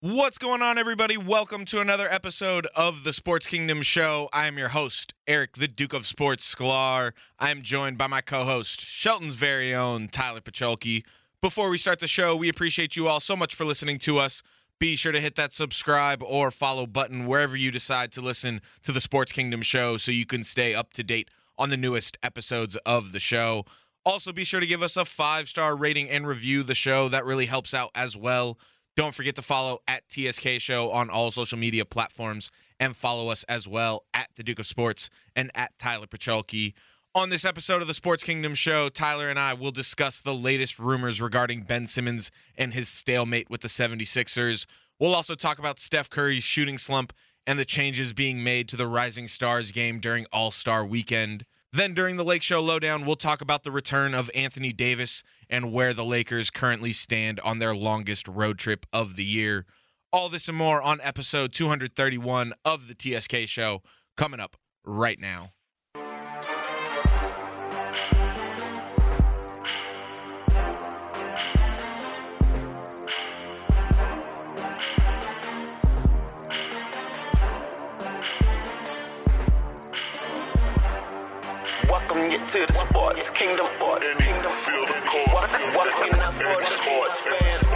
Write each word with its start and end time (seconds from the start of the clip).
What's 0.00 0.38
going 0.38 0.62
on, 0.62 0.78
everybody? 0.78 1.16
Welcome 1.16 1.64
to 1.64 1.80
another 1.80 2.06
episode 2.08 2.68
of 2.76 3.02
the 3.02 3.12
Sports 3.12 3.48
Kingdom 3.48 3.82
Show. 3.82 4.28
I 4.32 4.46
am 4.46 4.56
your 4.56 4.68
host, 4.68 5.12
Eric, 5.26 5.56
the 5.56 5.66
Duke 5.66 5.92
of 5.92 6.06
Sports 6.06 6.54
Sklar. 6.54 7.14
I'm 7.40 7.62
joined 7.62 7.98
by 7.98 8.06
my 8.06 8.20
co 8.20 8.44
host, 8.44 8.80
Shelton's 8.80 9.34
very 9.34 9.74
own 9.74 10.06
Tyler 10.06 10.40
Pacholke. 10.40 11.02
Before 11.42 11.68
we 11.68 11.78
start 11.78 11.98
the 11.98 12.06
show, 12.06 12.36
we 12.36 12.48
appreciate 12.48 12.94
you 12.94 13.08
all 13.08 13.18
so 13.18 13.34
much 13.34 13.56
for 13.56 13.64
listening 13.64 13.98
to 13.98 14.18
us. 14.18 14.40
Be 14.78 14.94
sure 14.94 15.10
to 15.10 15.20
hit 15.20 15.34
that 15.34 15.52
subscribe 15.52 16.22
or 16.22 16.52
follow 16.52 16.86
button 16.86 17.26
wherever 17.26 17.56
you 17.56 17.72
decide 17.72 18.12
to 18.12 18.20
listen 18.20 18.60
to 18.84 18.92
the 18.92 19.00
Sports 19.00 19.32
Kingdom 19.32 19.62
Show 19.62 19.96
so 19.96 20.12
you 20.12 20.26
can 20.26 20.44
stay 20.44 20.76
up 20.76 20.92
to 20.92 21.02
date 21.02 21.28
on 21.58 21.70
the 21.70 21.76
newest 21.76 22.16
episodes 22.22 22.76
of 22.86 23.10
the 23.10 23.18
show. 23.18 23.64
Also, 24.06 24.32
be 24.32 24.44
sure 24.44 24.60
to 24.60 24.66
give 24.66 24.80
us 24.80 24.96
a 24.96 25.04
five 25.04 25.48
star 25.48 25.74
rating 25.74 26.08
and 26.08 26.24
review 26.24 26.62
the 26.62 26.76
show. 26.76 27.08
That 27.08 27.24
really 27.24 27.46
helps 27.46 27.74
out 27.74 27.90
as 27.96 28.16
well. 28.16 28.58
Don't 28.98 29.14
forget 29.14 29.36
to 29.36 29.42
follow 29.42 29.78
at 29.86 30.02
TSK 30.10 30.58
Show 30.58 30.90
on 30.90 31.08
all 31.08 31.30
social 31.30 31.56
media 31.56 31.84
platforms 31.84 32.50
and 32.80 32.96
follow 32.96 33.28
us 33.28 33.44
as 33.44 33.68
well 33.68 34.02
at 34.12 34.28
the 34.34 34.42
Duke 34.42 34.58
of 34.58 34.66
Sports 34.66 35.08
and 35.36 35.52
at 35.54 35.70
Tyler 35.78 36.08
Pacholke. 36.08 36.74
On 37.14 37.30
this 37.30 37.44
episode 37.44 37.80
of 37.80 37.86
the 37.86 37.94
Sports 37.94 38.24
Kingdom 38.24 38.56
Show, 38.56 38.88
Tyler 38.88 39.28
and 39.28 39.38
I 39.38 39.54
will 39.54 39.70
discuss 39.70 40.18
the 40.18 40.34
latest 40.34 40.80
rumors 40.80 41.20
regarding 41.20 41.62
Ben 41.62 41.86
Simmons 41.86 42.32
and 42.56 42.74
his 42.74 42.88
stalemate 42.88 43.48
with 43.48 43.60
the 43.60 43.68
76ers. 43.68 44.66
We'll 44.98 45.14
also 45.14 45.36
talk 45.36 45.60
about 45.60 45.78
Steph 45.78 46.10
Curry's 46.10 46.42
shooting 46.42 46.76
slump 46.76 47.12
and 47.46 47.56
the 47.56 47.64
changes 47.64 48.12
being 48.12 48.42
made 48.42 48.68
to 48.70 48.76
the 48.76 48.88
Rising 48.88 49.28
Stars 49.28 49.70
game 49.70 50.00
during 50.00 50.26
All 50.32 50.50
Star 50.50 50.84
weekend. 50.84 51.44
Then 51.72 51.92
during 51.92 52.16
the 52.16 52.24
Lake 52.24 52.42
Show 52.42 52.62
Lowdown, 52.62 53.04
we'll 53.04 53.16
talk 53.16 53.42
about 53.42 53.62
the 53.62 53.70
return 53.70 54.14
of 54.14 54.30
Anthony 54.34 54.72
Davis 54.72 55.22
and 55.50 55.70
where 55.70 55.92
the 55.92 56.04
Lakers 56.04 56.48
currently 56.48 56.94
stand 56.94 57.40
on 57.40 57.58
their 57.58 57.74
longest 57.74 58.26
road 58.26 58.58
trip 58.58 58.86
of 58.90 59.16
the 59.16 59.24
year. 59.24 59.66
All 60.10 60.30
this 60.30 60.48
and 60.48 60.56
more 60.56 60.80
on 60.80 60.98
episode 61.02 61.52
231 61.52 62.54
of 62.64 62.88
the 62.88 62.94
TSK 62.98 63.46
Show 63.46 63.82
coming 64.16 64.40
up 64.40 64.56
right 64.82 65.20
now. 65.20 65.52
Welcome 82.18 82.32
you 82.32 82.48
to 82.48 82.66
the 82.66 82.72
sports 82.72 83.30
kingdom, 83.30 83.66
sports 83.76 84.14
kingdom. 84.16 84.52
Welcome, 85.32 85.60
welcome 85.72 86.02
you 86.02 86.66
to 86.66 86.72
sports 86.72 87.20
fans. 87.20 87.68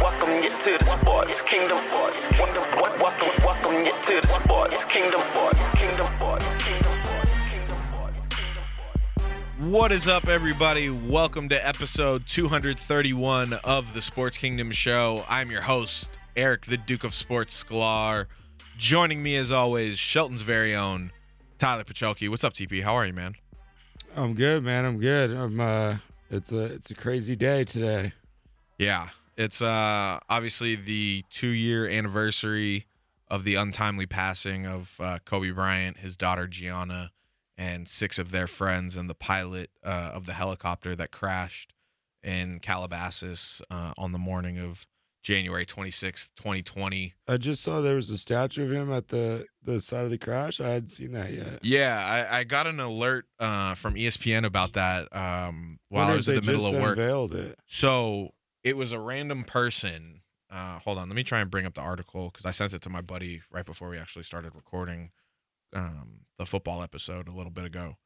Welcome 0.00 0.42
you 0.42 0.48
to 0.48 0.78
the 0.78 0.98
sports 0.98 1.42
kingdom, 1.42 1.78
sports 1.88 2.26
kingdom. 2.28 2.64
Welcome, 2.80 3.44
welcome 3.44 3.84
you 3.84 3.92
to 3.92 4.20
the 4.22 4.40
sports 4.42 4.84
kingdom, 4.86 5.20
kingdom, 5.20 5.20
sports 5.30 5.70
kingdom, 5.74 6.08
sports 6.16 6.46
kingdom, 7.50 7.78
sports 7.90 8.34
kingdom. 8.34 9.70
What 9.70 9.92
is 9.92 10.08
up, 10.08 10.26
everybody? 10.26 10.88
Welcome 10.88 11.50
to 11.50 11.66
episode 11.66 12.26
231 12.26 13.52
of 13.62 13.92
the 13.92 14.00
Sports 14.00 14.38
Kingdom 14.38 14.70
Show. 14.72 15.26
I'm 15.28 15.50
your 15.50 15.60
host, 15.60 16.08
Eric, 16.34 16.64
the 16.64 16.78
Duke 16.78 17.04
of 17.04 17.14
Sports 17.14 17.62
Sklar. 17.62 18.24
Joining 18.78 19.22
me, 19.22 19.36
as 19.36 19.52
always, 19.52 19.98
Shelton's 19.98 20.40
very 20.40 20.74
own 20.74 21.12
Tyler 21.58 21.84
Pacholke. 21.84 22.28
What's 22.28 22.44
up, 22.44 22.52
TP? 22.52 22.82
How 22.82 22.94
are 22.94 23.06
you, 23.06 23.12
man? 23.12 23.34
I'm 24.16 24.34
good, 24.34 24.62
man. 24.62 24.84
I'm 24.84 24.98
good. 24.98 25.30
I'm 25.30 25.60
uh 25.60 25.96
it's 26.30 26.52
a 26.52 26.64
it's 26.64 26.90
a 26.90 26.94
crazy 26.94 27.36
day 27.36 27.64
today. 27.64 28.12
Yeah, 28.78 29.08
it's 29.36 29.62
uh 29.62 30.18
obviously 30.28 30.76
the 30.76 31.24
two 31.30 31.48
year 31.48 31.86
anniversary 31.88 32.86
of 33.28 33.44
the 33.44 33.54
untimely 33.54 34.06
passing 34.06 34.66
of 34.66 34.96
uh, 35.00 35.18
Kobe 35.24 35.50
Bryant, 35.50 35.98
his 35.98 36.16
daughter 36.16 36.46
Gianna, 36.46 37.10
and 37.56 37.88
six 37.88 38.18
of 38.18 38.30
their 38.30 38.46
friends, 38.46 38.96
and 38.96 39.08
the 39.08 39.14
pilot 39.14 39.70
uh, 39.82 40.10
of 40.14 40.26
the 40.26 40.34
helicopter 40.34 40.94
that 40.94 41.10
crashed 41.10 41.72
in 42.22 42.60
Calabasas 42.60 43.62
uh, 43.70 43.92
on 43.96 44.12
the 44.12 44.18
morning 44.18 44.58
of 44.58 44.86
January 45.24 45.64
26th, 45.64 46.28
2020. 46.36 47.14
I 47.26 47.38
just 47.38 47.62
saw 47.62 47.80
there 47.80 47.96
was 47.96 48.10
a 48.10 48.18
statue 48.18 48.66
of 48.66 48.70
him 48.70 48.92
at 48.92 49.08
the 49.08 49.46
the 49.64 49.80
side 49.80 50.04
of 50.04 50.10
the 50.10 50.18
crash. 50.18 50.60
I 50.60 50.68
hadn't 50.68 50.90
seen 50.90 51.12
that 51.12 51.32
yet. 51.32 51.60
Yeah, 51.62 52.28
I, 52.30 52.40
I 52.40 52.44
got 52.44 52.66
an 52.66 52.78
alert 52.78 53.24
uh, 53.40 53.74
from 53.74 53.94
ESPN 53.94 54.44
about 54.44 54.74
that 54.74 55.08
um, 55.16 55.80
while 55.88 56.10
I 56.10 56.14
was 56.14 56.28
in 56.28 56.36
the 56.36 56.42
middle 56.42 56.66
of 56.66 56.80
work. 56.80 56.98
It. 56.98 57.58
So 57.66 58.34
it 58.62 58.76
was 58.76 58.92
a 58.92 59.00
random 59.00 59.44
person. 59.44 60.20
Uh, 60.50 60.78
hold 60.80 60.98
on, 60.98 61.08
let 61.08 61.16
me 61.16 61.24
try 61.24 61.40
and 61.40 61.50
bring 61.50 61.64
up 61.64 61.74
the 61.74 61.80
article 61.80 62.30
because 62.30 62.44
I 62.44 62.50
sent 62.50 62.74
it 62.74 62.82
to 62.82 62.90
my 62.90 63.00
buddy 63.00 63.40
right 63.50 63.64
before 63.64 63.88
we 63.88 63.98
actually 63.98 64.24
started 64.24 64.54
recording 64.54 65.10
um, 65.74 66.26
the 66.38 66.44
football 66.44 66.82
episode 66.82 67.28
a 67.28 67.32
little 67.32 67.50
bit 67.50 67.64
ago. 67.64 67.96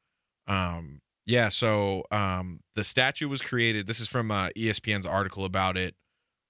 Um, 0.47 1.01
yeah, 1.25 1.49
so 1.49 2.05
um, 2.11 2.61
the 2.75 2.85
statue 2.85 3.27
was 3.27 3.41
created. 3.41 3.87
This 3.87 3.99
is 3.99 4.07
from 4.07 4.31
uh, 4.31 4.49
ESPN's 4.55 5.05
article 5.05 5.43
about 5.43 5.77
it. 5.77 5.95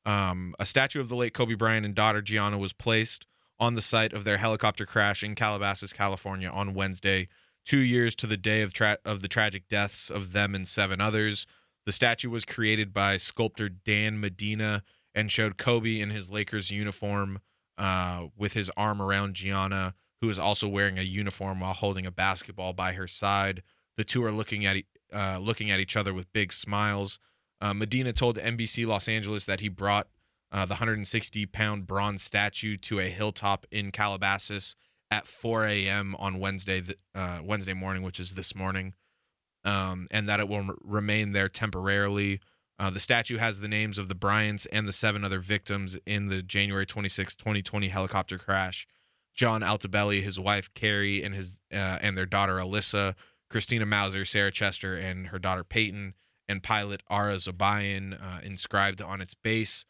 Um, 0.09 0.55
a 0.57 0.65
statue 0.65 0.99
of 0.99 1.07
the 1.07 1.15
late 1.15 1.35
Kobe 1.35 1.53
Bryant 1.53 1.85
and 1.85 1.93
daughter 1.93 2.23
Gianna 2.23 2.57
was 2.57 2.73
placed 2.73 3.27
on 3.59 3.75
the 3.75 3.81
site 3.81 4.11
of 4.11 4.23
their 4.23 4.37
helicopter 4.37 4.83
crash 4.83 5.23
in 5.23 5.35
Calabasas, 5.35 5.93
California, 5.93 6.49
on 6.49 6.73
Wednesday, 6.73 7.27
two 7.63 7.77
years 7.77 8.15
to 8.15 8.25
the 8.25 8.37
day 8.37 8.63
of 8.63 8.73
tra- 8.73 8.97
of 9.05 9.21
the 9.21 9.27
tragic 9.27 9.67
deaths 9.69 10.09
of 10.09 10.31
them 10.31 10.55
and 10.55 10.67
seven 10.67 10.99
others. 10.99 11.45
The 11.85 11.91
statue 11.91 12.31
was 12.31 12.43
created 12.43 12.91
by 12.91 13.17
sculptor 13.17 13.69
Dan 13.69 14.19
Medina 14.19 14.81
and 15.13 15.29
showed 15.29 15.59
Kobe 15.59 15.99
in 15.99 16.09
his 16.09 16.31
Lakers 16.31 16.71
uniform 16.71 17.39
uh, 17.77 18.27
with 18.35 18.53
his 18.53 18.71
arm 18.75 19.03
around 19.03 19.35
Gianna, 19.35 19.93
who 20.21 20.29
is 20.31 20.39
also 20.39 20.67
wearing 20.67 20.97
a 20.97 21.03
uniform 21.03 21.59
while 21.59 21.73
holding 21.73 22.07
a 22.07 22.11
basketball 22.11 22.73
by 22.73 22.93
her 22.93 23.07
side. 23.07 23.61
The 23.95 24.03
two 24.03 24.23
are 24.23 24.31
looking 24.31 24.65
at 24.65 24.77
e- 24.77 24.85
uh, 25.13 25.37
looking 25.37 25.69
at 25.69 25.79
each 25.79 25.95
other 25.95 26.15
with 26.15 26.33
big 26.33 26.51
smiles. 26.51 27.19
Uh, 27.61 27.73
Medina 27.73 28.13
told 28.13 28.37
NBC 28.37 28.85
Los 28.87 29.07
Angeles 29.07 29.45
that 29.45 29.59
he 29.59 29.69
brought 29.69 30.07
uh, 30.51 30.65
the 30.65 30.73
160 30.73 31.45
pound 31.47 31.87
bronze 31.87 32.23
statue 32.23 32.77
to 32.77 32.99
a 32.99 33.09
hilltop 33.09 33.65
in 33.71 33.91
Calabasas 33.91 34.75
at 35.11 35.27
4 35.27 35.65
a.m. 35.65 36.15
on 36.17 36.39
Wednesday, 36.39 36.83
uh, 37.15 37.39
Wednesday 37.43 37.73
morning, 37.73 38.03
which 38.03 38.19
is 38.19 38.33
this 38.33 38.55
morning, 38.55 38.93
um, 39.63 40.07
and 40.11 40.29
that 40.29 40.39
it 40.39 40.47
will 40.47 40.69
remain 40.83 41.31
there 41.31 41.49
temporarily. 41.49 42.39
Uh, 42.77 42.89
the 42.89 42.99
statue 42.99 43.37
has 43.37 43.59
the 43.59 43.67
names 43.67 43.97
of 43.97 44.07
the 44.07 44.15
Bryants 44.15 44.65
and 44.67 44.87
the 44.87 44.93
seven 44.93 45.23
other 45.23 45.39
victims 45.39 45.97
in 46.05 46.27
the 46.27 46.41
January 46.41 46.85
26, 46.85 47.35
2020 47.35 47.89
helicopter 47.89 48.37
crash. 48.37 48.87
John 49.33 49.61
Altobelli, 49.61 50.21
his 50.21 50.39
wife 50.39 50.73
Keri, 50.73 51.23
and 51.23 51.35
his 51.35 51.59
uh, 51.71 51.99
and 52.01 52.17
their 52.17 52.25
daughter 52.25 52.55
Alyssa, 52.55 53.15
Christina 53.49 53.85
Mauser, 53.85 54.25
Sarah 54.25 54.51
Chester, 54.51 54.97
and 54.97 55.27
her 55.27 55.39
daughter 55.39 55.63
Payton, 55.63 56.13
and 56.49 56.61
pilot 56.61 57.01
Ara 57.09 57.35
Zobayan 57.35 58.21
uh, 58.21 58.39
inscribed 58.43 59.01
on 59.01 59.21
its 59.21 59.33
base. 59.35 59.85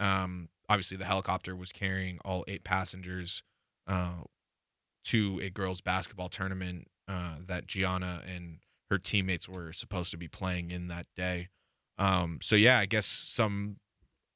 Um, 0.00 0.48
obviously, 0.68 0.96
the 0.96 1.04
helicopter 1.04 1.54
was 1.54 1.70
carrying 1.70 2.18
all 2.24 2.44
eight 2.48 2.64
passengers 2.64 3.44
uh, 3.86 4.22
to 5.04 5.40
a 5.42 5.50
girls' 5.50 5.80
basketball 5.80 6.28
tournament 6.28 6.88
uh, 7.06 7.36
that 7.46 7.66
Gianna 7.66 8.22
and 8.26 8.58
her 8.88 8.98
teammates 8.98 9.48
were 9.48 9.72
supposed 9.72 10.10
to 10.10 10.16
be 10.16 10.26
playing 10.26 10.70
in 10.72 10.88
that 10.88 11.06
day. 11.16 11.48
Um, 11.98 12.38
so 12.42 12.56
yeah, 12.56 12.78
I 12.78 12.86
guess 12.86 13.06
some 13.06 13.76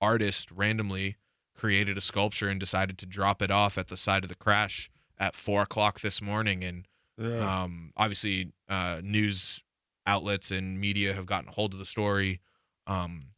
artist 0.01 0.51
randomly 0.53 1.17
created 1.57 1.97
a 1.97 2.01
sculpture 2.03 2.49
and 2.49 2.61
decided 2.61 2.99
to 2.99 3.07
drop 3.07 3.41
it 3.41 3.51
off 3.51 3.79
at 3.79 3.89
the 3.89 3.97
side 3.97 4.23
of 4.23 4.29
the 4.29 4.35
crash 4.35 4.91
at 5.19 5.35
four 5.35 5.63
o'clock 5.63 6.01
this 6.01 6.21
morning, 6.21 6.63
and 6.63 6.87
Yeah. 7.17 7.63
um, 7.63 7.93
obviously, 7.97 8.53
uh, 8.69 9.01
news 9.03 9.63
outlets 10.07 10.51
and 10.51 10.81
media 10.81 11.15
have 11.15 11.27
gotten 11.27 11.51
hold 11.53 11.73
of 11.73 11.79
the 11.79 11.85
story. 11.85 12.41
Um, 12.87 13.29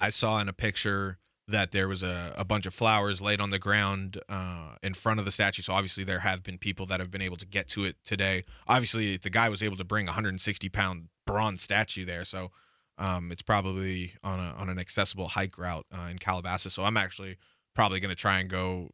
I 0.00 0.10
saw 0.10 0.40
in 0.40 0.48
a 0.48 0.52
picture 0.52 1.18
that 1.46 1.72
there 1.72 1.88
was 1.88 2.02
a, 2.02 2.32
a 2.36 2.44
bunch 2.44 2.64
of 2.64 2.72
flowers 2.72 3.20
laid 3.20 3.40
on 3.40 3.50
the 3.50 3.58
ground 3.58 4.20
uh, 4.28 4.76
in 4.82 4.94
front 4.94 5.18
of 5.18 5.24
the 5.24 5.32
statue. 5.32 5.62
So 5.62 5.72
obviously, 5.72 6.04
there 6.04 6.20
have 6.20 6.42
been 6.42 6.58
people 6.58 6.86
that 6.86 7.00
have 7.00 7.10
been 7.10 7.22
able 7.22 7.36
to 7.36 7.46
get 7.46 7.68
to 7.68 7.84
it 7.84 7.96
today. 8.04 8.44
Obviously, 8.66 9.16
the 9.16 9.30
guy 9.30 9.48
was 9.48 9.62
able 9.62 9.76
to 9.76 9.84
bring 9.84 10.06
a 10.06 10.12
160 10.12 10.68
pound 10.68 11.08
bronze 11.26 11.62
statue 11.62 12.04
there, 12.04 12.24
so 12.24 12.50
um, 12.98 13.30
it's 13.30 13.42
probably 13.42 14.14
on 14.22 14.38
a 14.38 14.54
on 14.56 14.68
an 14.68 14.78
accessible 14.78 15.28
hike 15.28 15.58
route 15.58 15.86
uh, 15.92 16.08
in 16.10 16.18
Calabasas. 16.18 16.74
So 16.74 16.84
I'm 16.84 16.96
actually 16.96 17.36
probably 17.74 18.00
going 18.00 18.10
to 18.10 18.20
try 18.20 18.38
and 18.38 18.48
go 18.48 18.90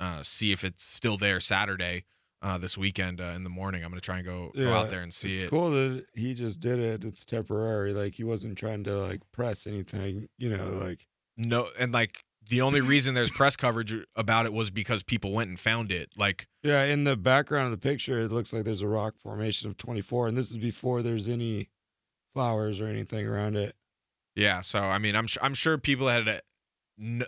uh, 0.00 0.22
see 0.22 0.52
if 0.52 0.64
it's 0.64 0.84
still 0.84 1.16
there 1.16 1.40
Saturday 1.40 2.04
uh, 2.42 2.58
this 2.58 2.78
weekend 2.78 3.20
uh, 3.20 3.24
in 3.34 3.44
the 3.44 3.50
morning. 3.50 3.82
I'm 3.84 3.90
going 3.90 4.00
to 4.00 4.04
try 4.04 4.18
and 4.18 4.26
go, 4.26 4.52
go 4.54 4.72
out 4.72 4.90
there 4.90 5.02
and 5.02 5.12
see 5.12 5.34
it's 5.34 5.42
it. 5.44 5.50
cool 5.50 5.70
that 5.70 6.06
he 6.14 6.34
just 6.34 6.60
did 6.60 6.78
it. 6.78 7.04
It's 7.04 7.24
temporary. 7.24 7.92
Like 7.92 8.14
he 8.14 8.24
wasn't 8.24 8.56
trying 8.58 8.84
to 8.84 8.96
like 8.96 9.20
press 9.32 9.66
anything. 9.66 10.28
You 10.38 10.50
know, 10.56 10.66
like 10.80 11.06
No, 11.36 11.68
and 11.78 11.92
like 11.92 12.22
the 12.48 12.60
only 12.62 12.80
reason 12.80 13.14
there's 13.14 13.30
press 13.30 13.56
coverage 13.56 13.94
about 14.16 14.46
it 14.46 14.52
was 14.52 14.70
because 14.70 15.02
people 15.02 15.32
went 15.32 15.48
and 15.50 15.58
found 15.58 15.92
it. 15.92 16.10
Like, 16.16 16.46
yeah. 16.62 16.84
In 16.84 17.04
the 17.04 17.16
background 17.16 17.66
of 17.66 17.72
the 17.72 17.88
picture, 17.88 18.20
it 18.20 18.32
looks 18.32 18.52
like 18.52 18.64
there's 18.64 18.80
a 18.80 18.88
rock 18.88 19.14
formation 19.18 19.68
of 19.68 19.76
24, 19.76 20.28
and 20.28 20.36
this 20.36 20.50
is 20.50 20.56
before 20.56 21.02
there's 21.02 21.28
any 21.28 21.68
flowers 22.34 22.80
or 22.80 22.86
anything 22.86 23.26
around 23.26 23.56
it. 23.56 23.74
yeah. 24.36 24.60
So 24.60 24.78
I 24.78 24.98
mean, 24.98 25.16
I'm 25.16 25.26
I'm 25.42 25.54
sure 25.54 25.76
people 25.76 26.08
had 26.08 26.28
uh, 26.28 26.38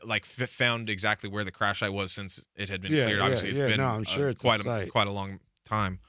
like 0.04 0.24
f- 0.24 0.48
found 0.50 0.88
exactly 0.88 1.28
where 1.28 1.44
the 1.44 1.52
crash 1.52 1.80
site 1.80 1.92
was 1.92 2.12
since 2.12 2.44
it 2.56 2.68
had 2.68 2.80
been 2.80 2.92
Yeah, 2.92 3.04
cleared. 3.04 3.18
yeah, 3.20 3.24
Obviously, 3.24 3.50
it's 3.50 3.58
yeah, 3.58 3.66
been 3.68 3.80
no, 3.80 3.86
I'm 3.86 4.00
uh, 4.02 4.04
sure 4.04 4.28
it's 4.28 4.42
quite 4.42 4.60
a, 4.60 4.64
site. 4.64 4.90
quite 4.90 5.06
a 5.06 5.12
long 5.12 5.40
time. 5.64 6.00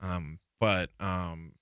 Um, 0.00 0.38
but 0.60 0.90
um, 1.00 1.54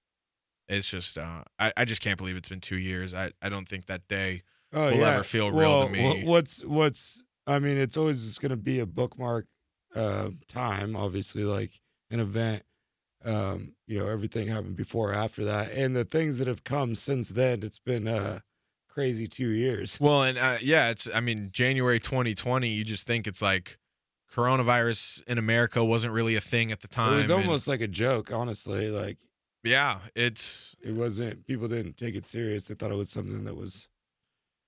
it's 0.68 0.88
just 0.88 1.18
uh, 1.18 1.44
I 1.58 1.72
I 1.76 1.84
just 1.84 2.00
can't 2.00 2.18
believe 2.18 2.36
it's 2.36 2.48
been 2.48 2.60
two 2.60 2.78
years. 2.78 3.14
I 3.14 3.32
I 3.42 3.48
don't 3.48 3.68
think 3.68 3.86
that 3.86 4.06
day 4.08 4.42
oh, 4.72 4.90
will 4.90 5.04
ever 5.04 5.24
feel 5.24 5.50
real 5.50 5.86
to 5.86 5.92
me. 5.92 6.24
What's 6.24 6.64
what's 6.64 7.24
I 7.46 7.58
mean, 7.58 7.76
it's 7.76 7.96
always 7.96 8.24
just 8.24 8.40
gonna 8.40 8.56
be 8.56 8.78
a 8.78 8.86
bookmark 8.86 9.46
uh 9.94 10.30
time, 10.48 10.96
obviously, 10.96 11.44
like 11.44 11.80
an 12.10 12.20
event. 12.20 12.64
Um, 13.24 13.74
you 13.86 13.98
know, 13.98 14.08
everything 14.08 14.48
happened 14.48 14.76
before 14.76 15.10
or 15.10 15.14
after 15.14 15.44
that. 15.44 15.70
And 15.72 15.94
the 15.94 16.04
things 16.04 16.38
that 16.38 16.48
have 16.48 16.64
come 16.64 16.94
since 16.94 17.28
then, 17.28 17.62
it's 17.62 17.78
been 17.78 18.08
uh 18.08 18.40
crazy 18.92 19.26
two 19.26 19.48
years. 19.50 19.98
Well, 20.00 20.22
and 20.22 20.36
uh, 20.38 20.58
yeah, 20.60 20.90
it's 20.90 21.08
I 21.12 21.20
mean 21.20 21.50
January 21.52 21.98
2020. 22.00 22.68
You 22.68 22.84
just 22.84 23.06
think 23.06 23.26
it's 23.26 23.42
like 23.42 23.78
coronavirus 24.34 25.22
in 25.24 25.38
America 25.38 25.84
wasn't 25.84 26.12
really 26.12 26.36
a 26.36 26.40
thing 26.40 26.72
at 26.72 26.80
the 26.80 26.88
time. 26.88 27.14
It 27.14 27.16
was 27.22 27.30
and- 27.30 27.32
almost 27.44 27.68
like 27.68 27.80
a 27.80 27.88
joke, 27.88 28.32
honestly. 28.32 28.88
Like 28.90 29.18
yeah, 29.64 30.00
it's 30.14 30.74
it 30.82 30.92
wasn't 30.94 31.46
people 31.46 31.68
didn't 31.68 31.96
take 31.96 32.14
it 32.14 32.24
serious. 32.24 32.64
They 32.64 32.74
thought 32.74 32.90
it 32.90 32.96
was 32.96 33.10
something 33.10 33.44
that 33.44 33.56
was 33.56 33.88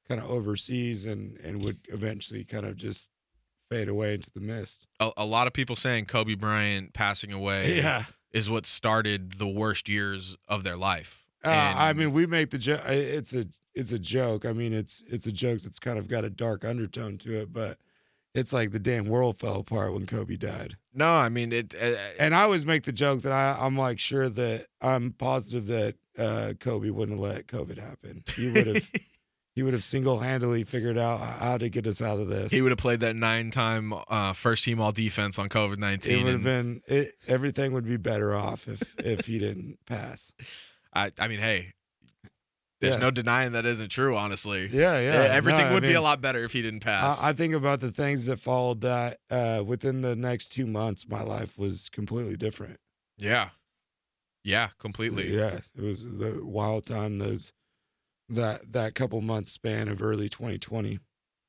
kind 0.09 0.21
of 0.21 0.31
overseas 0.31 1.05
and 1.05 1.39
and 1.41 1.63
would 1.65 1.79
eventually 1.89 2.45
kind 2.45 2.67
of 2.67 2.77
just 2.77 3.11
fade 3.71 3.89
away 3.89 4.15
into 4.15 4.31
the 4.33 4.41
mist. 4.41 4.87
a, 5.01 5.11
a 5.17 5.25
lot 5.25 5.47
of 5.47 5.53
people 5.55 5.75
saying 5.75 6.05
Kobe 6.05 6.35
Bryant 6.35 6.93
passing 6.93 7.33
away 7.33 7.77
Yeah. 7.79 8.05
is 8.31 8.51
what 8.51 8.67
started 8.67 9.39
the 9.39 9.49
worst 9.49 9.89
years 9.89 10.37
of 10.47 10.63
their 10.63 10.77
life. 10.77 11.25
Uh, 11.43 11.49
I 11.77 11.93
mean, 11.95 12.13
we 12.13 12.27
make 12.27 12.51
the 12.51 12.59
joke. 12.59 12.83
It's 12.87 13.33
a 13.35 13.47
it's 13.75 13.93
a 13.93 13.99
joke. 13.99 14.45
I 14.45 14.53
mean, 14.53 14.73
it's 14.73 15.03
it's 15.09 15.27
a 15.27 15.33
joke 15.33 15.63
that's 15.63 15.79
kind 15.79 15.99
of 15.99 16.09
got 16.09 16.25
a 16.25 16.31
dark 16.31 16.65
undertone 16.65 17.19
to 17.19 17.41
it, 17.43 17.53
but 17.53 17.79
it's 18.35 18.53
like 18.53 18.73
the 18.73 18.79
damn 18.81 19.07
world 19.07 19.39
fell 19.39 19.61
apart 19.61 19.93
when 19.95 20.07
Kobe 20.07 20.37
died. 20.37 20.77
no, 20.93 21.09
I 21.09 21.29
mean 21.29 21.53
it. 21.53 21.75
Uh, 21.75 21.95
And 22.19 22.35
I 22.35 22.43
always 22.43 22.65
make 22.67 22.83
the 22.85 22.93
joke 22.93 23.23
that 23.23 23.33
I 23.33 23.57
I'm 23.65 23.77
like 23.77 23.99
sure 23.99 24.29
that 24.29 24.67
I'm 24.81 25.13
positive 25.13 25.67
that 25.69 25.95
uh, 26.19 26.55
Kobe 26.61 26.91
wouldn't 26.91 27.19
have 27.19 27.29
let 27.29 27.47
COVID 27.49 27.79
happen. 27.79 28.25
He 28.37 28.51
would 28.51 28.67
have 28.67 28.91
he 29.55 29.63
would 29.63 29.73
have 29.73 29.85
single 29.85 30.19
handedly 30.19 30.65
figured 30.65 30.99
out 30.99 31.19
how 31.21 31.59
to 31.59 31.69
get 31.69 31.87
us 31.87 32.03
out 32.03 32.19
of 32.19 32.29
this. 32.29 32.51
he 32.51 32.61
would 32.61 32.73
have 32.73 32.79
played 32.79 32.99
that 33.01 33.15
nine-time 33.15 33.95
uh, 34.09 34.33
first 34.33 34.65
team 34.65 34.81
all 34.81 34.91
defense 34.93 35.39
on 35.39 35.49
COVID 35.49 35.79
nineteen. 35.79 36.21
it 36.21 36.25
would 36.25 36.33
have 36.33 36.47
and 36.47 36.85
been 36.87 36.97
it, 36.99 37.15
everything 37.29 37.73
would 37.73 37.87
be 37.87 37.97
better 37.97 38.35
off 38.35 38.67
if 38.69 38.83
if 38.99 39.27
he 39.27 39.39
didn't 39.39 39.79
pass. 39.87 40.33
I, 40.93 41.11
I 41.19 41.27
mean, 41.29 41.41
hey, 41.41 41.73
there's 42.85 42.95
Yeah. 42.97 43.01
no 43.01 43.11
denying 43.11 43.53
that 43.53 43.67
isn't 43.67 43.89
true. 43.91 44.17
Honestly, 44.17 44.69
Yeah, 44.73 44.99
yeah. 45.01 45.21
Uh, 45.21 45.23
everything 45.25 45.63
No, 45.63 45.71
I 45.71 45.73
would 45.75 45.83
be 45.83 45.95
a 45.95 46.01
lot 46.01 46.21
better 46.21 46.45
if 46.45 46.53
he 46.53 46.63
didn't 46.63 46.81
pass. 46.81 47.21
I, 47.21 47.31
I 47.31 47.33
think 47.33 47.55
about 47.55 47.81
the 47.81 47.91
things 47.91 48.27
that 48.27 48.39
followed 48.39 48.81
that. 48.83 49.19
Uh, 49.31 49.63
within 49.67 50.01
the 50.03 50.15
next 50.17 50.53
two 50.53 50.67
months, 50.67 51.09
my 51.09 51.23
life 51.23 51.59
was 51.59 51.89
completely 51.91 52.37
different. 52.37 52.79
yeah, 53.19 53.51
yeah, 54.43 54.69
completely. 54.79 55.35
Yeah, 55.35 55.61
it 55.77 55.83
was 55.83 56.05
the 56.05 56.41
wild 56.43 56.87
time. 56.87 57.19
Those 57.19 57.53
that 58.29 58.73
that 58.73 58.95
couple 58.95 59.21
months 59.21 59.53
span 59.53 59.89
of 59.89 60.03
early 60.03 60.29
2020. 60.29 60.99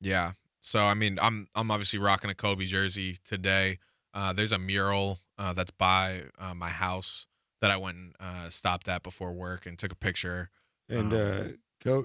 Yeah. 0.00 0.32
So 0.60 0.80
I 0.80 0.94
mean, 0.94 1.18
I'm 1.20 1.46
I'm 1.54 1.70
obviously 1.70 1.98
rocking 1.98 2.30
a 2.30 2.34
Kobe 2.34 2.64
jersey 2.66 3.18
today. 3.24 3.78
Uh, 4.14 4.32
there's 4.32 4.52
a 4.52 4.58
mural 4.58 5.18
uh, 5.38 5.52
that's 5.52 5.70
by 5.70 6.22
uh, 6.38 6.54
my 6.54 6.70
house 6.70 7.26
that 7.60 7.70
I 7.70 7.76
went 7.76 7.96
and 7.98 8.14
uh, 8.20 8.50
stopped 8.50 8.88
at 8.88 9.02
before 9.02 9.32
work 9.32 9.66
and 9.66 9.78
took 9.78 9.92
a 9.92 9.96
picture. 9.96 10.50
And 10.88 11.12
Um, 11.12 11.18
uh, 11.20 11.44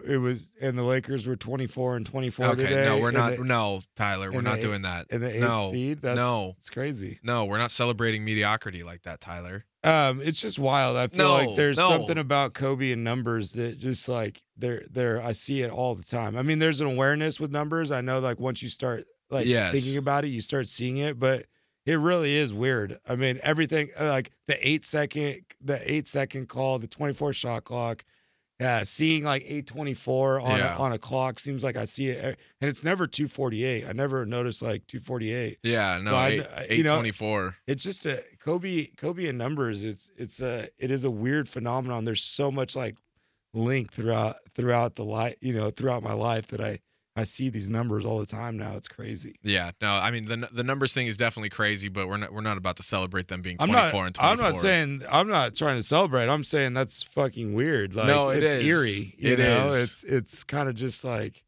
it 0.08 0.18
was 0.18 0.52
and 0.62 0.78
the 0.78 0.84
Lakers 0.84 1.26
were 1.26 1.36
24 1.36 1.96
and 1.98 2.06
24 2.06 2.46
Okay, 2.50 2.64
today. 2.64 2.86
no, 2.86 3.00
we're 3.00 3.10
not. 3.12 3.38
the- 3.38 3.44
no, 3.44 3.82
Tyler, 3.96 4.32
we're 4.32 4.42
not 4.42 4.58
the- 4.58 4.62
doing 4.62 4.84
that. 4.84 5.08
And 5.10 5.24
the 5.24 5.34
eighth 5.34 5.42
no, 5.42 5.72
seed. 5.72 6.02
That's, 6.02 6.16
no. 6.18 6.56
it's 6.60 6.70
crazy. 6.70 7.20
no, 7.24 7.46
we're 7.46 7.58
not 7.58 7.72
celebrating 7.72 8.24
mediocrity 8.24 8.84
like 8.84 9.02
that, 9.04 9.20
Tyler. 9.22 9.66
Um, 9.84 10.22
it's 10.22 10.40
just 10.40 10.60
wild. 10.60 10.98
I 10.98 11.08
feel 11.08 11.26
No, 11.26 11.34
like 11.34 11.56
there's 11.56 11.78
no. 11.78 11.90
something 11.90 12.20
about 12.20 12.54
Kobe 12.54 12.92
and 12.92 13.04
numbers 13.04 13.54
that 13.54 13.80
just 13.80 14.08
like 14.08 14.44
they're 14.56 14.84
there. 14.92 15.20
I 15.24 15.32
see 15.32 15.64
it 15.64 15.72
all 15.72 15.96
the 15.96 16.04
time. 16.04 16.38
I 16.38 16.44
mean, 16.44 16.60
there's 16.60 16.82
an 16.82 16.88
awareness 16.88 17.40
with 17.40 17.50
numbers. 17.50 17.90
I 17.92 18.02
know 18.02 18.20
like 18.20 18.40
once 18.40 18.62
you 18.62 18.70
start 18.70 19.06
like 19.32 19.48
Yes. 19.48 19.74
thinking 19.74 19.98
about 19.98 20.24
it, 20.26 20.28
you 20.28 20.42
start 20.42 20.68
seeing 20.68 20.98
it, 20.98 21.18
but 21.18 21.48
it 21.88 21.96
really 21.96 22.36
is 22.36 22.54
weird. 22.54 23.00
I 23.10 23.16
mean, 23.16 23.40
everything 23.42 23.90
uh, 24.00 24.10
like 24.10 24.30
the 24.46 24.68
eight 24.68 24.86
second, 24.86 25.42
the 25.60 25.82
eight 25.92 26.08
second 26.08 26.48
call, 26.50 26.78
the 26.78 26.86
24 26.88 27.34
shot 27.34 27.64
clock. 27.64 28.06
Yeah, 28.62 28.84
seeing 28.84 29.24
like 29.24 29.42
824 29.44 30.40
on 30.40 30.58
Yeah. 30.60 30.76
a, 30.76 30.80
on 30.80 30.94
a 30.94 31.00
clock 31.00 31.40
seems 31.40 31.64
like 31.64 31.76
I 31.76 31.86
see 31.86 32.10
it, 32.10 32.24
and 32.62 32.70
it's 32.70 32.84
never 32.84 33.08
248. 33.08 33.88
I 33.88 33.92
never 33.92 34.24
noticed 34.24 34.62
like 34.62 34.86
248 34.86 35.58
Yeah, 35.64 36.00
no, 36.00 36.12
eight 36.12 36.42
I- 36.42 36.66
eight 36.70 36.72
uh, 36.72 36.74
you 36.76 36.84
know- 36.84 37.52
it's 37.66 37.84
just 37.84 38.06
a 38.06 38.24
Kobe 38.40 38.86
Kobe 38.98 39.26
in 39.26 39.38
numbers. 39.38 39.84
It's 39.84 40.12
it's 40.16 40.40
a 40.42 40.70
it 40.78 40.92
is 40.92 41.04
a 41.06 41.12
weird 41.12 41.50
phenomenon. 41.50 42.06
There's 42.06 42.24
so 42.24 42.52
much 42.52 42.76
like 42.76 42.98
link 43.56 43.92
throughout 43.92 44.38
throughout 44.54 44.96
the 44.96 45.06
life, 45.06 45.36
you 45.42 45.54
know, 45.54 45.72
throughout 45.72 46.04
my 46.04 46.14
life 46.14 46.46
that 46.48 46.62
I 46.62 46.80
I 47.16 47.26
see 47.26 47.50
these 47.50 47.70
numbers 47.70 48.06
all 48.06 48.20
the 48.20 48.26
time 48.26 48.58
now. 48.58 48.78
It's 48.78 48.88
crazy. 48.88 49.36
Yeah, 49.44 49.72
no, 49.82 49.92
I 49.92 50.12
mean 50.12 50.28
the 50.28 50.48
the 50.52 50.64
numbers 50.64 50.94
thing 50.94 51.08
is 51.08 51.18
definitely 51.18 51.50
crazy, 51.50 51.90
but 51.90 52.08
we're 52.08 52.18
not 52.18 52.34
we're 52.34 52.42
not 52.42 52.58
about 52.58 52.78
to 52.78 52.84
celebrate 52.84 53.28
them 53.28 53.42
being 53.42 53.58
I'm 53.60 53.68
twenty 53.68 53.82
not 53.82 53.92
four 53.92 54.06
and 54.06 54.16
I'm 54.20 54.38
not 54.38 54.58
saying 54.62 55.04
I'm 55.12 55.28
not 55.28 55.56
trying 55.56 55.76
to 55.78 55.84
celebrate. 55.84 56.30
I'm 56.30 56.44
saying 56.46 56.74
that's 56.74 57.04
fucking 57.04 57.54
weird. 57.54 57.94
Like 57.96 58.08
No, 58.08 58.30
it 58.30 58.44
it's 58.44 58.54
is. 58.54 58.66
eerie. 58.66 59.14
You 59.18 59.34
It 59.34 59.40
know? 59.40 59.74
is. 59.74 59.84
It's 59.92 60.04
it's 60.06 60.44
kind 60.46 60.70
of 60.70 60.76
just 60.76 61.04
like 61.04 61.44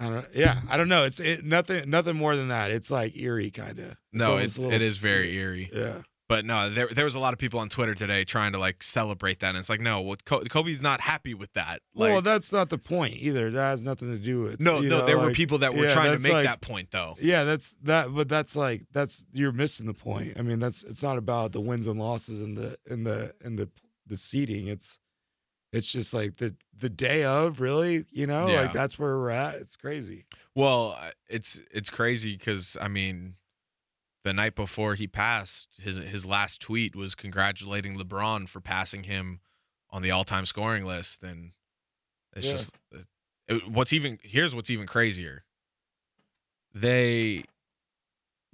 I 0.00 0.08
don't 0.08 0.26
yeah, 0.34 0.60
I 0.68 0.76
don't 0.76 0.88
know. 0.88 1.04
It's 1.04 1.20
it, 1.20 1.44
nothing 1.44 1.88
nothing 1.88 2.16
more 2.16 2.34
than 2.34 2.48
that. 2.48 2.70
It's 2.70 2.90
like 2.90 3.16
eerie 3.16 3.50
kind 3.50 3.78
of. 3.78 3.96
No, 4.12 4.38
it's 4.38 4.58
it 4.58 4.82
is 4.82 4.96
very 4.98 5.32
eerie. 5.36 5.70
Yeah. 5.72 5.98
But 6.30 6.44
no, 6.44 6.70
there 6.70 6.86
there 6.86 7.04
was 7.04 7.16
a 7.16 7.18
lot 7.18 7.32
of 7.32 7.40
people 7.40 7.58
on 7.58 7.68
Twitter 7.68 7.92
today 7.92 8.22
trying 8.22 8.52
to 8.52 8.58
like 8.58 8.84
celebrate 8.84 9.40
that, 9.40 9.48
and 9.48 9.58
it's 9.58 9.68
like, 9.68 9.80
no, 9.80 10.14
Co- 10.24 10.42
Kobe's 10.44 10.80
not 10.80 11.00
happy 11.00 11.34
with 11.34 11.52
that. 11.54 11.80
Like, 11.92 12.12
well, 12.12 12.22
that's 12.22 12.52
not 12.52 12.68
the 12.70 12.78
point 12.78 13.16
either. 13.16 13.50
That 13.50 13.70
has 13.70 13.82
nothing 13.82 14.12
to 14.12 14.16
do 14.16 14.42
with 14.42 14.60
no, 14.60 14.78
no, 14.78 15.00
know, 15.00 15.06
there 15.06 15.18
were 15.18 15.32
people 15.32 15.58
that 15.58 15.74
were 15.74 15.86
yeah, 15.86 15.92
trying 15.92 16.12
to 16.12 16.20
make 16.20 16.32
like- 16.32 16.44
that 16.46 16.60
point 16.60 16.92
though. 16.92 17.16
Yeah, 17.20 17.42
that's 17.42 17.74
that, 17.82 18.14
but 18.14 18.28
that's 18.28 18.54
like 18.54 18.84
that's 18.92 19.24
you're 19.32 19.50
missing 19.50 19.86
the 19.86 19.92
point. 19.92 20.38
I 20.38 20.42
mean, 20.42 20.60
that's 20.60 20.84
it's 20.84 21.02
not 21.02 21.18
about 21.18 21.50
the 21.50 21.60
wins 21.60 21.88
and 21.88 21.98
losses 21.98 22.44
and 22.44 22.56
the 22.56 22.78
and 22.88 23.04
the 23.04 23.34
and 23.42 23.58
the 23.58 23.68
the 24.06 24.16
seating. 24.16 24.68
It's 24.68 25.00
it's 25.72 25.90
just 25.90 26.14
like 26.14 26.36
the 26.36 26.54
the 26.78 26.90
day 26.90 27.24
of 27.24 27.60
really, 27.60 28.04
you 28.12 28.28
know, 28.28 28.46
Yeah. 28.46 28.60
like 28.60 28.72
that's 28.72 29.00
where 29.00 29.18
we're 29.18 29.30
at. 29.30 29.56
It's 29.56 29.74
crazy. 29.74 30.26
Well, 30.54 30.96
uh, 30.96 31.10
it's 31.28 31.60
it's 31.72 31.90
crazy 31.90 32.36
because 32.36 32.76
I 32.80 32.86
mean, 32.86 33.34
the 34.24 34.32
night 34.32 34.54
before 34.54 34.94
he 34.94 35.06
passed, 35.06 35.68
his 35.82 35.96
his 35.96 36.26
last 36.26 36.60
tweet 36.60 36.94
was 36.94 37.14
congratulating 37.14 37.98
LeBron 37.98 38.48
for 38.48 38.60
passing 38.60 39.04
him 39.04 39.40
on 39.90 40.02
the 40.02 40.10
all 40.10 40.24
time 40.24 40.44
scoring 40.46 40.84
list, 40.84 41.22
and 41.22 41.52
it's 42.34 42.46
Yeah. 42.46 42.52
just 42.52 42.72
it, 43.48 43.68
what's 43.68 43.92
even 43.92 44.18
here's 44.22 44.54
what's 44.54 44.70
even 44.70 44.86
crazier. 44.86 45.44
They 46.74 47.44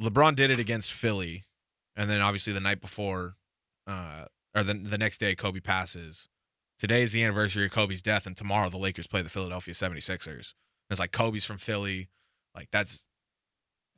LeBron 0.00 0.36
did 0.36 0.50
it 0.50 0.58
against 0.58 0.92
Philly, 0.92 1.44
and 1.94 2.08
then 2.10 2.20
obviously 2.20 2.52
the 2.52 2.60
night 2.60 2.80
before, 2.80 3.36
uh, 3.86 4.26
or 4.54 4.62
the 4.62 4.74
the 4.74 4.98
next 4.98 5.18
day, 5.18 5.34
Kobe 5.34 5.60
passes. 5.60 6.28
Today 6.78 7.02
is 7.02 7.12
the 7.12 7.22
anniversary 7.22 7.64
of 7.66 7.72
Kobe's 7.72 8.02
death, 8.02 8.26
and 8.26 8.36
tomorrow 8.36 8.68
the 8.68 8.76
Lakers 8.76 9.06
play 9.06 9.22
the 9.22 9.30
Philadelphia 9.30 9.72
76ers. 9.72 10.26
And 10.28 10.90
It's 10.90 11.00
like 11.00 11.10
Kobe's 11.12 11.44
from 11.46 11.56
Philly. 11.58 12.08
Like 12.54 12.68
that's 12.70 13.06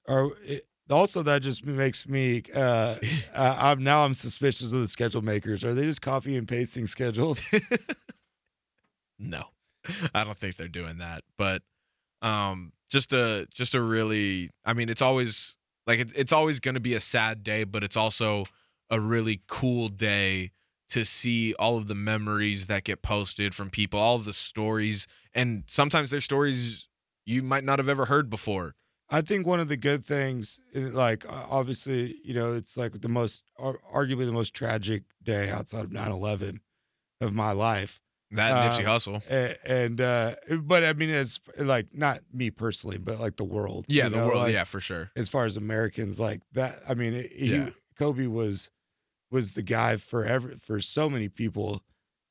it, 0.08 0.66
also 0.90 1.22
that 1.22 1.42
just 1.42 1.64
makes 1.66 2.08
me. 2.08 2.42
uh 2.54 2.96
uh, 3.34 3.58
I'm 3.60 3.82
now 3.82 4.02
I'm 4.02 4.14
suspicious 4.14 4.72
of 4.72 4.80
the 4.80 4.88
schedule 4.88 5.22
makers. 5.22 5.64
Are 5.64 5.74
they 5.74 5.84
just 5.84 6.02
copy 6.02 6.36
and 6.36 6.46
pasting 6.46 6.86
schedules? 6.86 7.48
no. 9.18 9.44
I 10.14 10.24
don't 10.24 10.36
think 10.36 10.56
they're 10.56 10.68
doing 10.68 10.98
that. 10.98 11.22
But 11.36 11.62
um 12.22 12.72
just 12.90 13.12
a 13.12 13.46
just 13.52 13.74
a 13.74 13.80
really 13.80 14.50
I 14.64 14.72
mean 14.72 14.88
it's 14.88 15.02
always 15.02 15.56
like 15.86 16.00
it, 16.00 16.12
it's 16.14 16.32
always 16.32 16.60
going 16.60 16.74
to 16.74 16.80
be 16.80 16.94
a 16.94 17.00
sad 17.00 17.42
day, 17.42 17.64
but 17.64 17.84
it's 17.84 17.96
also 17.96 18.44
a 18.90 19.00
really 19.00 19.42
cool 19.46 19.88
day 19.88 20.52
to 20.90 21.04
see 21.04 21.54
all 21.58 21.76
of 21.76 21.86
the 21.86 21.94
memories 21.94 22.66
that 22.66 22.84
get 22.84 23.02
posted 23.02 23.54
from 23.54 23.68
people, 23.70 24.00
all 24.00 24.16
of 24.16 24.24
the 24.24 24.32
stories 24.32 25.06
and 25.34 25.64
sometimes 25.66 26.10
they're 26.10 26.20
stories 26.20 26.88
you 27.26 27.42
might 27.42 27.62
not 27.64 27.78
have 27.78 27.88
ever 27.88 28.06
heard 28.06 28.30
before. 28.30 28.74
I 29.10 29.22
think 29.22 29.46
one 29.46 29.60
of 29.60 29.68
the 29.68 29.76
good 29.76 30.04
things, 30.04 30.58
like 30.74 31.24
obviously, 31.28 32.20
you 32.24 32.34
know, 32.34 32.52
it's 32.54 32.76
like 32.76 33.00
the 33.00 33.08
most, 33.08 33.44
arguably 33.58 34.26
the 34.26 34.32
most 34.32 34.54
tragic 34.54 35.04
day 35.22 35.50
outside 35.50 35.84
of 35.84 35.92
9/11 35.92 36.60
of 37.20 37.32
my 37.32 37.52
life, 37.52 38.00
That 38.30 38.50
Uh, 38.52 38.68
Nipsey 38.68 38.84
Hussle. 38.84 39.56
And 39.64 40.00
uh, 40.00 40.36
but 40.62 40.84
I 40.84 40.92
mean, 40.92 41.10
it's 41.10 41.40
like 41.58 41.86
not 41.94 42.20
me 42.32 42.50
personally, 42.50 42.98
but 42.98 43.18
like 43.18 43.36
the 43.36 43.44
world, 43.44 43.86
Yeah, 43.88 44.04
you 44.04 44.10
the 44.10 44.16
know, 44.18 44.26
world, 44.26 44.42
like, 44.42 44.52
yeah, 44.52 44.64
for 44.64 44.80
sure. 44.80 45.10
As 45.16 45.28
far 45.28 45.46
as 45.46 45.56
Americans, 45.56 46.18
like 46.20 46.42
that, 46.52 46.82
I 46.88 46.94
mean, 46.94 47.14
it, 47.14 47.32
he, 47.32 47.52
Yeah. 47.52 47.70
Kobe 47.98 48.26
was 48.26 48.70
was 49.30 49.52
the 49.52 49.62
guy 49.62 49.96
forever 49.96 50.54
for 50.60 50.80
so 50.80 51.08
many 51.10 51.28
people, 51.28 51.82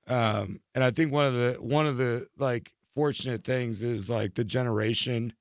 um, 0.07 0.61
and 0.75 0.83
I 0.83 0.91
think 0.91 1.11
one 1.11 1.25
of 1.25 1.33
the 1.33 1.53
one 1.59 1.87
of 1.87 1.97
the 1.97 2.27
like 2.37 2.71
fortunate 2.95 3.43
things 3.43 3.81
is 3.83 4.09
like 4.09 4.35
the 4.35 4.43
generation 4.45 5.33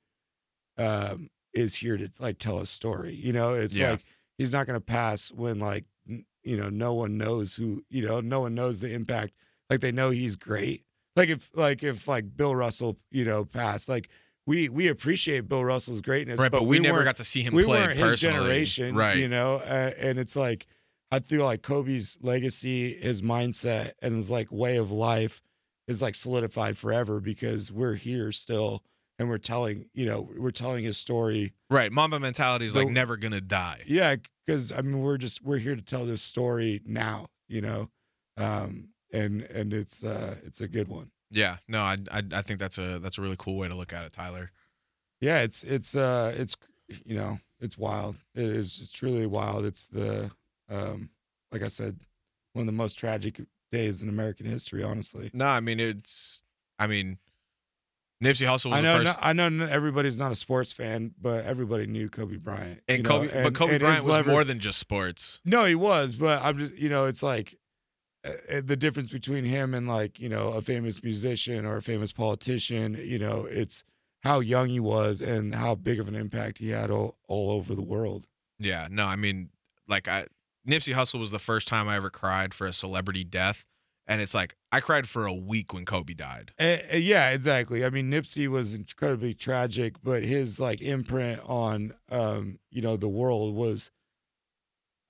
um, 0.78 1.30
is 1.54 1.75
here 1.75 1.97
to 1.97 2.09
like 2.18 2.38
tell 2.38 2.59
a 2.59 2.66
story. 2.66 3.14
You 3.14 3.33
know, 3.33 3.54
it's 3.54 3.75
Yeah. 3.75 3.92
like 3.92 4.04
he's 4.38 4.52
not 4.52 4.66
going 4.66 4.78
to 4.78 4.85
pass 4.85 5.33
when 5.33 5.59
like 5.59 5.85
n- 6.09 6.25
you 6.45 6.56
know 6.56 6.68
no 6.68 6.95
one 6.95 7.16
knows 7.16 7.54
who 7.54 7.85
you 7.90 8.06
know 8.06 8.21
no 8.21 8.40
one 8.40 8.54
knows 8.54 8.80
the 8.80 8.92
impact. 8.92 9.33
Like 9.71 9.80
they 9.80 9.92
know 9.92 10.11
he's 10.11 10.37
great. 10.37 10.85
Like 11.16 11.28
if 11.30 11.50
like 11.54 11.83
if 11.83 12.06
like 12.06 12.37
Bill 12.37 12.54
Russell 12.54 12.97
you 13.11 13.25
know 13.25 13.45
passed 13.45 13.88
like. 13.88 14.09
We, 14.49 14.68
we 14.68 14.87
appreciate 14.87 15.49
Bill 15.49 15.64
Russell's 15.64 16.00
greatness, 16.00 16.38
right, 16.38 16.52
but, 16.52 16.66
we, 16.68 16.78
never 16.78 16.99
weren't- 16.99 17.06
got 17.06 17.16
to 17.16 17.25
see 17.25 17.42
him 17.42 17.52
we 17.52 17.64
play 17.64 17.80
weren't 17.80 17.99
his 17.99 18.21
generation, 18.21 18.95
right? 18.95 19.16
You 19.16 19.26
know, 19.26 19.56
uh, 19.56 19.90
and 19.99 20.21
it's 20.21 20.37
like 20.37 20.68
I 21.11 21.18
feel 21.18 21.45
like 21.45 21.62
Kobe's 21.62 22.16
legacy, 22.23 22.95
his 22.95 23.23
mindset, 23.23 23.95
and 24.02 24.14
his 24.14 24.30
like 24.30 24.52
way 24.52 24.76
of 24.76 24.92
life 24.92 25.42
is 25.88 26.00
like 26.00 26.14
solidified 26.14 26.78
forever 26.78 27.18
because 27.18 27.73
we're 27.73 27.95
here 27.97 28.30
still 28.30 28.85
and 29.18 29.28
we're 29.28 29.38
telling, 29.38 29.87
you 29.94 30.06
know, 30.06 30.28
we're 30.37 30.50
telling 30.50 30.85
his 30.85 30.99
story. 30.99 31.52
Right. 31.70 31.90
Mamba 31.90 32.20
mentality 32.20 32.66
is 32.66 32.75
like 32.75 32.88
never 32.88 33.16
gonna 33.16 33.40
die. 33.40 33.82
Yeah, 33.87 34.16
because 34.46 34.73
I 34.73 34.80
mean, 34.82 35.00
we're 35.00 35.18
just 35.18 35.42
we're 35.42 35.58
here 35.58 35.76
to 35.76 35.82
tell 35.82 36.04
this 36.04 36.23
story 36.23 36.80
now, 36.85 37.26
you 37.49 37.61
know, 37.61 37.88
um, 38.37 38.88
and 39.12 39.42
and 39.42 39.73
it's 39.73 40.04
uh 40.04 40.37
it's 40.44 40.61
a 40.61 40.68
good 40.68 40.88
one. 40.88 41.11
Yeah. 41.30 41.56
No, 41.68 41.82
I, 41.82 41.96
I 42.11 42.23
I 42.32 42.42
think 42.42 42.61
that's 42.61 42.78
a 42.78 42.99
that's 42.99 43.18
a 43.18 43.23
really 43.23 43.37
cool 43.38 43.56
way 43.56 43.68
to 43.68 43.75
look 43.75 43.92
at 43.92 44.04
it, 44.04 44.12
Tyler. 44.12 44.50
Yeah, 45.20 45.40
it's 45.40 45.62
it's 45.64 45.94
uh 45.94 46.35
it's 46.37 46.56
you 47.04 47.16
know 47.16 47.38
it's 47.61 47.78
wild. 47.78 48.16
It 48.35 48.44
is 48.44 48.78
it's 48.82 48.92
truly 48.92 49.26
wild. 49.26 49.64
It's 49.64 49.87
the 49.87 50.30
um 50.68 51.11
like 51.52 51.62
I 51.62 51.68
said, 51.68 51.99
one 52.52 52.62
of 52.62 52.66
the 52.66 52.73
most 52.73 52.99
tragic 52.99 53.40
days 53.73 54.02
in 54.02 54.08
American 54.08 54.46
history. 54.46 54.82
Honestly, 54.82 55.30
No, 55.32 55.46
I 55.46 55.61
mean 55.61 55.80
it's 55.80 56.42
I 56.78 56.87
mean 56.87 57.18
Nipsey 58.23 58.46
Hussle 58.46 58.70
was 58.70 58.78
I 58.78 58.80
know 58.80 58.99
the 58.99 59.04
first 59.04 59.18
I 59.20 59.32
know 59.35 59.66
everybody's 59.66 60.18
not 60.18 60.32
a 60.32 60.37
sports 60.37 60.73
fan, 60.73 61.12
but 61.20 61.44
everybody 61.44 61.87
knew 61.87 62.08
Kobe 62.08 62.37
Bryant. 62.37 62.80
and 62.88 63.02
know, 63.02 63.08
Kobe 63.08 63.42
but 63.42 63.54
Kobe 63.54 63.73
and 63.75 63.80
Bryant 63.80 64.04
was 64.04 64.12
lever- 64.12 64.30
more 64.30 64.44
than 64.44 64.58
just 64.58 64.78
sports. 64.78 65.40
No, 65.44 65.64
he 65.64 65.75
was, 65.75 66.14
but 66.14 66.42
I'm 66.42 66.56
just 66.58 66.75
you 66.76 66.88
know 66.88 67.04
it's 67.04 67.23
like 67.23 67.58
uh, 68.25 68.30
uh, 68.50 68.61
the 68.64 68.76
difference 68.76 69.11
between 69.11 69.44
him 69.44 69.75
and 69.75 69.87
like 69.87 70.18
you 70.18 70.28
know 70.30 70.49
a 70.52 70.62
famous 70.62 71.02
musician 71.02 71.66
or 71.66 71.76
a 71.76 71.82
famous 71.82 72.12
politician. 72.12 72.99
You 73.02 73.18
know, 73.18 73.46
it's 73.50 73.85
how 74.23 74.40
young 74.40 74.68
he 74.68 74.80
was 74.80 75.20
and 75.20 75.54
how 75.54 75.75
big 75.75 76.00
of 76.00 76.08
an 76.08 76.14
impact 76.16 76.58
he 76.58 76.70
had 76.70 76.90
all, 76.90 77.16
all 77.28 77.50
over 77.50 77.75
the 77.75 77.82
world. 77.82 78.26
Yeah, 78.58 78.88
no, 78.90 79.04
I 79.06 79.16
mean 79.16 79.50
like 79.87 80.08
I 80.08 80.26
Nipsey 80.66 80.94
Hussle 80.94 81.20
was 81.20 81.30
the 81.30 81.38
first 81.38 81.68
time 81.68 81.87
I 81.87 81.96
ever 81.96 82.11
cried 82.11 82.54
for 82.54 82.66
a 82.66 82.73
celebrity 82.73 83.25
death. 83.25 83.66
And 84.08 84.20
it's 84.20 84.34
like 84.34 84.54
I 84.70 84.80
cried 84.80 85.08
for 85.08 85.26
a 85.26 85.34
week 85.34 85.72
when 85.72 85.84
Kobe 85.84 86.14
died. 86.14 86.52
Uh, 86.60 86.76
yeah, 86.94 87.30
exactly. 87.30 87.84
I 87.84 87.90
mean, 87.90 88.10
Nipsey 88.10 88.46
was 88.46 88.72
incredibly 88.72 89.34
tragic, 89.34 89.94
but 90.02 90.22
his 90.22 90.60
like 90.60 90.80
imprint 90.80 91.40
on, 91.44 91.92
um, 92.10 92.58
you 92.70 92.82
know, 92.82 92.96
the 92.96 93.08
world 93.08 93.54
was. 93.54 93.90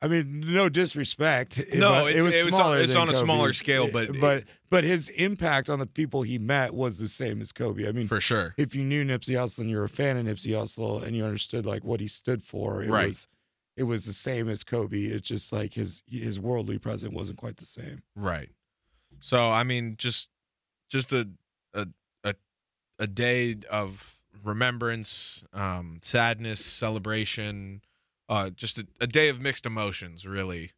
I 0.02 0.08
mean, 0.08 0.40
no 0.52 0.68
disrespect. 0.68 1.62
No, 1.74 2.06
it 2.06 2.22
was 2.22 2.34
it 2.34 2.44
was 2.44 2.54
on- 2.54 2.60
smaller 2.60 2.78
it's 2.80 2.94
on 2.94 3.08
a 3.08 3.14
smaller 3.14 3.52
scale, 3.54 3.84
Uh, 3.84 3.90
but- 3.92 4.20
but 4.20 4.44
but 4.70 4.84
his 4.84 5.08
impact 5.10 5.70
on 5.70 5.78
the 5.78 5.86
people 5.86 6.22
he 6.22 6.38
met 6.38 6.74
was 6.74 6.98
the 6.98 7.08
same 7.08 7.40
as 7.40 7.50
Kobe. 7.52 7.88
I 7.88 7.92
mean, 7.92 8.06
For 8.06 8.20
sure. 8.20 8.54
if 8.58 8.74
you 8.74 8.82
knew 8.82 9.04
Nipsey 9.04 9.34
Hussle 9.34 9.60
and 9.60 9.70
you 9.70 9.76
were 9.78 9.84
a 9.84 9.88
fan 9.88 10.16
of 10.18 10.26
Nipsey 10.26 10.50
Hussle 10.52 11.02
and 11.02 11.16
you 11.16 11.24
understood 11.24 11.64
like 11.64 11.82
what 11.82 12.00
he 12.00 12.08
stood 12.08 12.42
for, 12.42 12.82
it 12.84 12.90
Right. 12.90 13.08
was 13.08 13.26
it 13.76 13.84
was 13.84 14.04
the 14.04 14.12
same 14.12 14.48
as 14.50 14.64
Kobe. 14.64 15.04
It's 15.04 15.28
just 15.28 15.50
like 15.52 15.74
his 15.74 16.02
his 16.06 16.38
worldly 16.38 16.78
presence 16.78 17.12
wasn't 17.14 17.38
quite 17.38 17.56
the 17.56 17.66
same. 17.66 18.02
Right. 18.14 18.50
So 19.20 19.50
I 19.50 19.62
mean, 19.62 19.96
just 19.99 20.28
just 20.88 21.12
a 21.12 21.28
a 21.75 21.88
a, 22.25 22.35
a 22.99 23.06
day 23.06 23.56
of 23.70 24.18
remembrance, 24.44 25.42
um, 25.52 25.99
sadness, 26.02 26.64
celebration, 26.64 27.82
uh, 28.28 28.50
just 28.50 28.78
a, 28.78 28.87
a 29.00 29.06
day 29.06 29.28
of 29.28 29.40
mixed 29.40 29.66
emotions, 29.66 30.26
really. 30.26 30.73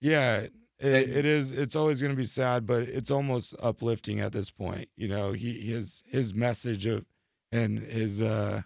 Yeah, 0.00 0.40
it, 0.40 0.52
it 0.80 1.26
is. 1.26 1.50
It's 1.52 1.76
always 1.76 2.00
going 2.00 2.12
to 2.12 2.16
be 2.16 2.26
sad, 2.26 2.66
but 2.66 2.84
it's 2.84 3.10
almost 3.10 3.54
uplifting 3.60 4.20
at 4.20 4.32
this 4.32 4.50
point. 4.50 4.88
You 4.96 5.08
know, 5.08 5.32
he 5.32 5.60
his 5.60 6.02
his 6.06 6.34
message 6.34 6.86
of 6.86 7.04
and 7.52 7.78
his 7.78 8.20
uh, 8.20 8.62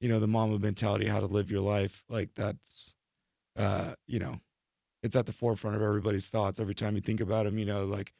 you 0.00 0.08
know, 0.08 0.18
the 0.18 0.26
Mamba 0.28 0.58
mentality, 0.58 1.06
how 1.06 1.20
to 1.20 1.26
live 1.26 1.50
your 1.50 1.60
life, 1.60 2.04
like 2.08 2.30
that's, 2.34 2.94
uh, 3.56 3.94
you 4.06 4.18
know, 4.18 4.40
it's 5.02 5.16
at 5.16 5.26
the 5.26 5.32
forefront 5.32 5.76
of 5.76 5.82
everybody's 5.82 6.28
thoughts 6.28 6.60
every 6.60 6.74
time 6.74 6.94
you 6.94 7.00
think 7.00 7.20
about 7.20 7.46
him. 7.46 7.58
You 7.58 7.66
know, 7.66 7.84
like 7.84 8.12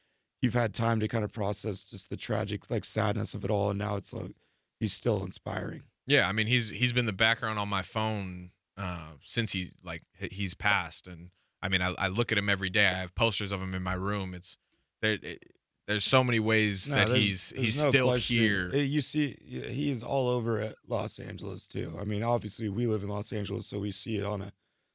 you've 0.43 0.55
had 0.55 0.75
time 0.75 1.01
to 1.01 1.09
kind 1.09 1.25
of 1.25 1.33
process 1.33 1.83
just 1.85 2.11
the 2.11 2.17
tragic 2.17 2.71
like 2.71 2.85
sadness 2.85 3.35
of 3.35 3.45
it 3.45 3.51
all, 3.51 3.71
and 3.71 3.79
now 3.79 3.97
it's 3.97 4.13
like 4.13 4.33
he's 4.79 4.93
still 4.93 5.23
inspiring. 5.25 5.83
Yeah, 6.07 6.29
I 6.29 6.33
mean, 6.33 6.47
he's 6.47 6.71
he's 6.71 6.93
been 6.93 7.07
the 7.07 7.13
background 7.13 7.59
on 7.59 7.69
my 7.69 7.83
phone 7.83 8.51
uh, 8.77 9.13
since 9.23 9.53
he 9.53 9.71
like 9.85 10.03
he's 10.31 10.55
passed, 10.55 11.07
and 11.07 11.31
I 11.63 11.69
mean, 11.69 11.83
I, 11.83 11.95
I 11.99 12.09
look 12.09 12.33
at 12.33 12.39
him 12.39 12.49
every 12.49 12.71
day. 12.71 12.87
I 12.87 12.93
have 12.95 13.15
posters 13.15 13.53
of 13.53 13.61
him 13.63 13.75
in 13.75 13.83
my 13.83 13.95
room. 13.95 14.35
It's 14.35 14.57
there. 15.03 15.19
It, 15.23 15.45
there's 15.87 16.05
so 16.05 16.23
many 16.23 16.39
ways 16.39 16.89
No, 16.89 16.97
that 16.97 17.09
there's- 17.09 17.23
he's 17.23 17.51
there's 17.51 17.65
he's 17.65 17.83
no 17.83 17.89
still 17.91 18.07
questioning. 18.09 18.43
here. 18.45 18.71
Uh, 18.73 18.77
You 18.77 19.01
see, 19.01 19.37
he 19.45 19.91
is 19.91 20.05
all 20.05 20.29
over 20.29 20.59
at 20.61 20.77
Los 20.87 21.19
Angeles 21.19 21.67
too. 21.67 21.93
I 22.01 22.05
mean, 22.05 22.23
obviously 22.23 22.69
we 22.69 22.87
live 22.87 23.03
in 23.03 23.09
Los 23.09 23.33
Angeles, 23.33 23.67
so 23.67 23.81
we 23.81 23.91
see 23.91 24.17
it 24.17 24.25
on 24.25 24.41
a 24.41 24.53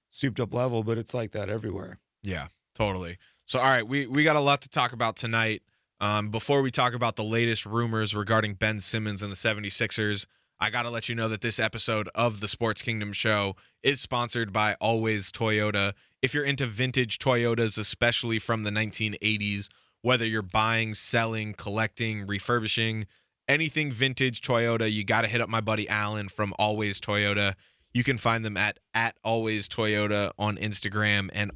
souped 0.09 0.39
up 0.39 0.53
level, 0.53 0.83
but 0.83 0.97
it's 0.97 1.13
like 1.13 1.31
that 1.31 1.49
everywhere. 1.49 1.99
Yeah, 2.23 2.47
totally. 2.75 3.17
So, 3.47 3.59
all 3.59 3.65
right, 3.65 3.87
we 3.87 4.07
we 4.07 4.23
got 4.23 4.35
a 4.35 4.41
lot 4.41 4.61
to 4.63 4.69
talk 4.69 4.91
about 4.91 5.15
tonight. 5.15 5.61
Um, 6.01 6.29
before 6.29 6.61
we 6.61 6.71
talk 6.71 6.93
about 6.93 7.15
the 7.15 7.23
latest 7.23 7.65
rumors 7.65 8.15
regarding 8.15 8.55
Ben 8.55 8.79
Simmons 8.79 9.21
and 9.21 9.31
the 9.31 9.35
76ers, 9.35 10.25
I 10.59 10.69
got 10.69 10.83
to 10.83 10.89
let 10.89 11.09
you 11.09 11.15
know 11.15 11.29
that 11.29 11.41
this 11.41 11.59
episode 11.59 12.09
of 12.15 12.39
the 12.41 12.47
Sports 12.47 12.81
Kingdom 12.81 13.13
show 13.13 13.55
is 13.83 14.01
sponsored 14.01 14.51
by 14.51 14.75
Always 14.81 15.31
Toyota. 15.31 15.93
If 16.21 16.33
you're 16.33 16.43
into 16.43 16.65
vintage 16.65 17.19
Toyotas, 17.19 17.77
especially 17.77 18.39
from 18.39 18.63
the 18.63 18.71
1980s, 18.71 19.69
whether 20.01 20.25
you're 20.25 20.41
buying, 20.41 20.93
selling, 20.93 21.53
collecting, 21.53 22.25
refurbishing, 22.25 23.05
anything 23.47 23.91
vintage 23.91 24.41
Toyota, 24.41 24.91
you 24.91 25.03
got 25.03 25.21
to 25.21 25.27
hit 25.27 25.39
up 25.39 25.49
my 25.49 25.61
buddy 25.61 25.87
Alan 25.87 26.29
from 26.29 26.53
Always 26.57 26.99
Toyota. 26.99 27.53
You 27.93 28.03
can 28.03 28.17
find 28.17 28.43
them 28.43 28.57
at 28.57 28.79
at 28.93 29.15
Always 29.23 29.69
Toyota 29.69 30.31
on 30.37 30.57
Instagram 30.57 31.29
and 31.31 31.51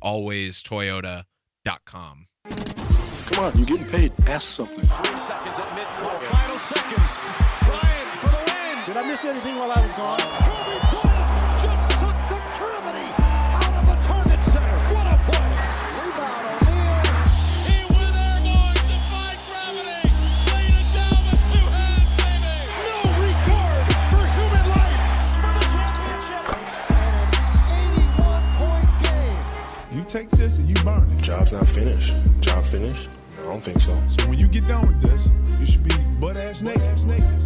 alwaystoyota.com. 1.69 2.27
Come 3.31 3.45
on, 3.45 3.57
you're 3.57 3.65
getting 3.65 3.85
paid. 3.85 4.11
Ask 4.27 4.47
something. 4.49 4.77
Three 4.77 5.19
seconds 5.19 5.59
at 5.59 5.69
midcourt. 5.75 6.21
Final 6.23 6.59
seconds. 6.59 7.11
Bryant 7.65 8.15
for 8.15 8.29
the 8.29 8.38
win. 8.38 8.85
Did 8.85 8.97
I 8.97 9.03
miss 9.07 9.25
anything 9.25 9.57
while 9.57 9.71
I 9.71 9.81
was 9.81 9.91
gone? 9.93 11.08
Take 30.09 30.31
this 30.31 30.57
and 30.57 30.67
you 30.67 30.75
burn 30.83 31.07
it. 31.11 31.21
Job's 31.21 31.51
not 31.51 31.67
finished. 31.67 32.15
Job 32.41 32.65
finished? 32.65 33.07
I 33.37 33.43
don't 33.43 33.63
think 33.63 33.79
so. 33.79 33.95
So 34.07 34.27
when 34.27 34.39
you 34.39 34.47
get 34.47 34.67
done 34.67 34.87
with 34.87 35.01
this, 35.01 35.29
you 35.59 35.65
should 35.67 35.83
be 35.83 35.95
butt 36.19 36.35
ass 36.35 36.63
naked. 36.63 37.05
naked. 37.05 37.45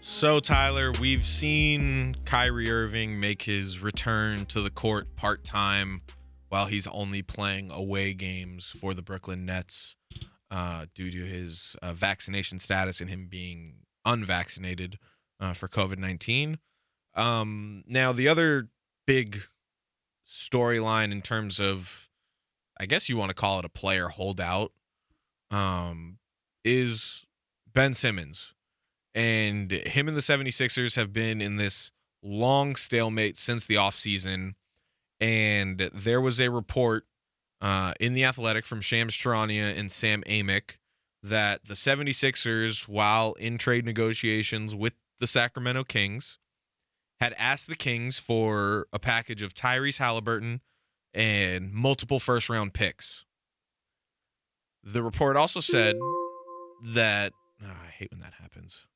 So, 0.00 0.40
Tyler, 0.40 0.92
we've 0.98 1.26
seen 1.26 2.16
Kyrie 2.24 2.70
Irving 2.70 3.20
make 3.20 3.42
his 3.42 3.80
return 3.80 4.46
to 4.46 4.62
the 4.62 4.70
court 4.70 5.14
part 5.14 5.44
time 5.44 6.00
while 6.48 6.66
he's 6.66 6.86
only 6.86 7.20
playing 7.20 7.70
away 7.70 8.14
games 8.14 8.70
for 8.80 8.94
the 8.94 9.02
Brooklyn 9.02 9.44
Nets 9.44 9.94
uh, 10.50 10.86
due 10.94 11.10
to 11.10 11.18
his 11.18 11.76
uh, 11.82 11.92
vaccination 11.92 12.58
status 12.58 13.02
and 13.02 13.10
him 13.10 13.26
being 13.28 13.74
unvaccinated 14.06 14.98
uh, 15.40 15.52
for 15.52 15.68
COVID 15.68 15.98
19. 15.98 16.58
Um, 17.14 17.84
now, 17.86 18.12
the 18.12 18.28
other 18.28 18.68
big 19.06 19.42
storyline 20.28 21.12
in 21.12 21.22
terms 21.22 21.60
of, 21.60 22.08
I 22.78 22.86
guess 22.86 23.08
you 23.08 23.16
want 23.16 23.30
to 23.30 23.34
call 23.34 23.58
it 23.58 23.64
a 23.64 23.70
player 23.70 24.08
holdout, 24.08 24.72
um, 25.50 26.18
is 26.64 27.24
Ben 27.72 27.94
Simmons 27.94 28.54
and 29.16 29.70
him 29.70 30.08
and 30.08 30.16
the 30.16 30.20
76ers 30.20 30.94
have 30.94 31.12
been 31.12 31.40
in 31.40 31.56
this 31.56 31.90
long 32.22 32.76
stalemate 32.76 33.38
since 33.38 33.64
the 33.64 33.74
offseason 33.74 34.54
and 35.18 35.90
there 35.94 36.20
was 36.20 36.38
a 36.38 36.50
report 36.50 37.06
uh, 37.62 37.94
in 37.98 38.12
the 38.12 38.24
athletic 38.24 38.66
from 38.66 38.82
shams 38.82 39.14
charania 39.14 39.76
and 39.76 39.90
sam 39.90 40.22
amick 40.26 40.76
that 41.22 41.64
the 41.64 41.74
76ers 41.74 42.82
while 42.82 43.32
in 43.34 43.56
trade 43.56 43.86
negotiations 43.86 44.74
with 44.74 44.92
the 45.20 45.26
sacramento 45.26 45.84
kings 45.84 46.38
had 47.20 47.34
asked 47.38 47.68
the 47.68 47.76
kings 47.76 48.18
for 48.18 48.86
a 48.92 48.98
package 48.98 49.42
of 49.42 49.54
tyrese 49.54 49.98
halliburton 49.98 50.60
and 51.14 51.72
multiple 51.72 52.20
first 52.20 52.48
round 52.48 52.74
picks 52.74 53.24
the 54.86 55.02
report 55.02 55.36
also 55.36 55.60
said 55.60 55.96
that 56.84 57.32
ah, 57.62 57.76
I 57.86 57.90
hate 57.90 58.12
when 58.12 58.20
that 58.20 58.34
happens. 58.40 58.86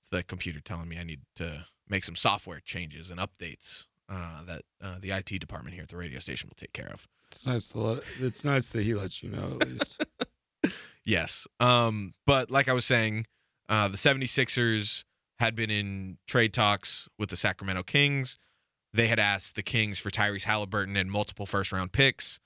It's 0.00 0.10
the 0.10 0.22
computer 0.22 0.60
telling 0.60 0.88
me 0.88 0.98
I 0.98 1.02
need 1.02 1.20
to 1.36 1.66
make 1.88 2.04
some 2.04 2.14
software 2.16 2.60
changes 2.60 3.10
and 3.10 3.18
updates 3.18 3.86
uh, 4.08 4.44
that 4.44 4.62
uh, 4.82 4.96
the 5.00 5.12
IT 5.12 5.38
department 5.40 5.74
here 5.74 5.82
at 5.82 5.88
the 5.88 5.96
radio 5.96 6.18
station 6.18 6.48
will 6.48 6.56
take 6.56 6.74
care 6.74 6.90
of. 6.92 7.08
It's 7.32 7.46
nice 7.46 7.68
to 7.68 7.78
let. 7.78 8.02
It's 8.20 8.44
nice 8.44 8.70
that 8.72 8.82
he 8.82 8.94
lets 8.94 9.22
you 9.22 9.30
know 9.30 9.58
at 9.60 9.68
least. 9.68 10.04
Yes. 11.02 11.48
Um, 11.58 12.12
but 12.26 12.50
like 12.50 12.68
I 12.68 12.74
was 12.74 12.84
saying, 12.84 13.26
uh, 13.70 13.86
the 13.88 13.96
76ers 13.96 15.04
had 15.38 15.54
been 15.54 15.70
in 15.70 16.18
trade 16.26 16.52
talks 16.52 17.08
with 17.18 17.30
the 17.30 17.36
Sacramento 17.36 17.84
Kings. 17.84 18.36
They 18.92 19.06
had 19.06 19.20
asked 19.20 19.54
the 19.54 19.62
Kings 19.62 19.98
for 19.98 20.10
Tyrese 20.10 20.42
Halliburton 20.42 20.96
and 20.96 21.10
multiple 21.10 21.46
first 21.46 21.70
round 21.70 21.92
picks. 21.92 22.40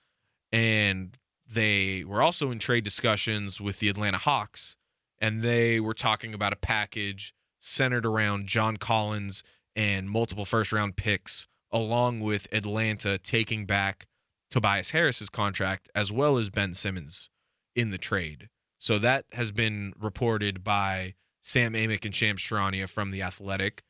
And 0.53 1.17
they 1.51 2.05
were 2.05 2.23
also 2.23 2.51
in 2.51 2.59
trade 2.59 2.85
discussions 2.85 3.61
with 3.61 3.79
the 3.79 3.89
Atlanta 3.89 4.19
Hawks. 4.19 4.77
And 5.19 5.43
they 5.43 5.81
were 5.81 5.95
talking 5.95 6.35
about 6.35 6.53
a 6.53 6.57
package 6.57 7.35
centered 7.59 8.05
around 8.05 8.47
John 8.47 8.77
Collins 8.77 9.43
and 9.75 10.09
multiple 10.11 10.45
first 10.45 10.71
round 10.71 10.97
picks, 10.97 11.49
along 11.73 12.21
with 12.21 12.47
Atlanta 12.53 13.17
taking 13.17 13.65
back 13.65 14.07
Tobias 14.51 14.91
Harris's 14.91 15.31
contract 15.31 15.89
as 15.95 16.13
well 16.13 16.37
as 16.37 16.51
Ben 16.51 16.75
Simmons 16.75 17.31
in 17.75 17.91
the 17.91 17.99
trade. 17.99 18.51
So 18.85 18.99
that 18.99 19.25
has 19.33 19.51
been 19.51 19.95
reported 19.99 20.63
by 20.63 21.15
Sam 21.41 21.73
Amick 21.73 22.05
and 22.05 22.15
Shams 22.15 22.43
Charania 22.43 22.87
from 22.87 23.13
The 23.13 23.23
Athletic. 23.23 23.83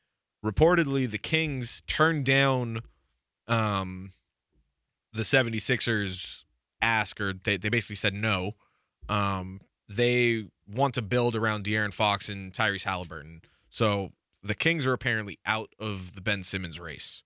Reportedly, 0.45 1.11
the 1.11 1.19
Kings 1.19 1.83
turned 1.89 2.25
down 2.25 2.81
um, 3.49 4.13
the 5.13 5.25
76ers 5.25 6.45
ask, 6.81 7.21
or 7.21 7.33
they, 7.33 7.57
they 7.57 7.71
basically 7.71 7.97
said 7.97 8.15
no. 8.15 8.53
Um, 9.09 9.63
they 9.89 10.45
want 10.73 10.95
to 10.95 11.03
build 11.03 11.35
around 11.35 11.65
De'Aaron 11.65 11.93
Fox 11.93 12.29
and 12.29 12.53
Tyrese 12.53 12.85
Halliburton. 12.85 13.43
So 13.71 14.13
the 14.45 14.55
Kings 14.55 14.87
are 14.87 14.93
apparently 14.93 15.41
out 15.45 15.71
of 15.81 16.15
the 16.15 16.21
Ben 16.21 16.45
Simmons 16.45 16.79
race. 16.79 17.25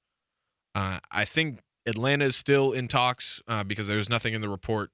Uh, 0.75 1.01
I 1.13 1.27
think 1.27 1.61
Atlanta 1.85 2.25
is 2.25 2.37
still 2.37 2.73
in 2.73 2.89
talks 2.89 3.43
uh, 3.47 3.63
because 3.63 3.89
there's 3.89 4.09
nothing 4.09 4.33
in 4.33 4.41
the 4.41 4.49
report 4.49 4.91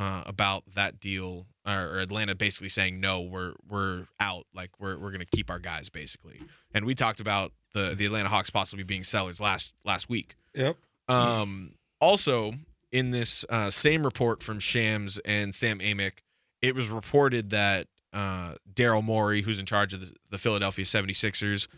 uh, 0.00 0.22
about 0.26 0.64
that 0.74 1.00
deal, 1.00 1.46
or, 1.68 1.98
Atlanta 2.00 2.34
basically 2.34 2.68
saying 2.68 3.00
no, 3.00 3.20
we're 3.20 3.54
we're 3.68 4.06
out, 4.20 4.46
like 4.54 4.70
we're 4.78 4.96
we're 4.98 5.10
gonna 5.10 5.24
keep 5.24 5.50
our 5.50 5.58
guys 5.58 5.88
basically. 5.88 6.40
And 6.72 6.84
we 6.84 6.94
talked 6.94 7.20
about 7.20 7.52
the 7.74 7.94
the 7.94 8.06
Atlanta 8.06 8.28
Hawks 8.28 8.50
possibly 8.50 8.84
being 8.84 9.04
sellers 9.04 9.40
last 9.40 9.74
last 9.84 10.08
week. 10.08 10.36
Yep. 10.54 10.76
Um, 11.08 11.72
also, 12.00 12.54
in 12.92 13.10
this 13.10 13.44
uh, 13.48 13.70
same 13.70 14.04
report 14.04 14.42
from 14.42 14.58
Shams 14.58 15.18
and 15.24 15.54
Sam 15.54 15.78
Amick, 15.78 16.18
it 16.62 16.74
was 16.74 16.88
reported 16.88 17.50
that 17.50 17.86
uh, 18.12 18.54
Daryl 18.72 19.02
Morey, 19.02 19.42
who's 19.42 19.58
in 19.58 19.66
charge 19.66 19.94
of 19.94 20.00
the, 20.00 20.12
the 20.30 20.38
Philadelphia 20.38 20.84
76ers, 20.84 21.68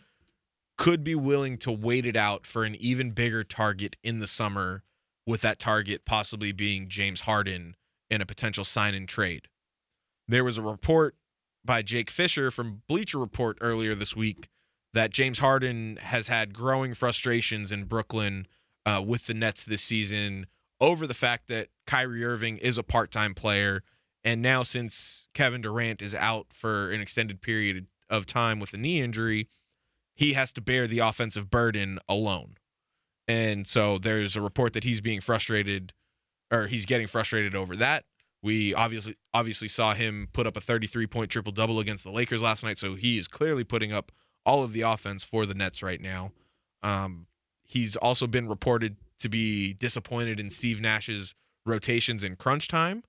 could 0.76 1.04
be 1.04 1.14
willing 1.14 1.56
to 1.59 1.70
wait 1.70 2.06
it 2.06 2.16
out 2.16 2.47
for 2.47 2.64
an 2.64 2.75
even 2.76 3.11
bigger 3.11 3.44
target 3.44 3.97
in 4.02 4.18
the 4.18 4.26
summer, 4.26 4.82
with 5.26 5.42
that 5.42 5.59
target 5.59 6.04
possibly 6.04 6.52
being 6.52 6.88
James 6.88 7.23
Harden 7.23 7.76
in 8.09 8.20
a 8.20 8.26
potential 8.26 8.64
sign 8.64 8.94
and 8.94 9.09
trade. 9.09 9.49
There 10.30 10.44
was 10.44 10.58
a 10.58 10.62
report 10.62 11.16
by 11.64 11.82
Jake 11.82 12.08
Fisher 12.08 12.52
from 12.52 12.82
Bleacher 12.87 13.18
Report 13.18 13.58
earlier 13.60 13.96
this 13.96 14.14
week 14.14 14.49
that 14.94 15.10
James 15.10 15.40
Harden 15.40 15.99
has 16.00 16.28
had 16.28 16.54
growing 16.54 16.94
frustrations 16.94 17.72
in 17.72 17.82
Brooklyn 17.82 18.46
uh, 18.87 19.02
with 19.04 19.26
the 19.26 19.34
Nets 19.34 19.64
this 19.64 19.82
season 19.82 20.46
over 20.80 21.08
the 21.08 21.14
fact 21.14 21.49
that 21.49 21.70
Kyrie 21.84 22.25
Irving 22.25 22.58
is 22.58 22.78
a 22.78 22.84
part 22.84 23.10
time 23.10 23.34
player. 23.34 23.82
And 24.22 24.40
now, 24.40 24.62
since 24.62 25.26
Kevin 25.34 25.62
Durant 25.62 26.00
is 26.00 26.14
out 26.14 26.46
for 26.52 26.92
an 26.92 27.00
extended 27.00 27.40
period 27.40 27.88
of 28.08 28.25
time 28.25 28.60
with 28.60 28.72
a 28.72 28.78
knee 28.78 29.00
injury, 29.00 29.49
he 30.14 30.34
has 30.34 30.52
to 30.52 30.60
bear 30.60 30.86
the 30.86 31.00
offensive 31.00 31.50
burden 31.50 31.99
alone. 32.08 32.54
And 33.26 33.66
so 33.66 33.99
there's 33.99 34.36
a 34.36 34.40
report 34.40 34.75
that 34.75 34.84
he's 34.84 35.00
being 35.00 35.21
frustrated 35.21 35.93
or 36.52 36.69
he's 36.69 36.86
getting 36.86 37.08
frustrated 37.08 37.56
over 37.56 37.75
that. 37.75 38.04
We 38.43 38.75
obviously 38.75 39.17
obviously 39.35 39.69
saw 39.69 39.95
him 39.95 40.29
put 40.33 40.47
up 40.47 40.57
a 40.57 40.61
33 40.61 41.07
point 41.07 41.31
triple 41.31 41.53
double 41.53 41.79
against 41.79 42.05
the 42.05 42.11
Lakers 42.11 42.43
last 42.43 42.65
night, 42.65 42.79
so 42.79 42.95
he 42.95 43.19
is 43.19 43.29
clearly 43.29 43.65
putting 43.65 43.93
up 43.93 44.13
all 44.47 44.63
of 44.63 44.73
the 44.73 44.81
offense 44.81 45.23
for 45.23 45.45
the 45.45 45.55
Nets 45.55 45.83
right 45.83 46.00
now. 46.00 46.33
Um, 46.83 47.26
he's 47.63 47.97
also 47.97 48.26
been 48.26 48.49
reported 48.49 48.97
to 49.19 49.29
be 49.29 49.75
disappointed 49.75 50.41
in 50.41 50.49
Steve 50.49 50.81
Nash's 50.81 51.35
rotations 51.67 52.25
in 52.25 52.37
crunch 52.37 52.69
time. 52.69 53.05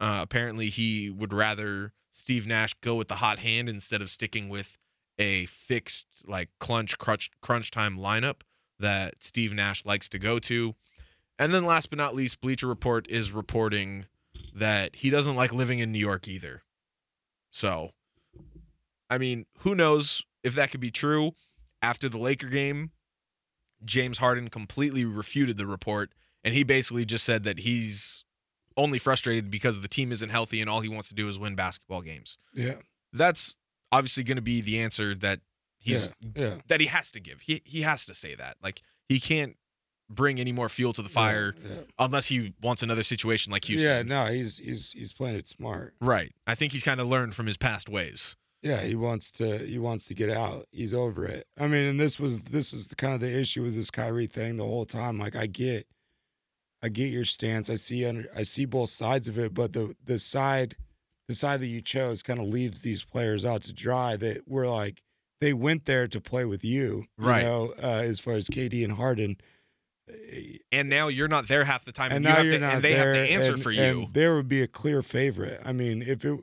Uh, 0.00 0.18
apparently, 0.20 0.68
he 0.68 1.08
would 1.08 1.32
rather 1.32 1.92
Steve 2.10 2.46
Nash 2.46 2.74
go 2.80 2.96
with 2.96 3.08
the 3.08 3.16
hot 3.16 3.38
hand 3.38 3.68
instead 3.68 4.02
of 4.02 4.10
sticking 4.10 4.48
with 4.48 4.78
a 5.18 5.46
fixed 5.46 6.06
like 6.26 6.48
clunch 6.60 6.98
crunch 6.98 7.30
crunch 7.40 7.70
time 7.70 7.96
lineup 7.96 8.40
that 8.78 9.22
Steve 9.22 9.54
Nash 9.54 9.84
likes 9.84 10.08
to 10.08 10.18
go 10.18 10.38
to. 10.40 10.74
And 11.38 11.54
then 11.54 11.64
last 11.64 11.90
but 11.90 11.98
not 11.98 12.14
least, 12.14 12.40
Bleacher 12.40 12.66
Report 12.66 13.08
is 13.08 13.32
reporting 13.32 14.06
that 14.54 14.96
he 14.96 15.10
doesn't 15.10 15.36
like 15.36 15.52
living 15.52 15.78
in 15.78 15.92
New 15.92 15.98
York 15.98 16.28
either. 16.28 16.62
So, 17.50 17.90
I 19.08 19.18
mean, 19.18 19.46
who 19.58 19.74
knows 19.74 20.24
if 20.42 20.54
that 20.54 20.70
could 20.70 20.80
be 20.80 20.90
true? 20.90 21.32
After 21.80 22.08
the 22.08 22.18
Laker 22.18 22.48
game, 22.48 22.92
James 23.84 24.18
Harden 24.18 24.48
completely 24.48 25.04
refuted 25.04 25.56
the 25.56 25.66
report, 25.66 26.12
and 26.44 26.54
he 26.54 26.62
basically 26.62 27.04
just 27.04 27.24
said 27.24 27.42
that 27.42 27.60
he's 27.60 28.24
only 28.76 28.98
frustrated 28.98 29.50
because 29.50 29.80
the 29.80 29.88
team 29.88 30.12
isn't 30.12 30.30
healthy 30.30 30.60
and 30.60 30.70
all 30.70 30.80
he 30.80 30.88
wants 30.88 31.08
to 31.08 31.14
do 31.14 31.28
is 31.28 31.38
win 31.38 31.54
basketball 31.54 32.00
games. 32.00 32.38
Yeah. 32.54 32.76
That's 33.12 33.56
obviously 33.90 34.24
going 34.24 34.36
to 34.36 34.42
be 34.42 34.60
the 34.60 34.80
answer 34.80 35.14
that 35.16 35.40
he's 35.78 36.08
yeah. 36.20 36.30
yeah. 36.42 36.54
that 36.68 36.80
he 36.80 36.86
has 36.86 37.10
to 37.12 37.20
give. 37.20 37.42
He 37.42 37.62
he 37.64 37.82
has 37.82 38.06
to 38.06 38.14
say 38.14 38.34
that. 38.34 38.56
Like 38.62 38.80
he 39.08 39.20
can't 39.20 39.56
bring 40.14 40.38
any 40.40 40.52
more 40.52 40.68
fuel 40.68 40.92
to 40.92 41.02
the 41.02 41.08
fire 41.08 41.54
Yeah. 41.62 41.76
unless 41.98 42.26
he 42.28 42.54
wants 42.62 42.82
another 42.82 43.02
situation 43.02 43.52
like 43.52 43.64
Houston. 43.66 43.88
Yeah. 43.88 44.02
No, 44.02 44.30
he's 44.32 44.58
he's 44.58 44.92
he's 44.92 45.12
playing 45.12 45.36
it 45.36 45.46
smart. 45.48 45.94
Right. 46.00 46.32
I 46.46 46.54
think 46.54 46.72
he's 46.72 46.82
kind 46.82 47.00
of 47.00 47.06
learned 47.06 47.34
from 47.34 47.46
his 47.46 47.56
past 47.56 47.88
ways. 47.88 48.36
Yeah, 48.62 48.82
he 48.82 48.94
wants 48.94 49.32
to 49.32 49.58
he 49.58 49.78
wants 49.78 50.04
to 50.06 50.14
get 50.14 50.30
out. 50.30 50.66
He's 50.70 50.94
over 50.94 51.24
it. 51.26 51.46
I 51.58 51.66
mean, 51.66 51.84
and 51.86 51.98
this 52.00 52.20
was 52.20 52.40
this 52.42 52.72
is 52.72 52.86
the 52.88 52.94
kind 52.94 53.12
of 53.14 53.20
the 53.20 53.36
issue 53.36 53.62
with 53.62 53.74
this 53.74 53.90
Kyrie 53.90 54.26
thing 54.28 54.56
the 54.56 54.64
whole 54.64 54.84
time. 54.86 55.18
Like 55.18 55.34
I 55.34 55.46
get 55.46 55.86
I 56.82 56.88
get 56.88 57.12
your 57.12 57.24
stance. 57.24 57.70
I 57.70 57.76
see 57.76 58.04
under 58.06 58.26
I 58.36 58.42
see 58.44 58.64
both 58.64 58.90
sides 58.90 59.26
of 59.28 59.38
it, 59.38 59.52
but 59.54 59.72
the 59.72 59.94
the 60.04 60.18
side 60.18 60.76
the 61.28 61.34
side 61.34 61.60
that 61.60 61.66
you 61.66 61.80
chose 61.80 62.22
kind 62.22 62.38
of 62.40 62.46
leaves 62.46 62.82
these 62.82 63.04
players 63.04 63.44
out 63.44 63.62
to 63.62 63.72
dry 63.72 64.16
that 64.16 64.42
were 64.48 64.66
like 64.68 65.02
they 65.40 65.52
went 65.52 65.84
there 65.86 66.06
to 66.06 66.20
play 66.20 66.44
with 66.44 66.64
you, 66.64 67.06
you 67.18 67.24
Right. 67.26 67.42
know, 67.42 67.74
uh, 67.82 68.02
as 68.04 68.20
far 68.20 68.34
as 68.34 68.46
KD 68.48 68.84
and 68.84 68.92
Harden. 68.92 69.36
And 70.72 70.88
now 70.88 71.08
you're 71.08 71.28
not 71.28 71.48
there 71.48 71.64
half 71.64 71.84
the 71.84 71.92
time, 71.92 72.12
and, 72.12 72.24
and 72.24 72.24
you 72.24 72.30
have 72.30 72.44
you're 72.46 72.58
to, 72.58 72.64
and 72.66 72.82
they 72.84 72.94
have 72.94 73.12
to 73.14 73.20
answer 73.20 73.52
and- 73.54 73.62
for 73.62 73.70
you. 73.70 73.82
and 73.82 74.14
there 74.14 74.34
would 74.34 74.48
be 74.48 74.62
a 74.62 74.66
clear 74.66 75.02
favorite. 75.02 75.60
I 75.64 75.72
mean, 75.72 76.02
if 76.02 76.24
it 76.24 76.38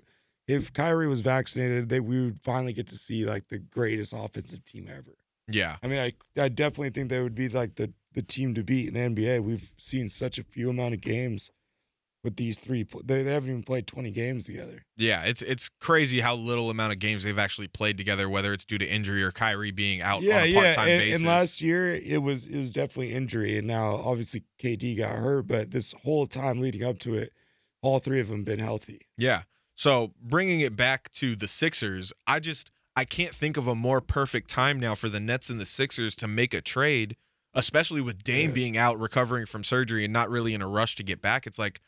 if 0.47 0.73
Kyrie 0.73 1.07
was 1.07 1.21
vaccinated, 1.21 1.89
they 1.89 1.99
we 1.99 2.21
would 2.21 2.39
finally 2.41 2.73
get 2.73 2.87
to 2.87 2.95
see 2.95 3.25
like 3.25 3.47
the 3.49 3.59
greatest 3.59 4.13
offensive 4.15 4.63
team 4.65 4.87
ever. 4.89 5.15
yeah. 5.47 5.77
I 5.83 5.87
mean, 5.87 5.99
I 5.99 6.13
I 6.39 6.49
definitely 6.49 6.89
think 6.91 7.09
they 7.09 7.21
would 7.21 7.35
be 7.35 7.49
like 7.49 7.75
the 7.75 7.91
the 8.13 8.21
team 8.23 8.53
to 8.55 8.63
beat 8.63 8.87
in 8.87 8.93
the 8.95 9.21
NBA. 9.21 9.43
We've 9.43 9.71
seen 9.77 10.09
such 10.09 10.39
a 10.39 10.43
few 10.43 10.69
amount 10.69 10.93
of 10.95 11.01
games 11.01 11.51
with 12.23 12.35
these 12.35 12.59
three. 12.59 12.85
They, 13.05 13.23
they 13.23 13.31
haven't 13.33 13.49
even 13.49 13.63
played 13.63 13.87
twenty 13.87 14.11
games 14.11 14.45
together. 14.45 14.83
Yeah, 14.97 15.23
it's 15.23 15.41
it's 15.41 15.69
crazy 15.69 16.19
how 16.19 16.35
little 16.35 16.69
amount 16.69 16.93
of 16.93 16.99
games 16.99 17.23
they've 17.23 17.39
actually 17.39 17.67
played 17.67 17.97
together, 17.97 18.29
whether 18.29 18.51
it's 18.53 18.65
due 18.65 18.77
to 18.77 18.85
injury 18.85 19.23
or 19.23 19.31
Kyrie 19.31 19.71
being 19.71 20.01
out 20.01 20.21
yeah, 20.21 20.37
on 20.37 20.43
a 20.43 20.45
yeah. 20.47 20.61
part-time 20.63 20.87
And, 20.89 20.99
basis. 20.99 21.21
and 21.21 21.27
last 21.29 21.61
year 21.61 21.95
it 21.95 22.21
was 22.21 22.45
it 22.45 22.57
was 22.57 22.71
definitely 22.71 23.13
injury, 23.13 23.57
and 23.57 23.67
now 23.67 23.95
obviously 23.95 24.43
KD 24.61 24.97
got 24.97 25.15
hurt, 25.15 25.47
but 25.47 25.71
this 25.71 25.93
whole 26.03 26.27
time 26.27 26.59
leading 26.59 26.83
up 26.83 26.99
to 26.99 27.13
it, 27.15 27.31
all 27.81 27.99
three 27.99 28.19
of 28.19 28.27
them 28.27 28.43
been 28.43 28.59
healthy. 28.59 29.01
Yeah. 29.17 29.43
So 29.75 30.13
bringing 30.21 30.59
it 30.59 30.75
back 30.75 31.09
to 31.13 31.37
the 31.37 31.47
Sixers, 31.47 32.11
I 32.27 32.39
just 32.41 32.69
I 32.97 33.05
can't 33.05 33.33
think 33.33 33.55
of 33.55 33.65
a 33.65 33.75
more 33.75 34.01
perfect 34.01 34.49
time 34.49 34.77
now 34.77 34.93
for 34.93 35.07
the 35.07 35.21
Nets 35.21 35.49
and 35.49 35.57
the 35.57 35.65
Sixers 35.65 36.17
to 36.17 36.27
make 36.27 36.53
a 36.53 36.59
trade, 36.59 37.15
especially 37.53 38.01
with 38.01 38.21
Dame 38.23 38.49
Yeah. 38.49 38.53
being 38.55 38.77
out 38.77 38.99
recovering 38.99 39.45
from 39.45 39.63
surgery 39.63 40.03
and 40.03 40.11
not 40.11 40.29
really 40.29 40.53
in 40.53 40.61
a 40.61 40.67
rush 40.67 40.97
to 40.97 41.03
get 41.03 41.21
back. 41.21 41.47
It's 41.47 41.57
like 41.57 41.79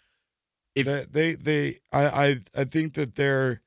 if 0.75 0.85
they, 0.85 1.05
they 1.11 1.33
they 1.35 1.79
I, 1.91 2.05
I 2.05 2.35
I 2.55 2.63
think 2.65 2.93
that 2.95 3.15
they're 3.15 3.61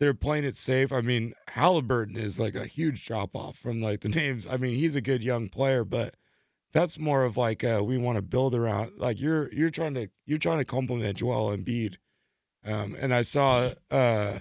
they're 0.00 0.14
playing 0.14 0.44
it 0.44 0.56
safe. 0.56 0.92
I 0.92 1.00
mean, 1.00 1.34
Halliburton 1.48 2.16
is 2.16 2.38
like 2.38 2.54
a 2.54 2.66
huge 2.66 3.04
drop 3.04 3.34
off 3.34 3.56
from 3.58 3.82
like 3.82 4.00
the 4.00 4.08
names. 4.10 4.46
I 4.46 4.56
mean, 4.56 4.74
he's 4.74 4.96
a 4.96 5.00
good 5.00 5.22
young 5.22 5.48
player, 5.48 5.84
but 5.84 6.14
that's 6.72 6.98
more 6.98 7.24
of 7.24 7.36
like 7.36 7.64
uh 7.64 7.82
we 7.84 7.98
want 7.98 8.16
to 8.16 8.22
build 8.22 8.54
around 8.54 8.92
like 8.96 9.20
you're 9.20 9.52
you're 9.52 9.70
trying 9.70 9.94
to 9.94 10.08
you're 10.26 10.38
trying 10.38 10.58
to 10.58 10.64
complement 10.64 11.18
Joel 11.18 11.56
Embiid. 11.56 11.96
Um 12.64 12.96
and 12.98 13.14
I 13.14 13.22
saw 13.22 13.70
uh 13.90 14.40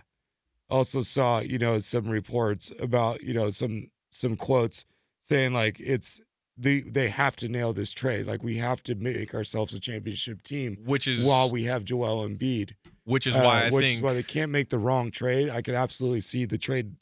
also 0.69 1.01
saw, 1.01 1.39
you 1.39 1.57
know, 1.57 1.79
some 1.79 2.07
reports 2.07 2.71
about, 2.79 3.23
you 3.23 3.33
know, 3.33 3.49
some 3.49 3.89
some 4.11 4.35
quotes 4.35 4.85
saying 5.21 5.53
like 5.53 5.79
it's 5.79 6.21
they 6.57 6.81
they 6.81 7.07
have 7.09 7.35
to 7.37 7.47
nail 7.47 7.73
this 7.73 7.91
trade. 7.91 8.25
Like 8.27 8.43
we 8.43 8.57
have 8.57 8.83
to 8.83 8.95
make 8.95 9.33
ourselves 9.33 9.73
a 9.73 9.79
championship 9.79 10.41
team 10.43 10.77
which 10.85 11.07
is 11.07 11.25
while 11.25 11.49
we 11.49 11.63
have 11.65 11.83
Joel 11.83 12.27
Embiid. 12.27 12.73
which 13.05 13.27
is 13.27 13.35
uh, 13.35 13.41
why 13.41 13.65
I 13.65 13.69
which 13.69 13.85
think 13.85 13.97
is 13.97 14.03
why 14.03 14.13
they 14.13 14.23
can't 14.23 14.51
make 14.51 14.69
the 14.69 14.79
wrong 14.79 15.11
trade. 15.11 15.49
I 15.49 15.61
could 15.61 15.75
absolutely 15.75 16.21
see 16.21 16.45
the 16.45 16.57
trade 16.57 16.95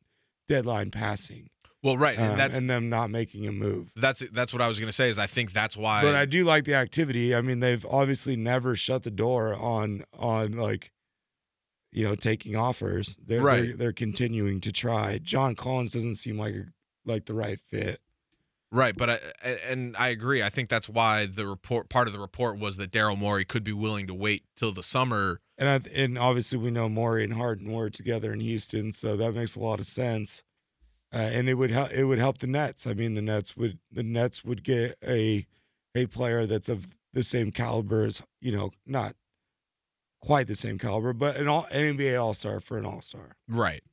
deadline 0.48 0.92
passing 0.92 1.50
well, 1.86 2.00
right, 2.00 2.18
and 2.18 2.32
um, 2.32 2.38
that's 2.38 2.58
and 2.58 2.68
them 2.68 2.90
not 2.90 3.12
making 3.12 3.46
a 3.46 3.52
move. 3.52 3.92
that's 3.96 4.28
that's 4.32 4.52
what 4.52 4.60
I 4.64 4.68
was 4.68 4.80
gonna 4.80 4.92
say 4.92 5.08
is 5.08 5.20
I 5.20 5.28
think 5.28 5.54
that's 5.54 5.78
why. 5.78 6.02
but 6.02 6.16
I 6.16 6.26
do 6.26 6.44
like 6.44 6.66
the 6.66 6.74
activity. 6.74 7.36
I 7.36 7.42
mean, 7.42 7.60
they've 7.60 7.86
obviously 7.86 8.36
never 8.36 8.76
shut 8.76 9.04
the 9.04 9.12
door 9.12 9.54
on 9.54 10.04
on 10.12 10.54
like 10.54 10.92
you 11.92 12.04
know 12.04 12.16
taking 12.16 12.56
offers. 12.56 13.16
They're 13.24 13.40
Right. 13.40 13.68
they're, 13.68 13.76
they're 13.78 13.94
continuing 13.94 14.62
to 14.62 14.72
try. 14.72 15.20
John 15.20 15.54
Collins 15.54 15.94
doesn't 15.94 16.16
seem 16.16 16.40
like 16.40 16.56
a, 16.56 16.66
like 17.06 17.26
the 17.28 17.36
right 17.36 17.60
fit. 17.70 18.02
Right, 18.72 18.96
but 18.96 19.10
I 19.10 19.20
and 19.68 19.96
I 19.96 20.10
agree. 20.10 20.44
I 20.44 20.50
think 20.50 20.70
that's 20.70 20.90
why 20.90 21.28
the 21.28 21.48
report 21.48 21.88
part 21.90 22.08
of 22.08 22.14
the 22.14 22.20
report 22.20 22.58
was 22.60 22.78
that 22.78 22.92
Daryl 22.92 23.18
Morey 23.18 23.46
could 23.46 23.64
be 23.64 23.72
willing 23.72 24.08
to 24.08 24.14
wait 24.14 24.44
till 24.56 24.72
the 24.72 24.84
summer. 24.84 25.40
And 25.58 25.70
I, 25.70 25.80
and 25.96 26.18
obviously 26.18 26.58
we 26.58 26.72
know 26.72 26.90
Morey 26.90 27.24
and 27.24 27.34
Harden 27.34 27.72
were 27.72 27.90
together 27.90 28.34
in 28.34 28.42
Houston, 28.42 28.92
so 28.92 29.16
that 29.16 29.34
makes 29.34 29.56
a 29.56 29.62
lot 29.62 29.80
of 29.80 29.86
sense. 29.86 30.44
Uh, 31.14 31.20
and 31.20 31.48
it 31.48 31.54
would 31.54 31.72
help. 31.72 31.92
It 31.94 32.04
would 32.04 32.20
help 32.20 32.40
the 32.40 32.48
Nets. 32.48 32.86
I 32.86 32.94
mean, 32.94 33.14
the 33.14 33.22
Nets 33.22 33.56
would 33.56 33.80
the 33.92 34.04
Nets 34.04 34.44
would 34.44 34.64
get 34.64 34.98
a 35.08 35.46
a 35.96 36.08
player 36.08 36.46
that's 36.46 36.68
of 36.68 36.88
the 37.14 37.24
same 37.24 37.52
caliber 37.52 38.04
as 38.04 38.22
you 38.42 38.52
know, 38.52 38.72
not 38.86 39.16
quite 40.20 40.48
the 40.48 40.56
same 40.56 40.78
caliber, 40.78 41.14
but 41.14 41.38
an 41.38 41.48
all 41.48 41.68
an 41.72 41.98
NBA 41.98 42.22
All 42.22 42.34
Star 42.34 42.60
for 42.60 42.78
an 42.78 42.86
All 42.86 43.02
Star. 43.02 43.38
Right. 43.48 43.84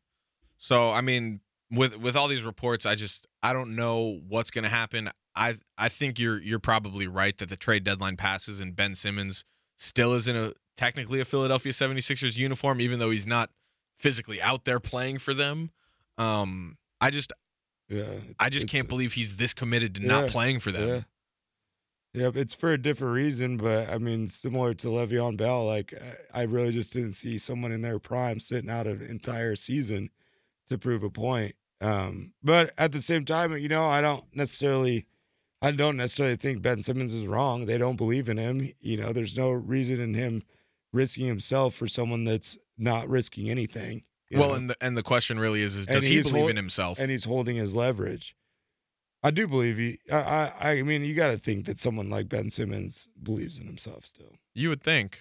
So 0.59 0.91
I 0.91 1.01
mean, 1.01 1.41
with 1.73 1.97
with 1.97 2.17
all 2.17 2.29
these 2.29 2.43
reports, 2.43 2.85
I 2.85 2.95
just 2.95 3.27
I 3.43 3.53
don't 3.53 3.75
know 3.75 4.21
what's 4.29 4.51
going 4.51 4.65
to 4.65 4.71
happen. 4.71 5.11
I 5.35 5.57
I 5.79 5.89
think 5.89 6.19
you're 6.19 6.41
you're 6.41 6.59
probably 6.59 7.07
right 7.07 7.37
that 7.39 7.49
the 7.49 7.57
trade 7.57 7.85
deadline 7.85 8.17
passes 8.17 8.61
and 8.61 8.77
Ben 8.77 8.95
Simmons 8.95 9.45
still 9.79 10.15
is 10.15 10.29
in 10.29 10.37
a 10.37 10.53
technically 10.77 11.21
a 11.21 11.25
Philadelphia 11.25 11.73
76ers 11.73 12.37
uniform 12.37 12.81
even 12.81 12.99
though 12.99 13.11
he's 13.11 13.27
not 13.27 13.51
physically 13.99 14.41
out 14.41 14.65
there 14.65 14.81
playing 14.81 15.19
for 15.19 15.35
them. 15.35 15.71
Um 16.19 16.77
I 17.01 17.11
just 17.11 17.33
Yeah, 17.89 18.15
I 18.39 18.51
just 18.51 18.69
can't 18.69 18.89
believe 18.89 19.15
he's 19.15 19.37
this 19.37 19.55
committed 19.55 19.95
to 19.97 20.07
not 20.07 20.29
playing 20.29 20.61
for 20.61 20.73
them. 20.73 20.89
Yeah. 20.89 21.01
Yep, 22.15 22.37
it's 22.37 22.53
for 22.53 22.71
a 22.71 22.79
different 22.79 23.15
reason, 23.15 23.57
but 23.57 23.89
I 23.89 23.97
mean, 23.97 24.29
similar 24.29 24.75
to 24.75 24.89
Le'Veon 24.89 25.39
Bell, 25.39 25.67
like 25.67 25.95
I 26.35 26.43
really 26.43 26.71
just 26.73 26.93
didn't 26.93 27.13
see 27.13 27.39
someone 27.39 27.73
in 27.73 27.81
their 27.81 27.99
prime 27.99 28.39
sitting 28.39 28.69
out 28.69 28.87
an 28.87 29.01
entire 29.01 29.57
season 29.57 30.11
to 30.69 30.77
prove 30.77 31.03
a 31.05 31.11
point. 31.11 31.55
Um, 31.83 32.33
but 32.43 32.73
at 32.79 32.93
the 32.93 33.03
same 33.03 33.25
time, 33.25 33.57
you 33.57 33.69
know, 33.69 33.85
I 33.85 34.01
don't 34.01 34.25
necessarily, 34.35 35.07
I 35.61 35.73
don't 35.73 35.97
necessarily 35.97 36.37
think 36.37 36.63
Ben 36.63 36.83
Simmons 36.83 37.13
is 37.13 37.27
wrong. 37.27 37.67
They 37.67 37.77
don't 37.77 37.97
believe 37.97 38.29
in 38.29 38.39
him. 38.39 38.71
You 38.81 38.97
know, 38.99 39.13
there's 39.13 39.37
no 39.37 39.51
reason 39.51 40.01
in 40.01 40.15
him 40.15 40.45
risking 40.93 41.27
himself 41.27 41.75
for 41.75 41.89
someone 41.89 42.25
that's 42.25 42.57
not 42.79 43.09
risking 43.09 43.51
anything. 43.51 44.05
Well, 44.31 44.51
know? 44.51 44.55
and 44.55 44.71
the 44.71 44.77
and 44.81 44.97
the 44.97 45.03
question 45.03 45.39
really 45.39 45.63
is 45.63 45.77
is 45.77 45.87
does 45.87 46.07
he 46.07 46.23
believe 46.23 46.35
hol- 46.35 46.49
in 46.49 46.57
himself? 46.57 46.99
and 46.99 47.11
he's 47.11 47.25
holding 47.25 47.57
his 47.57 47.75
leverage. 47.75 48.35
I 49.23 49.31
do 49.31 49.47
believe 49.47 49.77
he. 49.77 49.99
I. 50.11 50.53
I, 50.61 50.71
I 50.71 50.83
mean, 50.83 51.05
you 51.05 51.15
got 51.15 51.31
to 51.33 51.39
think 51.39 51.67
that 51.67 51.79
someone 51.79 52.11
like 52.11 52.29
Ben 52.29 52.49
Simmons 52.49 53.09
believes 53.23 53.59
in 53.59 53.67
himself 53.67 54.07
still. 54.07 54.33
you 54.55 54.69
would 54.69 54.83
think. 54.83 55.21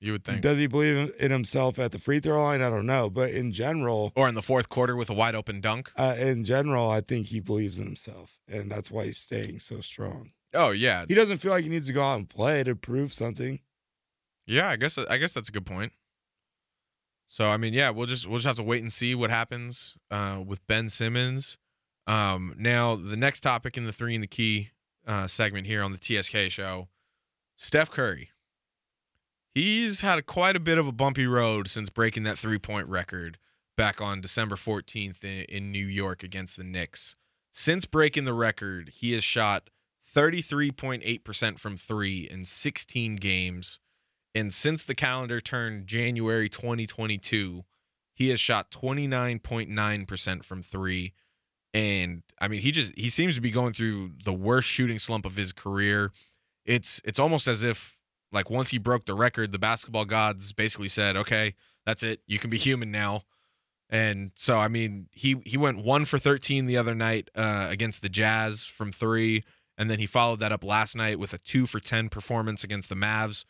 You 0.00 0.12
would 0.12 0.24
think. 0.24 0.40
Does 0.40 0.56
he 0.56 0.66
believe 0.66 1.12
in 1.20 1.30
himself 1.30 1.78
at 1.78 1.92
the 1.92 1.98
free 1.98 2.20
throw 2.20 2.42
line? 2.42 2.62
I 2.62 2.70
don't 2.70 2.86
know, 2.86 3.10
but 3.10 3.30
in 3.32 3.52
general, 3.52 4.12
Or 4.16 4.28
in 4.28 4.34
the 4.34 4.40
fourth 4.42 4.68
quarter 4.70 4.96
with 4.96 5.10
a 5.10 5.14
wide 5.14 5.34
open 5.34 5.60
dunk. 5.60 5.92
uh, 5.96 6.16
in 6.18 6.44
general, 6.44 6.88
I 6.90 7.02
think 7.02 7.26
he 7.26 7.38
believes 7.40 7.78
in 7.78 7.84
himself, 7.84 8.38
and 8.48 8.70
that's 8.70 8.90
why 8.90 9.04
he's 9.06 9.18
staying 9.18 9.60
so 9.60 9.80
strong. 9.82 10.32
Oh 10.54 10.70
yeah. 10.70 11.04
He 11.06 11.14
doesn't 11.14 11.36
feel 11.36 11.52
like 11.52 11.64
he 11.64 11.68
needs 11.70 11.86
to 11.88 11.92
go 11.92 12.02
out 12.02 12.18
and 12.18 12.28
play 12.28 12.64
to 12.64 12.74
prove 12.74 13.12
something. 13.12 13.60
Yeah, 14.46 14.68
I 14.70 14.76
guess 14.76 14.96
I 14.98 15.18
guess 15.18 15.34
that's 15.34 15.48
a 15.48 15.52
good 15.52 15.66
point. 15.66 15.92
So 17.28 17.44
I 17.48 17.56
mean, 17.58 17.72
yeah, 17.74 17.90
we'll 17.90 18.06
just 18.06 18.26
we'll 18.26 18.38
just 18.38 18.46
have 18.46 18.56
to 18.56 18.62
wait 18.62 18.82
and 18.82 18.92
see 18.92 19.14
what 19.14 19.30
happens 19.30 19.96
uh, 20.10 20.42
with 20.44 20.66
Ben 20.66 20.88
Simmons. 20.88 21.58
Um, 22.06 22.54
now 22.58 22.96
the 22.96 23.16
next 23.16 23.40
topic 23.42 23.76
in 23.76 23.84
the 23.84 23.92
three 23.92 24.14
in 24.14 24.20
the 24.22 24.26
key 24.26 24.70
uh, 25.06 25.26
segment 25.28 25.66
here 25.68 25.82
on 25.82 25.92
the 25.92 25.98
TSK 25.98 26.50
show, 26.50 26.88
Steph 27.56 27.90
Curry. 27.90 28.30
He's 29.54 30.00
had 30.00 30.26
quite 30.26 30.56
a 30.56 30.60
bit 30.60 30.78
of 30.78 30.86
a 30.86 30.92
bumpy 30.92 31.26
road 31.26 31.68
since 31.68 31.90
breaking 31.90 32.22
that 32.22 32.38
three 32.38 32.58
point 32.58 32.86
record 32.88 33.38
back 33.76 34.00
on 34.00 34.20
December 34.20 34.56
14th 34.56 35.24
in, 35.24 35.42
in 35.48 35.72
New 35.72 35.86
York 35.86 36.22
against 36.22 36.56
the 36.56 36.64
Knicks. 36.64 37.16
Since 37.52 37.84
breaking 37.84 38.26
the 38.26 38.34
record, 38.34 38.90
he 38.94 39.12
has 39.12 39.24
shot 39.24 39.70
33.8% 40.14 41.58
from 41.58 41.76
three 41.76 42.28
in 42.30 42.44
16 42.44 43.16
games. 43.16 43.80
And 44.34 44.52
since 44.52 44.84
the 44.84 44.94
calendar 44.94 45.40
turned 45.40 45.86
January 45.86 46.48
2022, 46.48 47.64
he 48.14 48.28
has 48.28 48.38
shot 48.38 48.70
29.9% 48.70 50.44
from 50.44 50.62
three. 50.62 51.12
And 51.72 52.22
I 52.40 52.48
mean, 52.48 52.60
he 52.60 52.70
just 52.70 52.92
he 52.96 53.08
seems 53.08 53.34
to 53.36 53.40
be 53.40 53.50
going 53.50 53.72
through 53.72 54.12
the 54.24 54.32
worst 54.32 54.68
shooting 54.68 54.98
slump 54.98 55.24
of 55.24 55.36
his 55.36 55.52
career. 55.52 56.12
It's 56.64 57.00
it's 57.04 57.18
almost 57.18 57.48
as 57.48 57.64
if 57.64 57.96
like 58.32 58.50
once 58.50 58.70
he 58.70 58.78
broke 58.78 59.06
the 59.06 59.14
record, 59.14 59.52
the 59.52 59.58
basketball 59.58 60.04
gods 60.04 60.52
basically 60.52 60.88
said, 60.88 61.16
"Okay, 61.16 61.54
that's 61.86 62.02
it. 62.02 62.20
You 62.26 62.38
can 62.38 62.50
be 62.50 62.58
human 62.58 62.90
now." 62.90 63.22
And 63.88 64.30
so 64.34 64.58
I 64.58 64.68
mean, 64.68 65.08
he 65.12 65.42
he 65.44 65.56
went 65.56 65.84
1 65.84 66.04
for 66.04 66.18
13 66.18 66.66
the 66.66 66.76
other 66.76 66.94
night 66.94 67.28
uh, 67.34 67.66
against 67.70 68.02
the 68.02 68.08
Jazz 68.08 68.66
from 68.66 68.92
3, 68.92 69.42
and 69.76 69.90
then 69.90 69.98
he 69.98 70.06
followed 70.06 70.38
that 70.40 70.52
up 70.52 70.64
last 70.64 70.96
night 70.96 71.18
with 71.18 71.32
a 71.32 71.38
2 71.38 71.66
for 71.66 71.80
10 71.80 72.08
performance 72.08 72.62
against 72.62 72.88
the 72.88 72.94
Mavs. 72.94 73.44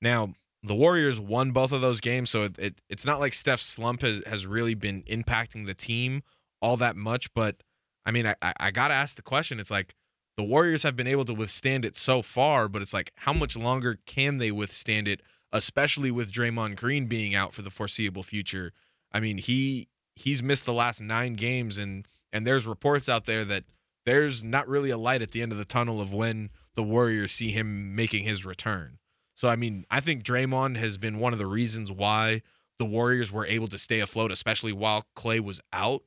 Now, 0.00 0.34
the 0.62 0.74
Warriors 0.74 1.18
won 1.18 1.52
both 1.52 1.72
of 1.72 1.80
those 1.80 2.00
games, 2.00 2.30
so 2.30 2.42
it, 2.42 2.58
it 2.58 2.80
it's 2.88 3.06
not 3.06 3.20
like 3.20 3.32
Steph's 3.32 3.64
slump 3.64 4.02
has, 4.02 4.22
has 4.26 4.46
really 4.46 4.74
been 4.74 5.02
impacting 5.04 5.66
the 5.66 5.74
team 5.74 6.22
all 6.60 6.76
that 6.76 6.96
much. 6.96 7.32
But 7.32 7.62
I 8.04 8.10
mean, 8.10 8.26
I, 8.26 8.34
I, 8.42 8.52
I 8.60 8.70
got 8.70 8.88
to 8.88 8.94
ask 8.94 9.16
the 9.16 9.22
question. 9.22 9.60
It's 9.60 9.70
like 9.70 9.94
the 10.38 10.44
Warriors 10.44 10.84
have 10.84 10.94
been 10.94 11.08
able 11.08 11.24
to 11.24 11.34
withstand 11.34 11.84
it 11.84 11.96
so 11.96 12.22
far, 12.22 12.68
but 12.68 12.80
it's 12.80 12.94
like, 12.94 13.10
how 13.16 13.32
much 13.32 13.56
longer 13.56 13.98
can 14.06 14.38
they 14.38 14.52
withstand 14.52 15.08
it, 15.08 15.20
especially 15.52 16.12
with 16.12 16.30
Draymond 16.30 16.76
Green 16.76 17.06
being 17.06 17.34
out 17.34 17.52
for 17.52 17.62
the 17.62 17.70
foreseeable 17.70 18.22
future? 18.22 18.72
I 19.10 19.18
mean, 19.18 19.38
he 19.38 19.88
he's 20.14 20.40
missed 20.40 20.64
the 20.64 20.72
last 20.72 21.02
nine 21.02 21.34
games, 21.34 21.76
and 21.76 22.06
and 22.32 22.46
there's 22.46 22.68
reports 22.68 23.08
out 23.08 23.24
there 23.24 23.44
that 23.46 23.64
there's 24.06 24.44
not 24.44 24.68
really 24.68 24.90
a 24.90 24.96
light 24.96 25.22
at 25.22 25.32
the 25.32 25.42
end 25.42 25.50
of 25.50 25.58
the 25.58 25.64
tunnel 25.64 26.00
of 26.00 26.14
when 26.14 26.50
the 26.76 26.84
Warriors 26.84 27.32
see 27.32 27.50
him 27.50 27.96
making 27.96 28.22
his 28.22 28.46
return. 28.46 29.00
So 29.34 29.48
I 29.48 29.56
mean, 29.56 29.86
I 29.90 29.98
think 29.98 30.22
Draymond 30.22 30.76
has 30.76 30.98
been 30.98 31.18
one 31.18 31.32
of 31.32 31.40
the 31.40 31.46
reasons 31.46 31.90
why 31.90 32.42
the 32.78 32.86
Warriors 32.86 33.32
were 33.32 33.44
able 33.44 33.66
to 33.66 33.78
stay 33.78 33.98
afloat, 33.98 34.30
especially 34.30 34.72
while 34.72 35.04
Klay 35.16 35.40
was 35.40 35.60
out. 35.72 36.04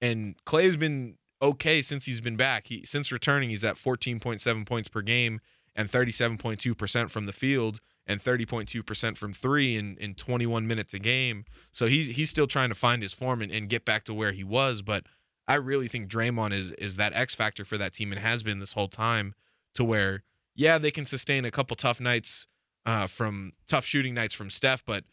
And 0.00 0.36
Klay's 0.46 0.76
been 0.76 1.16
okay 1.40 1.82
since 1.82 2.04
he's 2.06 2.20
been 2.20 2.36
back. 2.36 2.68
He 2.68 2.84
since 2.84 3.12
returning, 3.12 3.50
he's 3.50 3.64
at 3.64 3.76
14.7 3.76 4.66
points 4.66 4.88
per 4.88 5.02
game 5.02 5.40
and 5.74 5.90
37.2% 5.90 7.10
from 7.10 7.26
the 7.26 7.32
field 7.32 7.80
and 8.06 8.20
30.2% 8.20 9.16
from 9.16 9.32
three 9.32 9.76
in, 9.76 9.96
in 9.98 10.14
21 10.14 10.66
minutes 10.66 10.94
a 10.94 10.98
game. 10.98 11.44
So 11.72 11.86
he's 11.86 12.08
he's 12.08 12.30
still 12.30 12.46
trying 12.46 12.68
to 12.68 12.74
find 12.74 13.02
his 13.02 13.12
form 13.12 13.42
and, 13.42 13.52
and 13.52 13.68
get 13.68 13.84
back 13.84 14.04
to 14.04 14.14
where 14.14 14.32
he 14.32 14.44
was. 14.44 14.82
But 14.82 15.04
I 15.48 15.54
really 15.54 15.88
think 15.88 16.08
Draymond 16.08 16.52
is 16.52 16.72
is 16.72 16.96
that 16.96 17.12
X 17.14 17.34
factor 17.34 17.64
for 17.64 17.76
that 17.78 17.92
team 17.92 18.12
and 18.12 18.20
has 18.20 18.42
been 18.42 18.58
this 18.58 18.72
whole 18.72 18.88
time 18.88 19.34
to 19.74 19.84
where, 19.84 20.22
yeah, 20.54 20.78
they 20.78 20.90
can 20.90 21.04
sustain 21.04 21.44
a 21.44 21.50
couple 21.50 21.76
tough 21.76 22.00
nights 22.00 22.46
uh, 22.86 23.06
from 23.06 23.52
tough 23.66 23.84
shooting 23.84 24.14
nights 24.14 24.34
from 24.34 24.48
Steph, 24.48 24.84
but 24.84 25.04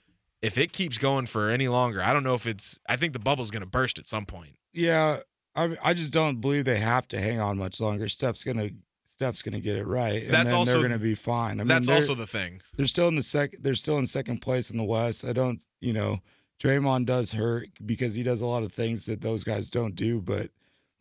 if 0.41 0.57
it 0.57 0.73
keeps 0.73 0.97
going 0.97 1.25
for 1.25 1.49
any 1.49 1.67
longer, 1.67 2.01
I 2.03 2.13
don't 2.13 2.23
know 2.23 2.35
if 2.35 2.45
it's 2.45 2.79
I 2.87 2.95
think 2.95 3.13
the 3.13 3.19
bubble's 3.19 3.51
gonna 3.51 3.65
burst 3.65 3.97
at 3.97 4.07
some 4.07 4.25
point. 4.25 4.57
Yeah, 4.71 5.19
I 5.55 5.75
I 5.83 5.93
just 5.93 6.11
don't 6.13 6.41
believe 6.41 6.65
they 6.65 6.79
have 6.79 7.07
to 7.09 7.19
hang 7.21 7.39
on 7.39 7.57
much 7.57 7.79
longer. 7.79 8.09
Steph's 8.09 8.43
gonna 8.43 8.69
Steph's 9.05 9.41
gonna 9.41 9.59
get 9.59 9.75
it 9.77 9.85
right, 9.85 10.23
and 10.23 10.31
That's 10.31 10.49
then 10.49 10.57
also- 10.59 10.73
they're 10.73 10.81
gonna 10.89 10.97
be 10.99 11.15
fine. 11.15 11.59
I 11.59 11.63
mean, 11.63 11.67
That's 11.67 11.87
also 11.87 12.15
the 12.15 12.27
thing. 12.27 12.61
they're 12.77 12.87
still 12.87 13.07
in 13.07 13.15
the 13.15 13.23
sec. 13.23 13.53
They're 13.59 13.75
still 13.75 13.97
in 13.99 14.07
second 14.07 14.41
place 14.41 14.69
in 14.71 14.77
the 14.77 14.83
West. 14.83 15.23
I 15.23 15.33
don't, 15.33 15.61
you 15.81 15.93
know, 15.93 16.19
Draymond 16.59 17.05
does 17.05 17.33
hurt 17.33 17.69
because 17.85 18.15
he 18.15 18.23
does 18.23 18.41
a 18.41 18.45
lot 18.45 18.63
of 18.63 18.71
things 18.73 19.05
that 19.05 19.21
those 19.21 19.43
guys 19.43 19.69
don't 19.69 19.95
do, 19.95 20.19
but 20.21 20.49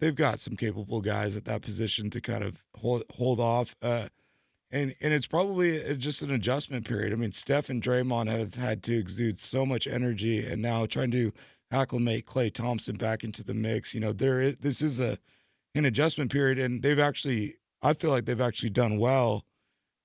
they've 0.00 0.14
got 0.14 0.40
some 0.40 0.56
capable 0.56 1.00
guys 1.00 1.36
at 1.36 1.44
that 1.46 1.62
position 1.62 2.10
to 2.10 2.20
kind 2.20 2.44
of 2.44 2.62
hold 2.76 3.04
hold 3.14 3.40
off. 3.40 3.74
Uh, 3.80 4.08
and 4.70 4.94
and 5.00 5.12
it's 5.14 5.26
probably 5.26 5.84
uh, 5.84 5.94
just 5.94 6.22
an 6.22 6.30
adjustment 6.32 6.86
period. 6.86 7.12
I 7.12 7.16
mean, 7.16 7.32
Steph 7.32 7.70
and 7.70 7.82
Draymond 7.82 8.28
have 8.28 8.54
had 8.56 8.82
to 8.84 8.96
exude 8.98 9.38
so 9.38 9.64
much 9.64 9.86
energy, 9.86 10.44
and 10.46 10.60
now 10.60 10.84
trying 10.86 11.10
to 11.12 11.32
acclimate 11.72 12.26
Klay 12.26 12.52
Thompson 12.52 12.96
back 12.96 13.24
into 13.24 13.42
the 13.42 13.54
mix. 13.54 13.94
You 13.94 14.00
know, 14.00 14.12
there 14.12 14.40
is 14.40 14.56
this 14.60 14.80
is 14.82 15.00
a 15.00 15.18
an 15.74 15.84
adjustment 15.86 16.30
period, 16.30 16.58
and 16.58 16.82
they've 16.82 16.98
actually, 16.98 17.56
I 17.80 17.94
feel 17.94 18.10
like 18.10 18.26
they've 18.26 18.40
actually 18.40 18.70
done 18.70 18.98
well 18.98 19.44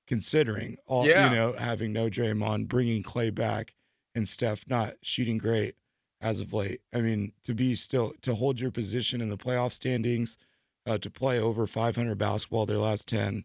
considering 0.07 0.77
all 0.85 1.05
Yeah. 1.05 1.29
you 1.29 1.35
know 1.35 1.51
having 1.53 1.91
no 1.93 2.09
Draymond, 2.09 2.67
bringing 2.69 3.03
Klay 3.03 3.33
back, 3.35 3.75
and 4.15 4.27
Steph 4.27 4.65
not 4.67 4.95
shooting 5.03 5.37
great 5.37 5.75
as 6.21 6.39
of 6.39 6.53
late. 6.53 6.81
I 6.93 7.01
mean, 7.01 7.33
to 7.43 7.53
be 7.53 7.75
still 7.75 8.13
to 8.21 8.33
hold 8.35 8.59
your 8.59 8.71
position 8.71 9.21
in 9.21 9.29
the 9.29 9.37
playoff 9.37 9.73
standings, 9.73 10.37
uh, 10.85 10.97
to 10.99 11.09
play 11.11 11.39
over 11.39 11.67
500 11.67 12.17
basketball 12.17 12.65
their 12.65 12.77
last 12.79 13.07
10. 13.07 13.43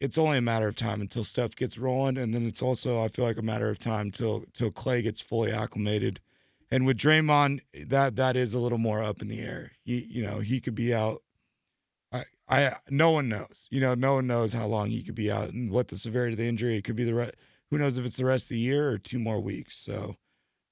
it's 0.00 0.18
only 0.18 0.38
a 0.38 0.42
matter 0.42 0.68
of 0.68 0.76
time 0.76 1.00
until 1.00 1.24
Steph 1.24 1.56
gets 1.56 1.78
rolling, 1.78 2.16
and 2.18 2.32
then 2.34 2.46
it's 2.46 2.62
also 2.62 3.00
I 3.02 3.08
feel 3.08 3.24
like 3.24 3.38
a 3.38 3.42
matter 3.42 3.68
of 3.70 3.78
time 3.78 4.10
till 4.10 4.44
till 4.52 4.70
Klay 4.70 5.02
gets 5.02 5.20
fully 5.20 5.50
acclimated. 5.52 6.20
And 6.74 6.86
with 6.86 6.98
Draymond, 6.98 7.60
that 7.86 8.16
that 8.16 8.36
is 8.36 8.52
a 8.54 8.58
little 8.58 8.78
more 8.78 9.02
up 9.02 9.22
in 9.22 9.28
the 9.28 9.40
air. 9.40 9.72
He, 9.84 10.00
you 10.10 10.22
know, 10.26 10.40
he 10.40 10.60
could 10.60 10.74
be 10.74 10.92
out. 10.94 11.22
I, 12.12 12.24
I, 12.48 12.76
no 12.90 13.10
one 13.12 13.28
knows. 13.28 13.68
You 13.70 13.80
know, 13.80 13.94
no 13.94 14.14
one 14.14 14.26
knows 14.26 14.52
how 14.52 14.66
long 14.66 14.90
he 14.90 15.02
could 15.02 15.14
be 15.14 15.30
out 15.30 15.50
and 15.50 15.70
what 15.70 15.88
the 15.88 15.96
severity 15.96 16.32
of 16.34 16.38
the 16.38 16.48
injury. 16.48 16.76
It 16.76 16.82
could 16.84 16.96
be 16.96 17.04
the 17.04 17.14
re- 17.14 17.30
who 17.70 17.78
knows 17.78 17.96
if 17.96 18.04
it's 18.04 18.16
the 18.16 18.24
rest 18.24 18.46
of 18.46 18.48
the 18.50 18.58
year 18.58 18.88
or 18.90 18.98
two 18.98 19.18
more 19.18 19.40
weeks. 19.40 19.76
So 19.76 20.16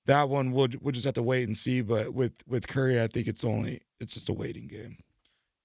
that 0.06 0.28
one 0.28 0.50
we'll 0.52 0.68
we'll 0.80 0.92
just 0.92 1.04
have 1.04 1.14
to 1.14 1.22
wait 1.22 1.46
and 1.46 1.56
see. 1.56 1.80
But 1.82 2.12
with 2.14 2.32
with 2.48 2.66
Curry, 2.66 3.00
I 3.00 3.06
think 3.06 3.28
it's 3.28 3.44
only 3.44 3.82
it's 4.00 4.14
just 4.14 4.28
a 4.28 4.32
waiting 4.32 4.66
game. 4.66 4.98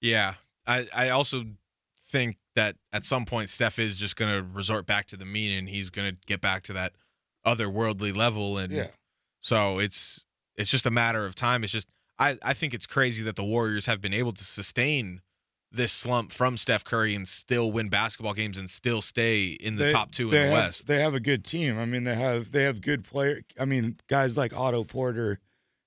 Yeah, 0.00 0.34
I 0.66 0.86
I 0.94 1.08
also 1.10 1.44
think 2.08 2.36
that 2.54 2.76
at 2.92 3.04
some 3.04 3.24
point 3.26 3.50
Steph 3.50 3.78
is 3.78 3.96
just 3.96 4.16
going 4.16 4.30
to 4.32 4.42
resort 4.42 4.86
back 4.86 5.06
to 5.08 5.16
the 5.16 5.26
mean 5.26 5.52
and 5.58 5.68
he's 5.68 5.90
going 5.90 6.10
to 6.10 6.16
get 6.26 6.40
back 6.40 6.62
to 6.64 6.72
that 6.72 6.92
otherworldly 7.44 8.16
level 8.16 8.56
and 8.56 8.72
Yeah. 8.72 8.86
so 9.40 9.78
it's 9.78 10.24
it's 10.58 10.68
just 10.70 10.84
a 10.84 10.90
matter 10.90 11.24
of 11.24 11.34
time. 11.34 11.64
It's 11.64 11.72
just 11.72 11.88
I 12.18 12.36
I 12.42 12.52
think 12.52 12.74
it's 12.74 12.86
crazy 12.86 13.22
that 13.24 13.36
the 13.36 13.44
Warriors 13.44 13.86
have 13.86 14.00
been 14.02 14.12
able 14.12 14.32
to 14.32 14.44
sustain 14.44 15.22
this 15.70 15.92
slump 15.92 16.32
from 16.32 16.56
Steph 16.56 16.82
Curry 16.84 17.14
and 17.14 17.28
still 17.28 17.70
win 17.70 17.88
basketball 17.90 18.32
games 18.34 18.56
and 18.58 18.68
still 18.70 19.02
stay 19.02 19.48
in 19.48 19.76
the 19.76 19.84
They- 19.84 19.92
top 19.92 20.10
2 20.12 20.28
in 20.28 20.30
the 20.30 20.40
have- 20.44 20.52
West. 20.52 20.86
They 20.86 20.98
have 21.00 21.12
a 21.14 21.20
good 21.20 21.44
team. 21.44 21.78
I 21.78 21.84
mean, 21.84 22.04
they 22.04 22.14
have 22.14 22.50
they 22.52 22.64
have 22.64 22.80
good 22.80 23.04
player. 23.04 23.42
I 23.58 23.64
mean, 23.64 23.96
guys 24.08 24.36
like 24.36 24.54
Otto 24.56 24.84
Porter, 24.84 25.40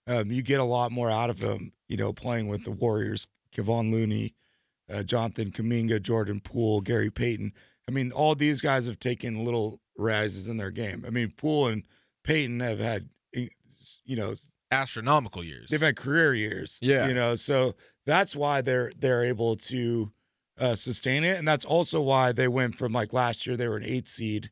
um, 0.08 0.32
you 0.32 0.42
get 0.44 0.60
a 0.60 0.64
lot 0.64 0.92
more 0.92 1.10
out 1.12 1.30
of 1.30 1.40
them. 1.40 1.74
You 1.90 1.98
know, 1.98 2.14
playing 2.14 2.48
with 2.48 2.64
the 2.64 2.72
Warriors, 2.72 3.28
Kevon 3.56 3.92
Looney, 3.92 4.34
uh, 4.90 5.04
Jonathan 5.04 5.52
Kuminga, 5.52 6.02
Jordan 6.02 6.40
Poole, 6.40 6.82
Gary 6.82 7.10
Payton. 7.12 7.52
I 7.88 7.92
mean, 7.92 8.12
all 8.12 8.36
these 8.36 8.62
guys 8.62 8.86
have 8.86 9.00
taken 9.00 9.44
little 9.44 9.82
rises 9.98 10.48
in 10.48 10.56
their 10.58 10.72
game. 10.72 11.04
I 11.06 11.10
mean, 11.10 11.32
Poole 11.32 11.68
and 11.68 11.84
Payton 12.24 12.60
have 12.62 12.80
had, 12.80 13.10
you 13.34 14.16
know, 14.16 14.36
Astronomical 14.72 15.44
years. 15.44 15.70
they've 15.70 15.82
had 15.82 15.96
career 15.96 16.34
years. 16.34 16.80
Yeah. 16.82 17.08
you 17.08 17.14
know, 17.14 17.36
so 17.36 17.74
that's 18.06 18.36
why 18.36 18.62
they're 18.62 18.92
they're 18.98 19.24
able 19.26 19.56
to 19.58 20.12
uh, 20.60 20.76
sustain 20.76 21.24
it, 21.24 21.38
and 21.38 21.48
that's 21.48 21.66
also 21.66 22.02
why 22.02 22.32
they 22.32 22.48
went 22.48 22.76
from 22.76 22.94
like 22.94 23.14
last 23.14 23.46
year 23.46 23.58
they 23.58 23.68
were 23.68 23.78
an 23.78 23.84
eight 23.86 24.08
seed, 24.08 24.50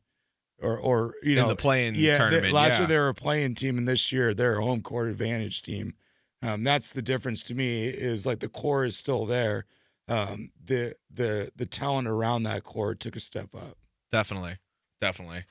or 0.60 0.78
or 0.78 1.14
you 1.22 1.32
in 1.32 1.36
know 1.36 1.48
the 1.48 1.56
playing 1.56 1.94
yeah, 1.96 2.28
they- 2.28 2.50
last 2.52 2.72
yeah. 2.72 2.78
year 2.80 2.86
they 2.88 2.98
were 2.98 3.08
a 3.08 3.14
playing 3.14 3.54
team, 3.54 3.78
and 3.78 3.86
this 3.88 4.12
year 4.12 4.34
they're 4.34 4.58
a 4.58 4.64
home 4.64 4.82
court 4.82 5.08
advantage 5.08 5.62
team. 5.62 5.94
Um, 6.42 6.64
that's 6.64 6.92
the 6.92 7.02
difference 7.02 7.44
to 7.44 7.54
me. 7.54 7.84
Is 7.86 8.24
like 8.26 8.40
the 8.40 8.48
core 8.48 8.84
is 8.84 8.96
still 8.96 9.26
there. 9.26 9.66
Um, 10.08 10.50
the 10.64 10.94
the 11.12 11.52
the 11.54 11.66
talent 11.66 12.08
around 12.08 12.42
that 12.44 12.64
core 12.64 12.94
took 12.94 13.14
a 13.16 13.20
step 13.20 13.54
up 13.54 13.76
definitely. 14.10 14.56
Definitely. 15.00 15.44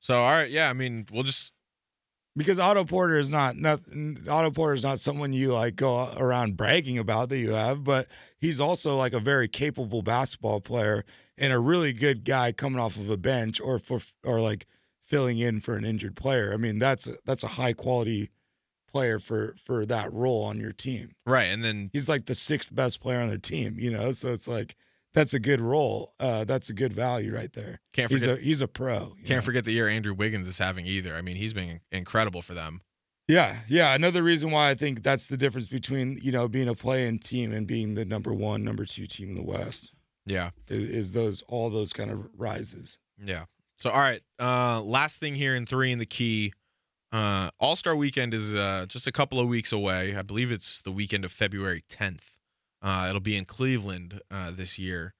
So 0.00 0.22
all 0.22 0.30
right, 0.30 0.50
yeah, 0.50 0.68
I 0.68 0.72
mean, 0.72 1.06
we'll 1.12 1.22
just 1.22 1.52
because 2.40 2.58
Otto 2.58 2.84
Porter 2.84 3.18
is 3.18 3.28
not 3.28 3.56
nothing. 3.56 4.16
Otto 4.26 4.50
Porter 4.50 4.72
is 4.72 4.82
not 4.82 4.98
someone 4.98 5.34
you 5.34 5.52
like 5.52 5.76
go 5.76 6.10
around 6.16 6.56
bragging 6.56 6.96
about 6.96 7.28
that 7.28 7.38
you 7.38 7.50
have, 7.50 7.84
but 7.84 8.06
he's 8.38 8.58
also 8.58 8.96
like 8.96 9.12
a 9.12 9.20
very 9.20 9.46
capable 9.46 10.00
basketball 10.00 10.58
player 10.58 11.04
and 11.36 11.52
a 11.52 11.58
really 11.58 11.92
good 11.92 12.24
guy 12.24 12.50
coming 12.50 12.80
off 12.80 12.96
of 12.96 13.10
a 13.10 13.18
bench 13.18 13.60
or 13.60 13.78
for 13.78 14.00
or 14.24 14.40
like 14.40 14.66
filling 15.04 15.36
in 15.38 15.60
for 15.60 15.76
an 15.76 15.84
injured 15.84 16.16
player. 16.16 16.54
I 16.54 16.56
mean, 16.56 16.78
that's 16.78 17.06
a, 17.06 17.16
that's 17.26 17.42
a 17.42 17.48
high 17.48 17.74
quality 17.74 18.30
player 18.90 19.18
for 19.18 19.54
for 19.62 19.84
that 19.84 20.10
role 20.10 20.42
on 20.42 20.58
your 20.58 20.72
team. 20.72 21.12
right, 21.26 21.44
and 21.44 21.62
then 21.62 21.90
He's 21.92 22.08
like 22.08 22.24
the 22.24 22.34
sixth 22.34 22.74
best 22.74 23.02
player 23.02 23.20
on 23.20 23.28
their 23.28 23.36
team, 23.36 23.76
you 23.78 23.90
know. 23.90 24.12
So 24.12 24.32
it's 24.32 24.48
like 24.48 24.76
that's 25.14 25.34
a 25.34 25.40
good 25.40 25.60
role. 25.60 26.14
Uh, 26.20 26.44
that's 26.44 26.70
a 26.70 26.72
good 26.72 26.92
value 26.92 27.34
right 27.34 27.52
there. 27.52 27.80
can't 27.92 28.10
He's 28.10 28.24
a 28.24 28.36
he's 28.36 28.60
a 28.60 28.68
pro. 28.68 29.14
can't 29.24 29.30
know? 29.30 29.40
forget 29.40 29.64
the 29.64 29.72
year 29.72 29.88
Andrew 29.88 30.14
Wiggins 30.14 30.46
is 30.48 30.58
having 30.58 30.86
either. 30.86 31.14
I 31.16 31.22
mean, 31.22 31.36
he's 31.36 31.52
been 31.52 31.80
incredible 31.92 32.42
for 32.42 32.54
them. 32.54 32.82
Yeah, 33.28 33.58
yeah. 33.68 33.94
Another 33.94 34.22
reason 34.24 34.50
why 34.50 34.70
I 34.70 34.74
think 34.74 35.02
that's 35.04 35.28
the 35.28 35.36
difference 35.36 35.68
between 35.68 36.18
you 36.22 36.32
know 36.32 36.48
being 36.48 36.68
a 36.68 36.74
play-in 36.74 37.18
team 37.20 37.52
and 37.52 37.66
being 37.66 37.94
the 37.94 38.04
number 38.04 38.32
one, 38.34 38.64
number 38.64 38.84
two 38.84 39.06
team 39.06 39.28
in 39.30 39.34
the 39.36 39.42
West 39.44 39.92
Yeah. 40.26 40.50
is, 40.68 40.90
is 40.90 41.12
those 41.12 41.42
all 41.42 41.70
those 41.70 41.92
kind 41.92 42.10
of 42.10 42.28
rises. 42.36 42.98
Yeah. 43.24 43.44
So 43.76 43.90
all 43.90 44.00
right, 44.00 44.22
uh 44.40 44.80
last 44.82 45.20
thing 45.20 45.34
here 45.36 45.54
in 45.54 45.64
3 45.66 45.92
in 45.92 45.98
the 45.98 46.06
key. 46.06 46.52
Uh 47.12 47.50
All-Star 47.60 47.94
weekend 47.96 48.34
is 48.34 48.54
uh 48.54 48.86
just 48.88 49.06
a 49.06 49.12
couple 49.12 49.38
of 49.40 49.46
weeks 49.48 49.70
away. 49.72 50.14
I 50.16 50.22
believe 50.22 50.50
it's 50.52 50.80
the 50.82 50.92
weekend 50.92 51.24
of 51.24 51.30
February 51.32 51.84
10th. 51.88 52.32
Uh 52.82 53.06
it'll 53.08 53.20
be 53.20 53.36
in 53.36 53.44
Cleveland 53.44 54.20
uh 54.30 54.50
this 54.50 54.78
year. 54.78 55.14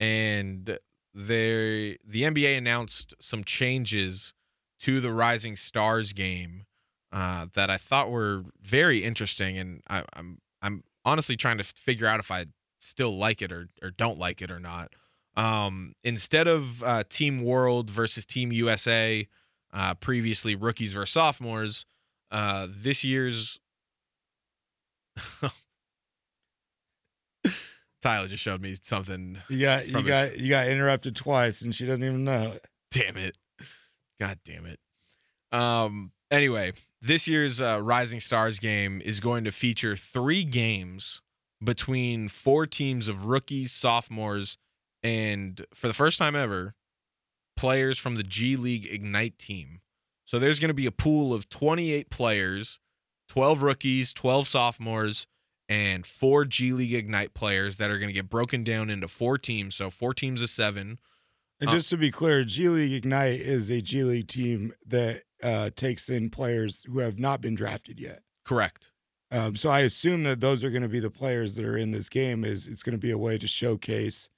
And 0.00 0.78
they 1.14 1.98
the 2.04 2.22
NBA 2.22 2.58
announced 2.58 3.14
some 3.20 3.44
changes 3.44 4.32
to 4.80 5.00
the 5.00 5.12
Rising 5.12 5.56
Stars 5.56 6.12
game 6.12 6.64
uh 7.12 7.46
that 7.54 7.70
I 7.70 7.76
thought 7.76 8.10
were 8.10 8.44
very 8.60 9.04
interesting 9.04 9.58
and 9.58 9.82
I, 9.88 10.04
I'm 10.14 10.38
I'm 10.62 10.84
honestly 11.04 11.36
trying 11.36 11.58
to 11.58 11.64
figure 11.64 12.06
out 12.06 12.20
if 12.20 12.30
I 12.30 12.46
still 12.80 13.16
like 13.16 13.42
it 13.42 13.52
or 13.52 13.68
or 13.82 13.90
don't 13.90 14.18
like 14.18 14.42
it 14.42 14.50
or 14.50 14.60
not. 14.60 14.92
Um, 15.36 15.94
instead 16.04 16.46
of 16.46 16.82
uh, 16.82 17.04
Team 17.08 17.42
World 17.42 17.90
versus 17.90 18.24
Team 18.24 18.52
USA, 18.52 19.26
uh, 19.72 19.94
previously 19.94 20.54
rookies 20.54 20.92
versus 20.92 21.12
sophomores, 21.12 21.86
uh, 22.30 22.68
this 22.70 23.02
year's 23.02 23.58
Tyler 28.04 28.28
just 28.28 28.42
showed 28.42 28.60
me 28.60 28.76
something. 28.82 29.38
You 29.48 29.60
got 29.62 29.88
you 29.88 29.96
his- 29.96 30.06
got 30.06 30.38
you 30.38 30.50
got 30.50 30.68
interrupted 30.68 31.16
twice, 31.16 31.62
and 31.62 31.74
she 31.74 31.86
doesn't 31.86 32.04
even 32.04 32.22
know 32.22 32.52
it. 32.52 32.66
Damn 32.90 33.16
it! 33.16 33.36
God 34.20 34.38
damn 34.44 34.66
it! 34.66 34.78
Um. 35.50 36.12
Anyway, 36.30 36.72
this 37.00 37.26
year's 37.26 37.62
uh, 37.62 37.80
Rising 37.82 38.20
Stars 38.20 38.58
game 38.58 39.00
is 39.04 39.20
going 39.20 39.44
to 39.44 39.50
feature 39.52 39.96
three 39.96 40.44
games 40.44 41.22
between 41.62 42.28
four 42.28 42.66
teams 42.66 43.08
of 43.08 43.24
rookies, 43.24 43.72
sophomores, 43.72 44.58
and 45.02 45.64
for 45.72 45.88
the 45.88 45.94
first 45.94 46.18
time 46.18 46.36
ever, 46.36 46.74
players 47.56 47.98
from 47.98 48.16
the 48.16 48.22
G 48.22 48.56
League 48.56 48.86
Ignite 48.86 49.38
team. 49.38 49.80
So 50.26 50.38
there's 50.38 50.60
going 50.60 50.68
to 50.68 50.74
be 50.74 50.86
a 50.86 50.92
pool 50.92 51.32
of 51.32 51.48
28 51.48 52.10
players, 52.10 52.78
12 53.28 53.62
rookies, 53.62 54.12
12 54.12 54.46
sophomores, 54.48 55.26
and 55.68 56.06
four 56.06 56.44
G 56.44 56.72
League 56.72 56.94
Ignite 56.94 57.34
players 57.34 57.76
that 57.78 57.90
are 57.90 57.98
going 57.98 58.08
to 58.08 58.14
get 58.14 58.28
broken 58.28 58.64
down 58.64 58.90
into 58.90 59.08
four 59.08 59.38
teams. 59.38 59.74
So 59.74 59.90
four 59.90 60.14
teams 60.14 60.42
of 60.42 60.50
seven. 60.50 60.98
And 61.60 61.70
Uh, 61.70 61.74
just 61.74 61.90
to 61.90 61.96
be 61.96 62.10
clear, 62.10 62.44
G 62.44 62.68
League 62.68 62.92
Ignite 62.92 63.40
is 63.40 63.70
a 63.70 63.80
G 63.80 64.04
League 64.04 64.28
team 64.28 64.74
that 64.86 65.22
uh, 65.42 65.70
takes 65.74 66.08
in 66.08 66.30
players 66.30 66.84
who 66.84 66.98
have 66.98 67.18
not 67.18 67.40
been 67.40 67.54
drafted 67.54 68.00
yet. 68.00 68.22
Correct. 68.44 68.90
Um, 69.30 69.56
so 69.56 69.68
I 69.70 69.80
assume 69.80 70.22
that 70.24 70.40
those 70.40 70.62
are 70.62 70.70
going 70.70 70.82
to 70.82 70.88
be 70.88 71.00
the 71.00 71.10
players 71.10 71.54
that 71.54 71.64
are 71.64 71.76
in 71.76 71.90
this 71.90 72.08
game. 72.08 72.44
Is 72.44 72.66
it's 72.66 72.82
going 72.82 72.92
to 72.92 72.98
be 72.98 73.10
a 73.10 73.18
way 73.18 73.38
to 73.38 73.48
showcase. 73.48 74.28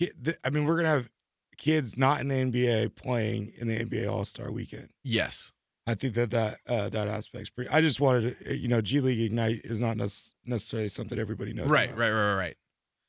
I 0.00 0.50
mean, 0.50 0.64
we're 0.64 0.74
going 0.74 0.84
to 0.84 0.90
have 0.90 1.10
kids 1.56 1.96
not 1.96 2.20
in 2.20 2.28
the 2.28 2.34
NBA 2.34 2.96
playing 2.96 3.52
in 3.56 3.68
the 3.68 3.78
NBA 3.84 4.10
All 4.10 4.24
Star 4.24 4.50
Weekend. 4.50 4.88
Yes. 5.02 5.52
I 5.86 5.94
think 5.94 6.14
that 6.14 6.30
that 6.30 6.60
uh, 6.66 6.88
that 6.90 7.08
aspect's 7.08 7.50
pretty. 7.50 7.70
I 7.70 7.80
just 7.80 8.00
wanted 8.00 8.38
to, 8.38 8.56
you 8.56 8.68
know, 8.68 8.80
G 8.80 9.00
League 9.00 9.20
Ignite 9.20 9.60
is 9.64 9.80
not 9.80 9.96
nec- 9.96 10.10
necessarily 10.46 10.88
something 10.88 11.18
everybody 11.18 11.52
knows. 11.52 11.68
Right, 11.68 11.88
about. 11.88 11.98
right, 11.98 12.10
right, 12.10 12.34
right. 12.34 12.56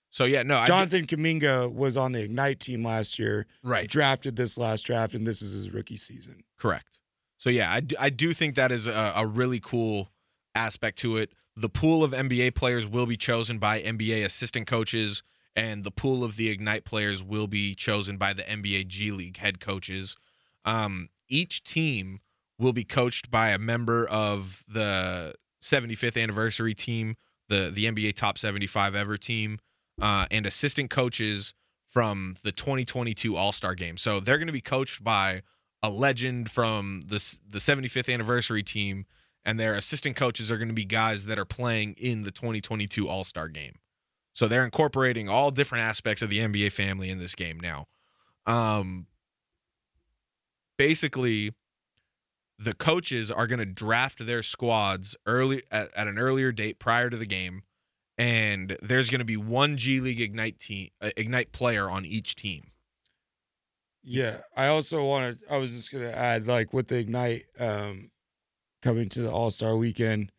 So 0.10 0.26
yeah, 0.26 0.44
no, 0.44 0.58
I 0.58 0.66
Jonathan 0.66 1.08
Kuminga 1.08 1.74
was 1.74 1.98
on 1.98 2.12
the 2.12 2.22
Ignite 2.22 2.60
team 2.60 2.84
last 2.86 3.20
year. 3.20 3.48
right, 3.64 3.90
Drafted 3.90 4.36
this 4.36 4.58
last 4.58 4.84
draft, 4.84 5.14
and 5.14 5.26
this 5.28 5.42
is 5.42 5.52
his 5.52 5.72
rookie 5.72 5.98
season. 5.98 6.44
correct. 6.58 7.00
So 7.38 7.50
yeah, 7.50 7.72
I 7.72 7.82
do, 7.82 7.96
I 8.00 8.10
do 8.10 8.34
think 8.34 8.56
that 8.56 8.72
is 8.72 8.88
a, 8.88 9.14
a 9.16 9.28
really 9.28 9.60
cool 9.60 10.10
aspect 10.56 10.98
to 11.00 11.18
it. 11.18 11.32
The 11.58 11.70
pool 11.70 12.04
of 12.04 12.12
NBA 12.12 12.56
players 12.56 12.88
will 12.88 13.06
be 13.06 13.18
chosen 13.18 13.60
by 13.60 13.82
NBA 13.82 14.26
assistant 14.26 14.68
coaches, 14.68 15.22
and 15.56 15.84
the 15.84 15.92
pool 15.92 16.24
of 16.24 16.38
the 16.38 16.50
Ignite 16.50 16.86
players 16.86 17.22
will 17.22 17.48
be 17.48 17.76
chosen 17.76 18.18
by 18.18 18.34
the 18.34 18.44
NBA 18.44 18.88
G 18.88 19.12
League 19.12 19.38
head 19.38 19.60
coaches. 19.60 20.16
Um, 20.64 21.10
each 21.30 21.64
team 21.64 22.20
will 22.58 22.74
be 22.74 22.84
coached 22.84 23.30
by 23.30 23.50
a 23.50 23.58
member 23.60 24.08
of 24.08 24.64
the 24.68 25.36
75th 25.62 26.22
anniversary 26.22 26.74
team, 26.74 27.16
the 27.50 27.72
the 27.74 27.86
NBA 27.86 28.16
Top 28.16 28.38
75 28.38 28.96
ever 28.96 29.18
team, 29.18 29.60
uh, 30.02 30.26
and 30.32 30.46
assistant 30.46 30.90
coaches 30.90 31.54
from 31.88 32.36
the 32.44 32.52
2022 32.52 33.36
All 33.36 33.52
Star 33.52 33.76
Game. 33.76 33.98
So 33.98 34.20
they're 34.20 34.38
going 34.38 34.48
to 34.48 34.54
be 34.54 34.62
coached 34.62 35.04
by 35.04 35.42
a 35.82 35.90
legend 35.90 36.52
from 36.52 37.02
the 37.06 37.38
the 37.50 37.60
75th 37.60 38.14
anniversary 38.14 38.64
team, 38.64 39.06
and 39.44 39.60
their 39.60 39.76
assistant 39.76 40.16
coaches 40.16 40.52
are 40.52 40.58
going 40.58 40.68
to 40.68 40.74
be 40.74 40.86
guys 40.86 41.26
that 41.26 41.40
are 41.40 41.46
playing 41.46 41.94
in 41.94 42.24
the 42.24 42.32
2022 42.32 43.08
All 43.08 43.24
Star 43.24 43.48
Game. 43.48 43.76
So 44.34 44.48
they're 44.50 44.66
incorporating 44.66 45.30
all 45.30 45.50
different 45.50 45.84
aspects 45.86 46.22
of 46.22 46.30
the 46.30 46.40
NBA 46.40 46.74
family 46.74 47.10
in 47.10 47.20
this 47.20 47.36
game 47.36 47.58
now. 47.58 47.88
Um, 48.46 49.08
basically, 50.78 51.54
the 52.58 52.74
coaches 52.74 53.30
are 53.30 53.48
going 53.48 53.60
to 53.60 53.66
draft 53.66 54.26
their 54.26 54.44
squads 54.44 55.16
early 55.26 55.64
at, 55.72 55.94
at 55.96 56.08
an 56.08 56.18
earlier 56.18 56.52
date 56.52 56.80
prior 56.80 57.10
to 57.10 57.18
the 57.18 57.26
game, 57.26 57.64
and 58.18 58.78
there's 58.82 59.10
going 59.10 59.20
to 59.20 59.26
be 59.26 59.38
one 59.38 59.78
G 59.78 60.00
League 60.00 60.22
Ignite 60.22 60.60
team, 60.60 60.90
uh, 61.02 61.10
Ignite 61.18 61.52
player 61.52 61.90
on 61.90 62.06
each 62.06 62.36
team. 62.36 62.72
Yeah, 64.08 64.38
I 64.56 64.68
also 64.68 65.04
wanted. 65.04 65.40
I 65.50 65.58
was 65.58 65.72
just 65.72 65.92
gonna 65.92 66.12
add, 66.12 66.46
like 66.46 66.74
with 66.74 66.88
the 66.88 67.00
ignite 67.00 67.46
um, 67.60 68.12
coming 68.84 69.10
to 69.10 69.22
the 69.22 69.32
All 69.32 69.50
Star 69.50 69.76
Weekend, 69.78 70.32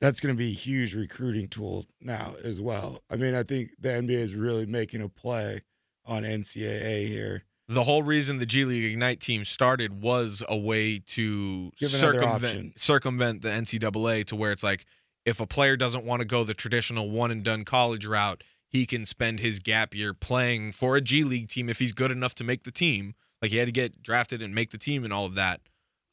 that's 0.00 0.18
gonna 0.18 0.34
be 0.34 0.50
a 0.50 0.54
huge 0.54 0.96
recruiting 0.96 1.46
tool 1.46 1.86
now 2.00 2.34
as 2.42 2.60
well. 2.60 3.00
I 3.08 3.14
mean, 3.14 3.36
I 3.36 3.44
think 3.44 3.70
the 3.78 3.90
NBA 3.90 4.18
is 4.18 4.34
really 4.34 4.66
making 4.66 5.00
a 5.00 5.08
play 5.08 5.62
on 6.04 6.24
NCAA 6.24 7.06
here. 7.06 7.44
The 7.68 7.84
whole 7.84 8.02
reason 8.02 8.38
the 8.38 8.46
G 8.46 8.64
League 8.64 8.84
Ignite 8.92 9.20
team 9.20 9.44
started 9.44 10.02
was 10.02 10.42
a 10.48 10.56
way 10.56 10.98
to 10.98 11.70
circumvent 11.88 12.78
circumvent 12.80 13.42
the 13.42 13.48
NCAA 13.48 14.24
to 14.26 14.36
where 14.36 14.52
it's 14.52 14.62
like 14.62 14.84
if 15.24 15.40
a 15.40 15.46
player 15.46 15.76
doesn't 15.76 16.04
want 16.04 16.20
to 16.20 16.26
go 16.26 16.44
the 16.44 16.52
traditional 16.54 17.10
one 17.10 17.30
and 17.30 17.42
done 17.42 17.64
college 17.64 18.04
route, 18.06 18.42
he 18.68 18.84
can 18.84 19.06
spend 19.06 19.40
his 19.40 19.58
gap 19.60 19.94
year 19.94 20.12
playing 20.12 20.72
for 20.72 20.96
a 20.96 21.00
G 21.00 21.24
League 21.24 21.48
team 21.48 21.68
if 21.68 21.78
he's 21.78 21.92
good 21.92 22.10
enough 22.10 22.34
to 22.36 22.44
make 22.44 22.64
the 22.64 22.70
team. 22.70 23.14
Like 23.40 23.50
he 23.50 23.56
had 23.58 23.66
to 23.66 23.72
get 23.72 24.02
drafted 24.02 24.42
and 24.42 24.54
make 24.54 24.70
the 24.70 24.78
team 24.78 25.04
and 25.04 25.12
all 25.12 25.24
of 25.26 25.34
that. 25.34 25.60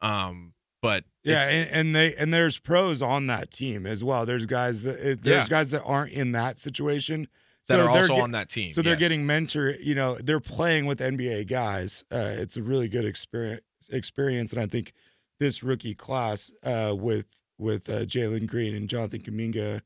Um, 0.02 0.54
but 0.82 1.04
Yeah, 1.24 1.48
and, 1.48 1.70
and 1.70 1.96
they 1.96 2.16
and 2.16 2.34
there's 2.34 2.58
pros 2.60 3.02
on 3.02 3.28
that 3.28 3.52
team 3.52 3.86
as 3.86 4.04
well. 4.04 4.26
There's 4.26 4.46
guys 4.46 4.84
that 4.84 5.00
there's 5.22 5.26
Yeah. 5.26 5.48
guys 5.48 5.70
that 5.72 5.84
aren't 5.84 6.14
in 6.14 6.32
that 6.32 6.58
situation 6.58 7.28
that 7.68 7.76
So 7.78 7.82
are 7.82 7.92
they're 7.94 8.02
also 8.02 8.16
get- 8.16 8.24
on 8.24 8.32
that 8.32 8.50
team. 8.50 8.72
So 8.72 8.82
they're 8.82 8.96
getting 8.96 9.26
mentor. 9.26 9.76
You 9.80 9.96
know, 9.96 10.16
they're 10.16 10.40
playing 10.40 10.86
with 10.86 11.00
NBA 11.00 11.48
guys. 11.48 12.04
Uh, 12.12 12.34
it's 12.38 12.58
a 12.58 12.64
really 12.64 12.88
good 12.90 13.06
experience. 13.06 13.62
Experience, 13.90 14.54
and 14.54 14.62
I 14.62 14.68
think 14.68 14.94
this 15.40 15.64
rookie 15.64 15.96
class 15.96 16.52
uh, 16.64 16.96
with 16.98 17.26
with 17.58 17.90
uh, 17.90 18.02
Jalen 18.06 18.48
Green 18.48 18.76
and 18.76 18.88
Jonathan 18.88 19.22
Kuminga, 19.22 19.82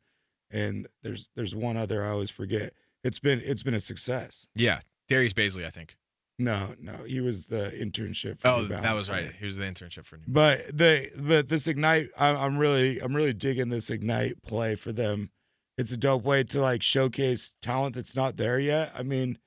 and 0.51 0.87
there's 1.01 1.29
there's 1.35 1.55
one 1.55 1.77
other 1.77 2.03
I 2.03 2.09
always 2.09 2.29
forget. 2.29 2.73
It's 3.03 3.19
been 3.19 3.41
it's 3.43 3.63
been 3.63 3.73
a 3.73 3.79
success. 3.79 4.47
yeah, 4.55 4.81
Darius 5.07 5.33
Bazley, 5.33 5.65
I 5.65 5.69
think. 5.69 5.95
No, 6.37 6.75
no, 6.81 6.91
he 7.07 7.21
was 7.21 7.45
the 7.45 7.71
internship. 7.79 8.41
For 8.41 8.47
Oh, 8.49 8.63
that 8.65 8.93
was 8.93 9.09
right. 9.09 9.31
He 9.39 9.45
was 9.45 9.55
the 9.55 9.63
internship 9.63 10.05
for 10.05 10.17
New. 10.17 10.23
But 10.27 10.77
the 10.77 11.09
but 11.17 11.47
this 11.47 11.65
ignite, 11.67 12.09
I'm 12.17 12.57
really 12.57 12.99
I'm 12.99 13.15
really 13.15 13.33
digging 13.33 13.69
this 13.69 13.89
ignite 13.89 14.41
play 14.43 14.75
for 14.75 14.91
them. 14.91 15.29
It's 15.77 15.91
a 15.91 15.97
dope 15.97 16.23
way 16.23 16.43
to 16.43 16.61
like 16.61 16.81
showcase 16.81 17.53
talent 17.61 17.95
that's 17.95 18.15
not 18.15 18.37
there 18.37 18.59
yet. 18.59 18.91
I 18.95 19.03
mean, 19.03 19.37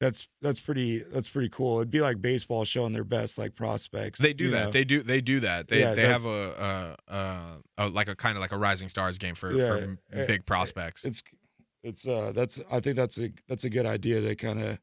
that's 0.00 0.28
that's 0.42 0.60
pretty 0.60 0.98
that's 0.98 1.28
pretty 1.28 1.48
cool. 1.48 1.78
It'd 1.78 1.90
be 1.90 2.00
like 2.00 2.20
baseball 2.20 2.64
showing 2.64 2.92
their 2.92 3.04
best 3.04 3.38
like 3.38 3.54
prospects. 3.54 4.20
They 4.20 4.32
do 4.32 4.50
that. 4.50 4.64
know? 4.66 4.70
They 4.70 4.84
do. 4.84 5.02
They 5.02 5.20
do 5.20 5.40
that. 5.40 5.68
They 5.68 5.80
Yeah, 5.80 5.94
they 5.94 6.06
have 6.06 6.26
a, 6.26 6.96
a, 7.08 7.14
a, 7.14 7.58
a 7.78 7.88
like 7.88 8.08
a 8.08 8.14
kind 8.14 8.36
of 8.36 8.42
like 8.42 8.52
a 8.52 8.58
rising 8.58 8.88
stars 8.88 9.18
game 9.18 9.34
for, 9.34 9.52
Yeah, 9.52 9.68
for 9.80 9.98
eh, 10.12 10.26
big 10.26 10.46
prospects. 10.46 11.04
it's 11.04 11.22
it's 11.82 12.06
uh 12.06 12.32
that's 12.34 12.60
I 12.70 12.80
think 12.80 12.96
that's 12.96 13.18
a 13.18 13.32
that's 13.48 13.64
a 13.64 13.70
good 13.70 13.86
idea 13.86 14.20
to 14.20 14.34
kind 14.34 14.60
of 14.60 14.78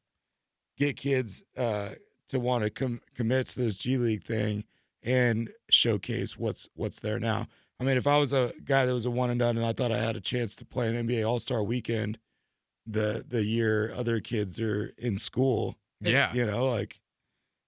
get 0.77 0.97
kids 0.97 1.43
uh 1.57 1.89
to 2.29 2.39
want 2.39 2.63
to 2.63 2.69
com- 2.69 3.01
commit 3.15 3.47
to 3.47 3.59
this 3.59 3.77
G 3.77 3.97
League 3.97 4.23
thing 4.23 4.63
and 5.03 5.49
showcase 5.69 6.37
what's 6.37 6.69
what's 6.75 6.99
there 6.99 7.19
now. 7.19 7.47
I 7.79 7.83
mean, 7.83 7.97
if 7.97 8.07
I 8.07 8.17
was 8.17 8.33
a 8.33 8.53
guy 8.63 8.86
that 8.86 8.93
was 8.93 9.05
a 9.05 9.12
one 9.12 9.29
and 9.29 9.39
done 9.39 9.57
and 9.57 9.65
I 9.65 9.73
thought 9.73 9.91
I 9.91 9.97
had 9.99 10.15
a 10.15 10.21
chance 10.21 10.55
to 10.57 10.65
play 10.65 10.88
an 10.88 11.07
NBA 11.07 11.27
All 11.27 11.39
Star 11.39 11.63
weekend 11.63 12.19
the 12.86 13.23
the 13.27 13.43
year 13.43 13.93
other 13.95 14.19
kids 14.19 14.59
are 14.59 14.93
in 14.97 15.17
school, 15.17 15.77
eh, 16.05 16.12
yeah. 16.12 16.33
you 16.33 16.45
know, 16.45 16.67
like 16.69 16.99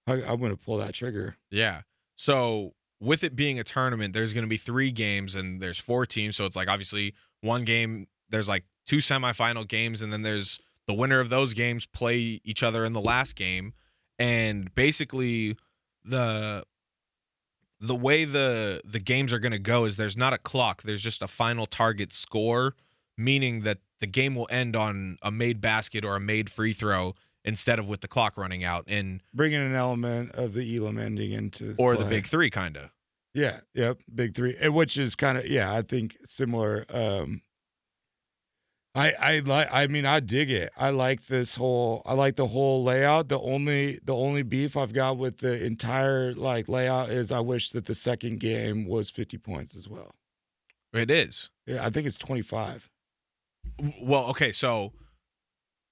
I, 0.06 0.14
I'm 0.22 0.38
going 0.38 0.52
to 0.52 0.56
pull 0.56 0.78
that 0.78 0.94
trigger. 0.94 1.36
Yeah. 1.50 1.82
So 2.16 2.74
with 3.00 3.24
it 3.24 3.36
being 3.36 3.58
a 3.58 3.64
tournament, 3.64 4.14
there's 4.14 4.32
going 4.32 4.44
to 4.44 4.48
be 4.48 4.56
three 4.56 4.90
games 4.90 5.34
and 5.34 5.60
there's 5.60 5.78
four 5.78 6.06
teams. 6.06 6.36
So 6.36 6.44
it's 6.44 6.56
like 6.56 6.68
obviously 6.68 7.14
one 7.40 7.64
game. 7.64 8.06
There's 8.28 8.48
like 8.48 8.64
two 8.86 8.98
semifinal 8.98 9.66
games, 9.68 10.02
and 10.02 10.12
then 10.12 10.22
there's 10.22 10.60
the 10.86 10.94
winner 10.94 11.20
of 11.20 11.28
those 11.28 11.54
games 11.54 11.86
play 11.86 12.40
each 12.44 12.62
other 12.62 12.84
in 12.84 12.92
the 12.92 13.00
last 13.00 13.36
game. 13.36 13.72
And 14.18 14.74
basically, 14.74 15.56
the 16.04 16.64
the 17.80 17.94
way 17.94 18.24
the 18.24 18.80
the 18.84 18.98
games 18.98 19.32
are 19.32 19.38
going 19.38 19.52
to 19.52 19.58
go 19.58 19.84
is 19.84 19.96
there's 19.96 20.16
not 20.16 20.32
a 20.32 20.38
clock. 20.38 20.82
There's 20.82 21.02
just 21.02 21.22
a 21.22 21.28
final 21.28 21.66
target 21.66 22.12
score, 22.12 22.74
meaning 23.16 23.62
that 23.62 23.78
the 24.00 24.06
game 24.06 24.34
will 24.34 24.48
end 24.50 24.76
on 24.76 25.18
a 25.22 25.30
made 25.30 25.60
basket 25.60 26.04
or 26.04 26.16
a 26.16 26.20
made 26.20 26.50
free 26.50 26.72
throw 26.72 27.14
instead 27.44 27.78
of 27.78 27.88
with 27.88 28.00
the 28.00 28.08
clock 28.08 28.36
running 28.36 28.64
out 28.64 28.84
and 28.88 29.22
Bringing 29.32 29.60
an 29.60 29.74
element 29.74 30.32
of 30.34 30.52
the 30.52 30.76
Elam 30.76 30.98
ending 30.98 31.32
into 31.32 31.74
or 31.78 31.96
the 31.96 32.04
big 32.04 32.26
three 32.26 32.50
kind 32.50 32.76
of. 32.76 32.90
Yeah, 33.34 33.58
yep, 33.74 33.98
big 34.14 34.34
three, 34.34 34.54
which 34.68 34.96
is 34.96 35.14
kind 35.14 35.36
of 35.36 35.46
yeah, 35.46 35.72
I 35.72 35.82
think 35.82 36.16
similar. 36.24 36.86
Um, 36.88 37.42
I 38.96 39.12
I 39.20 39.38
like, 39.40 39.68
I 39.70 39.86
mean, 39.88 40.06
I 40.06 40.20
dig 40.20 40.50
it. 40.50 40.70
I 40.76 40.90
like 40.90 41.26
this 41.26 41.54
whole, 41.54 42.02
I 42.06 42.14
like 42.14 42.36
the 42.36 42.46
whole 42.46 42.82
layout. 42.82 43.28
The 43.28 43.38
only 43.38 44.00
the 44.02 44.16
only 44.16 44.42
beef 44.42 44.76
I've 44.76 44.94
got 44.94 45.18
with 45.18 45.38
the 45.38 45.64
entire 45.64 46.32
like 46.32 46.66
layout 46.68 47.10
is 47.10 47.30
I 47.30 47.40
wish 47.40 47.70
that 47.72 47.84
the 47.84 47.94
second 47.94 48.40
game 48.40 48.86
was 48.86 49.10
fifty 49.10 49.36
points 49.36 49.76
as 49.76 49.86
well. 49.86 50.14
It 50.94 51.10
is. 51.10 51.50
Yeah, 51.66 51.84
I 51.84 51.90
think 51.90 52.06
it's 52.06 52.16
twenty 52.16 52.42
five. 52.42 52.88
Well, 54.00 54.30
okay, 54.30 54.50
so 54.50 54.92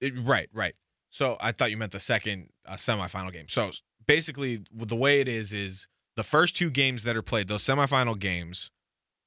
it, 0.01 0.13
right, 0.17 0.49
right. 0.51 0.73
So 1.11 1.37
I 1.39 1.51
thought 1.51 1.69
you 1.69 1.77
meant 1.77 1.91
the 1.91 1.99
second 1.99 2.49
uh, 2.67 2.73
semifinal 2.73 3.31
game. 3.31 3.45
So 3.47 3.71
basically, 4.07 4.63
the 4.73 4.95
way 4.95 5.21
it 5.21 5.27
is 5.27 5.53
is 5.53 5.87
the 6.15 6.23
first 6.23 6.55
two 6.55 6.71
games 6.71 7.03
that 7.03 7.15
are 7.15 7.21
played, 7.21 7.49
those 7.49 7.63
semifinal 7.63 8.17
games, 8.17 8.71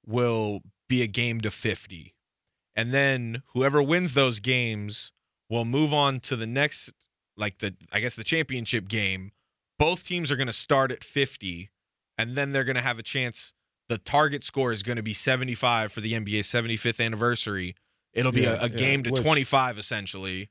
will 0.04 0.62
be 0.88 1.02
a 1.02 1.06
game 1.06 1.40
to 1.42 1.50
fifty, 1.50 2.14
and 2.78 2.94
then 2.94 3.42
whoever 3.52 3.82
wins 3.82 4.14
those 4.14 4.38
games 4.40 5.12
will 5.50 5.64
move 5.66 5.92
on 5.92 6.20
to 6.20 6.36
the 6.36 6.46
next, 6.46 6.92
like 7.36 7.58
the 7.58 7.74
I 7.92 8.00
guess 8.00 8.14
the 8.16 8.24
championship 8.24 8.88
game. 8.88 9.32
Both 9.78 10.04
teams 10.04 10.30
are 10.30 10.36
going 10.36 10.46
to 10.46 10.52
start 10.52 10.90
at 10.92 11.02
fifty, 11.04 11.70
and 12.16 12.36
then 12.36 12.52
they're 12.52 12.64
going 12.64 12.76
to 12.76 12.82
have 12.82 12.98
a 12.98 13.02
chance. 13.02 13.52
The 13.88 13.98
target 13.98 14.44
score 14.44 14.72
is 14.72 14.82
going 14.82 14.96
to 14.96 15.02
be 15.02 15.12
seventy 15.12 15.54
five 15.54 15.92
for 15.92 16.00
the 16.00 16.12
NBA 16.14 16.44
seventy 16.44 16.76
fifth 16.76 17.00
anniversary. 17.00 17.74
It'll 18.14 18.32
be 18.32 18.42
Yeah, 18.42 18.54
a, 18.54 18.64
a 18.64 18.68
yeah, 18.68 18.76
game 18.76 19.02
to 19.04 19.10
which- 19.10 19.22
25 19.22 19.78
essentially 19.78 20.50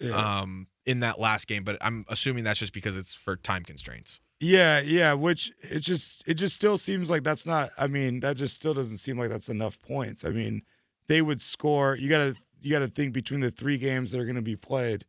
Yeah. 0.00 0.42
um 0.42 0.68
in 0.86 1.00
that 1.00 1.18
last 1.18 1.46
game 1.46 1.62
but 1.64 1.76
i'm 1.80 2.04
assuming 2.08 2.42
that's 2.44 2.58
just 2.60 2.72
because 2.72 2.96
it's 2.96 3.12
for 3.14 3.36
time 3.36 3.64
constraints 3.64 4.20
Yeah, 4.40 4.80
yeah, 4.80 5.12
which 5.14 5.52
it 5.62 5.80
just 5.80 6.26
it 6.28 6.34
just 6.34 6.54
still 6.54 6.78
seems 6.78 7.08
like 7.10 7.22
that's 7.22 7.46
not 7.46 7.70
I 7.78 7.86
mean, 7.86 8.20
that 8.20 8.36
just 8.36 8.54
still 8.56 8.74
doesn't 8.74 8.98
seem 8.98 9.18
like 9.18 9.30
that's 9.30 9.48
enough 9.48 9.80
points. 9.80 10.24
I 10.24 10.30
mean, 10.30 10.62
they 11.08 11.22
would 11.22 11.40
score 11.40 11.96
you 11.96 12.08
got 12.08 12.18
to 12.18 12.36
you 12.60 12.70
got 12.70 12.80
to 12.80 12.88
think 12.88 13.12
between 13.12 13.40
the 13.40 13.50
3 13.50 13.78
games 13.78 14.12
that 14.12 14.20
are 14.20 14.24
going 14.24 14.36
to 14.36 14.42
be 14.42 14.56
played. 14.56 15.04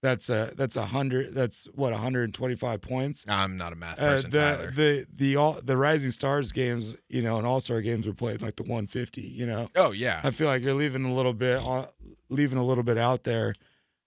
That's 0.00 0.28
a 0.28 0.52
that's 0.56 0.76
a 0.76 0.80
100 0.80 1.34
that's 1.34 1.66
what 1.74 1.90
125 1.92 2.80
points. 2.80 3.24
i'm 3.28 3.56
not 3.56 3.72
a 3.72 3.76
math 3.76 3.98
Uh, 3.98 4.02
person 4.14 4.30
the 4.30 4.38
tyler 4.38 4.70
the 4.70 5.06
the 5.12 5.34
all 5.36 5.54
the 5.64 5.76
Rising 5.76 6.12
Stars 6.12 6.52
games, 6.52 6.96
you 7.08 7.20
know, 7.20 7.36
and 7.38 7.44
All-Star 7.46 7.80
games 7.82 8.06
were 8.06 8.14
played 8.14 8.40
like 8.40 8.54
the 8.54 8.62
150, 8.62 9.20
you 9.22 9.44
know. 9.46 9.68
oh 9.74 9.90
yeah 9.90 10.20
I 10.22 10.30
feel 10.30 10.46
like 10.46 10.62
you're 10.62 10.72
leaving 10.74 11.04
a 11.04 11.12
little 11.12 11.32
bit 11.32 11.60
leaving 12.28 12.58
a 12.58 12.64
little 12.64 12.84
bit 12.84 12.96
out 12.96 13.24
there. 13.24 13.54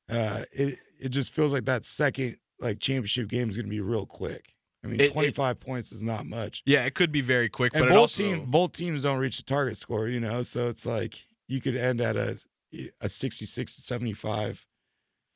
Uh, 0.10 0.44
it 0.54 0.80
it 1.00 1.10
just 1.10 1.34
feels 1.34 1.52
like 1.52 1.65
that 1.65 1.86
second 1.86 2.38
like 2.62 2.80
championship 2.80 3.28
game 3.28 3.50
is 3.50 3.58
going 3.58 3.65
to 3.65 3.70
be 3.70 3.82
real 3.82 4.06
quick. 4.06 4.56
I 4.84 4.88
mean, 4.88 5.00
It- 5.00 5.10
it- 5.10 5.13
25 5.13 5.60
points 5.60 5.91
is 5.91 6.02
not 6.02 6.26
much. 6.26 6.63
yeah 6.65 6.86
it 6.86 6.94
could 6.96 7.12
be 7.12 7.22
very 7.22 7.50
quick 7.50 7.74
And 7.76 7.82
but 7.84 7.89
both 7.89 7.96
it 7.98 8.00
also 8.00 8.24
team 8.24 8.46
both 8.50 8.74
teams 8.74 9.04
don't 9.04 9.20
reach 9.20 9.38
the 9.38 9.44
target 9.44 9.78
score, 9.78 10.08
you 10.08 10.20
know. 10.20 10.44
So 10.44 10.70
it's 10.70 10.86
like 10.86 11.26
you 11.48 11.62
could 11.62 11.76
end 11.76 12.02
at 12.02 12.15
a 12.17 12.39
a 13.02 13.10
66 13.10 13.76
to 13.76 13.82
75. 13.82 14.65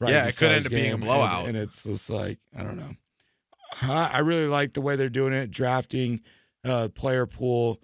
Yeah, 0.01 0.25
it 0.27 0.37
could 0.37 0.51
end 0.51 0.65
up 0.65 0.71
being 0.71 0.83
a 0.83 0.85
game, 0.87 0.93
and- 0.95 1.03
blowout. 1.03 1.47
and, 1.47 1.57
it's 1.57 1.83
just 1.83 2.09
like 2.09 2.39
I 2.55 2.63
don't 2.63 2.77
know. 2.77 2.95
I 3.81 4.09
I 4.13 4.19
really 4.19 4.47
like 4.47 4.73
the 4.73 4.81
way 4.81 4.95
they're 4.95 5.09
doing 5.09 5.33
it, 5.33 5.51
drafting, 5.51 6.21
uh, 6.63 6.89
player 6.95 7.25
pool, 7.25 7.81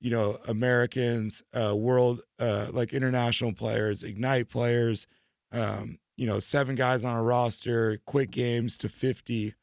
you 0.00 0.10
know, 0.10 0.38
Americans, 0.48 1.42
uh, 1.52 1.74
world, 1.76 2.22
uh, 2.38 2.68
like 2.72 2.92
international 2.92 3.52
players, 3.52 4.02
ignite 4.02 4.48
players, 4.48 5.06
um, 5.52 5.98
you 6.16 6.26
know, 6.26 6.38
seven 6.38 6.74
guys 6.74 7.04
on 7.04 7.16
a 7.16 7.22
roster, 7.22 7.98
quick 8.06 8.30
games 8.30 8.76
to 8.78 8.88
fifty. 8.88 9.54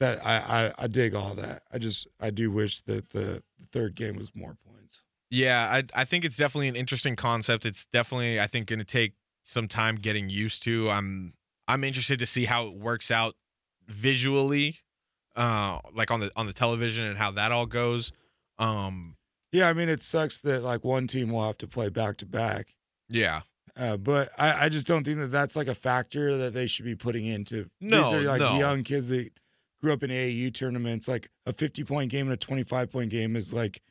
That 0.00 0.24
I, 0.26 0.36
I 0.78 0.84
I 0.84 0.86
dig 0.88 1.14
all 1.14 1.34
that. 1.34 1.62
I 1.72 1.78
just 1.78 2.08
I 2.18 2.30
do 2.30 2.50
wish 2.50 2.80
that 2.82 3.10
the, 3.10 3.42
the 3.60 3.66
third 3.70 3.94
game 3.94 4.16
was 4.16 4.34
more 4.34 4.56
points. 4.66 5.04
yeah 5.30 5.68
I, 5.70 5.84
I 6.02 6.04
think 6.04 6.24
it's 6.24 6.36
definitely 6.36 6.68
an 6.68 6.74
interesting 6.76 7.14
concept 7.16 7.64
it's 7.64 7.84
definitely 7.84 8.40
i 8.40 8.46
think 8.48 8.66
going 8.66 8.80
to 8.80 8.84
take 8.84 9.12
some 9.44 9.68
time 9.68 9.94
getting 9.96 10.28
used 10.28 10.62
to 10.64 10.90
i'm 10.90 11.34
i'm 11.68 11.84
interested 11.84 12.18
to 12.18 12.26
see 12.26 12.46
how 12.46 12.66
it 12.66 12.74
works 12.74 13.10
out 13.12 13.36
visually 13.86 14.78
uh 15.36 15.78
like 15.94 16.10
on 16.10 16.20
the 16.20 16.30
on 16.36 16.46
the 16.46 16.52
television 16.52 17.04
and 17.04 17.18
how 17.18 17.30
that 17.30 17.52
all 17.52 17.66
goes 17.66 18.12
um 18.58 19.16
Yeah, 19.52 19.68
I 19.68 19.72
mean 19.72 19.88
it 19.88 20.02
sucks 20.02 20.40
that 20.40 20.62
like 20.62 20.84
one 20.84 21.06
team 21.06 21.30
will 21.30 21.44
have 21.46 21.58
to 21.58 21.66
play 21.68 21.88
back 21.90 22.16
to 22.18 22.26
back. 22.26 22.74
yeah 23.08 23.40
Uh, 23.76 23.96
but 23.96 24.30
I, 24.38 24.64
I 24.64 24.68
just 24.68 24.86
don't 24.86 25.04
think 25.04 25.18
that 25.18 25.28
that's 25.30 25.56
like 25.56 25.68
a 25.68 25.74
factor 25.74 26.36
that 26.38 26.54
they 26.54 26.66
should 26.66 26.84
be 26.84 26.96
putting 26.96 27.26
into. 27.26 27.68
No, 27.80 28.02
These 28.04 28.12
are 28.14 28.22
like 28.22 28.40
no. 28.40 28.58
young 28.58 28.82
kids 28.82 29.08
that 29.08 29.30
grew 29.80 29.92
up 29.92 30.02
in 30.02 30.10
AAU 30.10 30.52
tournaments. 30.54 31.08
Like 31.08 31.30
a 31.46 31.52
50 31.52 31.84
point 31.84 32.10
game 32.10 32.26
and 32.26 32.34
a 32.34 32.36
25 32.36 32.90
point 32.90 33.10
game 33.10 33.36
is 33.36 33.52
like 33.52 33.82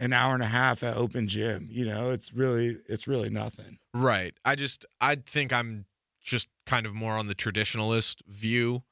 an 0.00 0.12
hour 0.12 0.34
and 0.34 0.42
a 0.42 0.46
half 0.46 0.82
at 0.82 0.96
open 0.96 1.28
gym. 1.28 1.68
You 1.70 1.86
know, 1.86 2.10
it's 2.10 2.32
really, 2.32 2.78
it's 2.88 3.06
really 3.06 3.30
nothing. 3.30 3.78
Right. 3.94 4.34
I 4.44 4.54
just 4.54 4.84
I 5.00 5.16
think 5.16 5.52
I'm 5.52 5.86
just 6.22 6.48
kind 6.66 6.86
of 6.86 6.94
more 6.94 7.12
on 7.12 7.28
the 7.28 7.34
traditionalist 7.34 8.22
view 8.26 8.82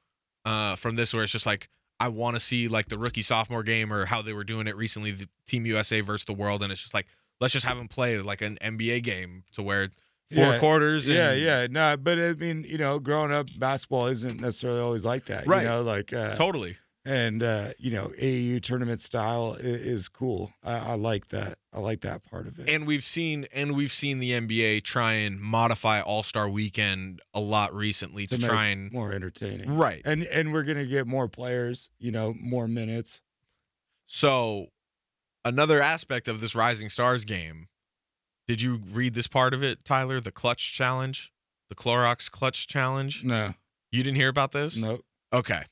uh, 0.45 0.77
from 0.77 0.97
this, 0.97 1.13
where 1.13 1.23
it's 1.23 1.33
just 1.33 1.47
like 1.47 1.69
I 2.01 2.09
want 2.09 2.37
to 2.37 2.41
see 2.41 2.69
like 2.69 2.89
the 2.89 2.99
rookie 2.99 3.23
sophomore 3.23 3.63
game 3.63 3.93
or 3.93 4.07
how 4.07 4.23
they 4.23 4.33
were 4.33 4.45
doing 4.45 4.67
it 4.67 4.77
recently, 4.77 5.11
the 5.11 5.29
Team 5.47 5.67
USA 5.67 6.01
versus 6.01 6.25
the 6.25 6.33
world, 6.33 6.63
and 6.63 6.73
it's 6.73 6.81
just 6.81 6.95
like 6.95 7.07
let's 7.41 7.53
just 7.53 7.67
have 7.67 7.77
them 7.77 7.89
play 7.89 8.19
like 8.19 8.41
an 8.41 8.59
NBA 8.63 9.03
game 9.03 9.45
to 9.53 9.63
where 9.63 9.91
four 10.33 10.45
Yeah, 10.45 10.59
quarters. 10.59 11.09
Yeah, 11.09 11.33
and- 11.33 11.43
yeah, 11.43 11.67
no, 11.71 11.97
but 11.97 12.19
I 12.19 12.33
mean, 12.35 12.65
you 12.67 12.79
know, 12.79 12.99
growing 12.99 13.33
up, 13.33 13.49
basketball 13.59 14.07
isn't 14.07 14.41
necessarily 14.41 14.81
always 14.81 15.05
like 15.05 15.27
that. 15.27 15.47
Right. 15.47 15.63
You 15.63 15.69
know, 15.69 15.83
like 15.83 16.13
uh, 16.13 16.35
totally. 16.37 16.77
and 17.05 17.43
uh, 17.43 17.69
you 17.79 17.91
know, 17.91 18.11
AAU 18.21 18.63
tournament 18.63 19.01
style 19.03 19.55
is, 19.55 19.85
is 19.87 20.09
cool. 20.09 20.53
I, 20.63 20.79
I 20.79 20.95
like 20.95 21.29
that. 21.29 21.59
I 21.73 21.81
like 21.81 22.01
that 22.03 22.23
part 22.31 22.47
of 22.47 22.59
it. 22.59 22.69
And 22.71 22.87
we've 22.87 23.03
seen 23.05 23.47
and 23.53 23.75
we've 23.77 23.93
seen 23.93 24.19
the 24.21 24.31
NBA 24.33 24.85
try 24.85 25.13
and 25.15 25.41
modify 25.41 26.01
All 26.01 26.23
Star 26.23 26.49
Weekend 26.49 27.21
a 27.35 27.41
lot 27.41 27.75
recently 27.75 28.27
to, 28.29 28.39
make 28.39 28.47
try 28.49 28.67
and 28.67 28.91
more 28.93 29.13
entertaining. 29.13 29.77
right. 29.77 30.01
And 30.05 30.23
and 30.25 30.53
we're 30.53 30.63
gonna 30.63 30.87
get 30.87 31.07
more 31.07 31.29
players. 31.29 31.91
You 31.99 32.13
know, 32.13 32.35
more 32.41 32.67
minutes. 32.69 33.21
So, 34.07 34.67
another 35.45 35.81
aspect 35.83 36.29
of 36.29 36.41
this 36.41 36.55
Rising 36.55 36.89
Stars 36.91 37.25
game. 37.25 37.69
Did 38.47 38.61
you 38.61 38.81
read 38.91 39.15
this 39.15 39.27
part 39.27 39.55
of 39.55 39.63
it, 39.63 39.85
Tyler? 39.85 40.21
The 40.21 40.33
clutch 40.33 40.73
challenge, 40.73 41.33
the 41.69 41.75
Clorox 41.75 42.31
clutch 42.31 42.67
challenge. 42.67 43.25
No, 43.25 43.55
You 43.91 44.03
didn't 44.03 44.17
hear 44.17 44.29
about 44.29 44.53
this? 44.53 44.77
nope. 44.77 45.05
Okay. 45.33 45.63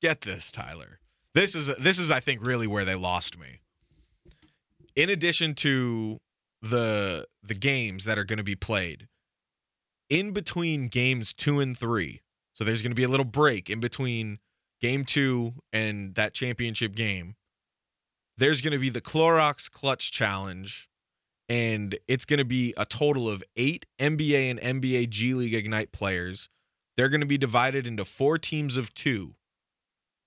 Get 0.00 0.22
this, 0.22 0.50
Tyler. 0.50 1.00
This 1.34 1.54
is 1.54 1.66
this 1.76 1.98
is 1.98 2.10
I 2.10 2.20
think 2.20 2.44
really 2.44 2.66
where 2.66 2.84
they 2.84 2.94
lost 2.94 3.38
me. 3.38 3.60
In 4.96 5.08
addition 5.10 5.54
to 5.56 6.18
the 6.62 7.26
the 7.42 7.54
games 7.54 8.04
that 8.04 8.18
are 8.18 8.24
going 8.24 8.38
to 8.38 8.42
be 8.44 8.56
played 8.56 9.08
in 10.08 10.32
between 10.32 10.88
games 10.88 11.32
2 11.32 11.60
and 11.60 11.78
3. 11.78 12.20
So 12.54 12.64
there's 12.64 12.82
going 12.82 12.90
to 12.90 12.96
be 12.96 13.04
a 13.04 13.08
little 13.08 13.24
break 13.24 13.70
in 13.70 13.80
between 13.80 14.38
game 14.80 15.04
2 15.04 15.54
and 15.72 16.14
that 16.16 16.34
championship 16.34 16.94
game. 16.94 17.36
There's 18.36 18.60
going 18.60 18.72
to 18.72 18.78
be 18.78 18.90
the 18.90 19.00
Clorox 19.00 19.70
Clutch 19.70 20.10
Challenge 20.10 20.89
and 21.50 21.98
it's 22.08 22.24
going 22.24 22.38
to 22.38 22.46
be 22.46 22.72
a 22.78 22.86
total 22.86 23.28
of 23.28 23.44
8 23.56 23.84
NBA 23.98 24.50
and 24.50 24.82
NBA 24.82 25.10
G 25.10 25.34
League 25.34 25.52
Ignite 25.52 25.92
players 25.92 26.48
they're 27.00 27.08
going 27.08 27.22
to 27.22 27.26
be 27.26 27.38
divided 27.38 27.86
into 27.86 28.04
four 28.04 28.36
teams 28.36 28.76
of 28.76 28.92
two. 28.92 29.34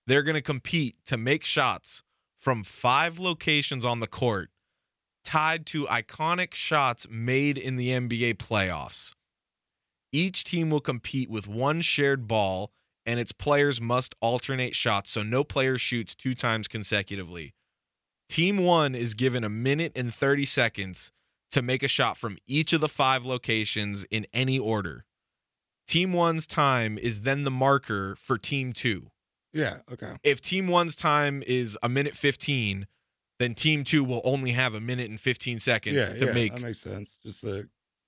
They're 0.08 0.24
going 0.24 0.34
to 0.34 0.42
compete 0.42 0.96
to 1.06 1.18
make 1.18 1.46
shots 1.46 2.02
from 2.40 2.64
five 2.64 3.20
locations 3.20 3.86
on 3.86 4.00
the 4.00 4.08
court 4.08 4.50
tied 5.24 5.68
to 5.68 5.86
iconic 5.86 6.56
shots 6.56 7.06
made 7.12 7.60
in 7.60 7.76
the 7.76 7.90
NBA 7.90 8.38
playoffs. 8.38 9.14
Each 10.12 10.44
team 10.44 10.72
will 10.72 10.82
compete 10.82 11.30
with 11.30 11.48
one 11.48 11.82
shared 11.82 12.28
ball, 12.28 12.72
and 13.06 13.20
its 13.20 13.32
players 13.32 13.80
must 13.80 14.16
alternate 14.20 14.76
shots 14.76 15.12
so 15.12 15.22
no 15.22 15.44
player 15.44 15.78
shoots 15.78 16.16
two 16.16 16.34
times 16.34 16.68
consecutively. 16.68 17.54
Team 18.30 18.58
one 18.64 18.96
is 18.96 19.14
given 19.14 19.44
a 19.44 19.50
minute 19.50 19.92
and 19.96 20.14
30 20.14 20.46
seconds 20.46 21.12
to 21.52 21.62
make 21.62 21.84
a 21.84 21.88
shot 21.88 22.18
from 22.18 22.38
each 22.48 22.74
of 22.74 22.82
the 22.82 22.88
five 22.88 23.26
locations 23.26 24.06
in 24.06 24.26
any 24.34 24.58
order. 24.58 25.06
Team 25.88 26.14
one's 26.14 26.48
time 26.48 26.98
is 26.98 27.22
then 27.22 27.44
the 27.44 27.52
marker 27.52 28.16
for 28.18 28.38
team 28.38 28.74
two. 28.74 29.12
Yeah. 29.52 29.80
Okay. 29.92 30.14
If 30.24 30.42
team 30.42 30.68
one's 30.68 30.96
time 30.96 31.44
is 31.46 31.78
a 31.84 31.90
minute 31.90 32.16
15, 32.16 32.88
then 33.40 33.54
team 33.54 33.84
two 33.84 34.04
will 34.04 34.22
only 34.24 34.52
have 34.52 34.74
a 34.74 34.80
minute 34.80 35.10
and 35.10 35.20
15 35.20 35.60
seconds 35.60 35.98
Yeah. 35.98 36.14
to 36.14 36.26
yeah. 36.28 36.32
make. 36.34 36.54
that 36.54 36.62
makes 36.62 36.80
sense. 36.80 37.20
Just 37.22 37.44
like 37.44 37.66